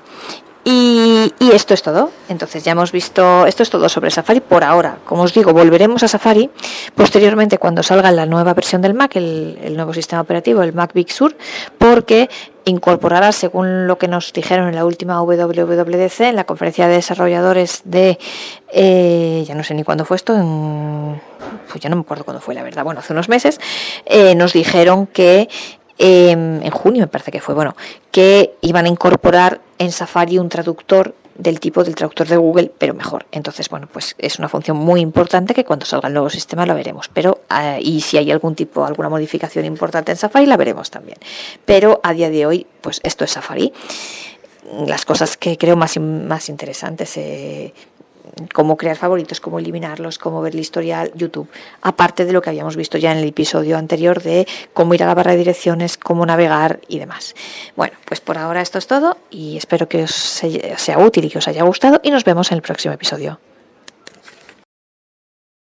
y, 0.67 1.31
esto 1.53 1.75
es 1.75 1.83
todo. 1.83 2.09
Entonces 2.27 2.63
ya 2.63 2.71
hemos 2.71 2.91
visto, 2.91 3.45
esto 3.45 3.61
es 3.61 3.69
todo 3.69 3.87
sobre 3.87 4.09
Safari 4.09 4.39
por 4.39 4.63
ahora. 4.63 4.97
Como 5.05 5.21
os 5.21 5.33
digo, 5.33 5.53
volveremos 5.53 6.01
a 6.01 6.07
Safari 6.07 6.49
posteriormente 6.95 7.59
cuando 7.59 7.83
salga 7.83 8.11
la 8.11 8.25
nueva 8.25 8.55
versión 8.55 8.81
del 8.81 8.95
Mac, 8.95 9.15
el, 9.15 9.75
nuevo 9.75 9.93
sistema 9.93 10.23
operativo, 10.23 10.63
el 10.63 10.73
Mac 10.73 10.91
Big 10.93 11.11
Sur, 11.11 11.37
porque 11.77 12.31
incorporará, 12.65 13.31
según 13.31 13.85
lo 13.85 13.99
que 13.99 14.07
nos 14.07 14.33
dijeron 14.33 14.67
en 14.67 14.75
la 14.75 14.85
última 14.85 15.21
WWDC, 15.21 16.21
en 16.21 16.35
la 16.35 16.45
conferencia 16.45 16.87
de 16.87 16.95
desarrolladores 16.95 17.83
de, 17.85 18.17
eh, 18.73 19.43
ya 19.47 19.53
no 19.53 19.63
sé 19.63 19.75
ni 19.75 19.83
cuándo 19.83 20.03
fue 20.03 20.17
esto, 20.17 20.33
pues 21.69 21.79
ya 21.79 21.89
no 21.91 21.95
me 21.95 22.01
acuerdo 22.01 22.23
cuándo 22.23 22.41
fue, 22.41 22.55
la 22.55 22.63
verdad, 22.63 22.83
bueno, 22.83 23.01
hace 23.01 23.13
unos 23.13 23.29
meses, 23.29 23.59
eh, 24.07 24.33
nos 24.33 24.53
dijeron 24.53 25.05
que 25.05 25.47
eh, 25.97 26.31
en 26.31 26.71
junio 26.71 27.01
me 27.01 27.07
parece 27.07 27.31
que 27.31 27.41
fue, 27.41 27.55
bueno, 27.55 27.75
que 28.11 28.55
iban 28.61 28.85
a 28.85 28.89
incorporar 28.89 29.61
en 29.77 29.91
Safari 29.91 30.37
un 30.37 30.49
traductor 30.49 31.13
del 31.37 31.59
tipo 31.59 31.83
del 31.83 31.95
traductor 31.95 32.27
de 32.27 32.37
Google, 32.37 32.71
pero 32.77 32.93
mejor. 32.93 33.25
Entonces, 33.31 33.69
bueno, 33.69 33.87
pues 33.91 34.15
es 34.17 34.39
una 34.39 34.49
función 34.49 34.77
muy 34.77 35.01
importante 35.01 35.53
que 35.53 35.65
cuando 35.65 35.85
salga 35.85 36.07
el 36.07 36.13
nuevo 36.13 36.29
sistema 36.29 36.65
lo 36.65 36.73
veremos. 36.75 37.09
Pero, 37.13 37.41
eh, 37.51 37.79
y 37.81 38.01
si 38.01 38.17
hay 38.17 38.31
algún 38.31 38.55
tipo, 38.55 38.85
alguna 38.85 39.09
modificación 39.09 39.65
importante 39.65 40.11
en 40.11 40.17
Safari, 40.17 40.45
la 40.45 40.57
veremos 40.57 40.89
también. 40.89 41.17
Pero 41.65 41.99
a 42.03 42.13
día 42.13 42.29
de 42.29 42.45
hoy, 42.45 42.65
pues 42.81 43.01
esto 43.03 43.25
es 43.25 43.31
Safari. 43.31 43.73
Las 44.87 45.05
cosas 45.05 45.37
que 45.37 45.57
creo 45.57 45.75
más, 45.75 45.99
más 45.99 46.49
interesantes, 46.49 47.17
eh, 47.17 47.73
cómo 48.53 48.77
crear 48.77 48.95
favoritos, 48.95 49.39
cómo 49.39 49.59
eliminarlos, 49.59 50.17
cómo 50.17 50.41
ver 50.41 50.53
el 50.53 50.59
historial, 50.59 51.11
YouTube. 51.15 51.49
Aparte 51.81 52.25
de 52.25 52.33
lo 52.33 52.41
que 52.41 52.49
habíamos 52.49 52.75
visto 52.75 52.97
ya 52.97 53.11
en 53.11 53.19
el 53.19 53.27
episodio 53.27 53.77
anterior 53.77 54.21
de 54.21 54.47
cómo 54.73 54.93
ir 54.93 55.03
a 55.03 55.07
la 55.07 55.13
barra 55.13 55.31
de 55.31 55.37
direcciones, 55.37 55.97
cómo 55.97 56.25
navegar 56.25 56.79
y 56.87 56.99
demás. 56.99 57.35
Bueno, 57.75 57.95
pues 58.05 58.21
por 58.21 58.37
ahora 58.37 58.61
esto 58.61 58.77
es 58.77 58.87
todo 58.87 59.17
y 59.29 59.57
espero 59.57 59.87
que 59.87 60.03
os 60.03 60.11
sea 60.11 60.99
útil 60.99 61.25
y 61.25 61.29
que 61.29 61.37
os 61.37 61.47
haya 61.47 61.63
gustado 61.63 61.99
y 62.03 62.11
nos 62.11 62.23
vemos 62.23 62.51
en 62.51 62.57
el 62.57 62.61
próximo 62.61 62.93
episodio. 62.93 63.39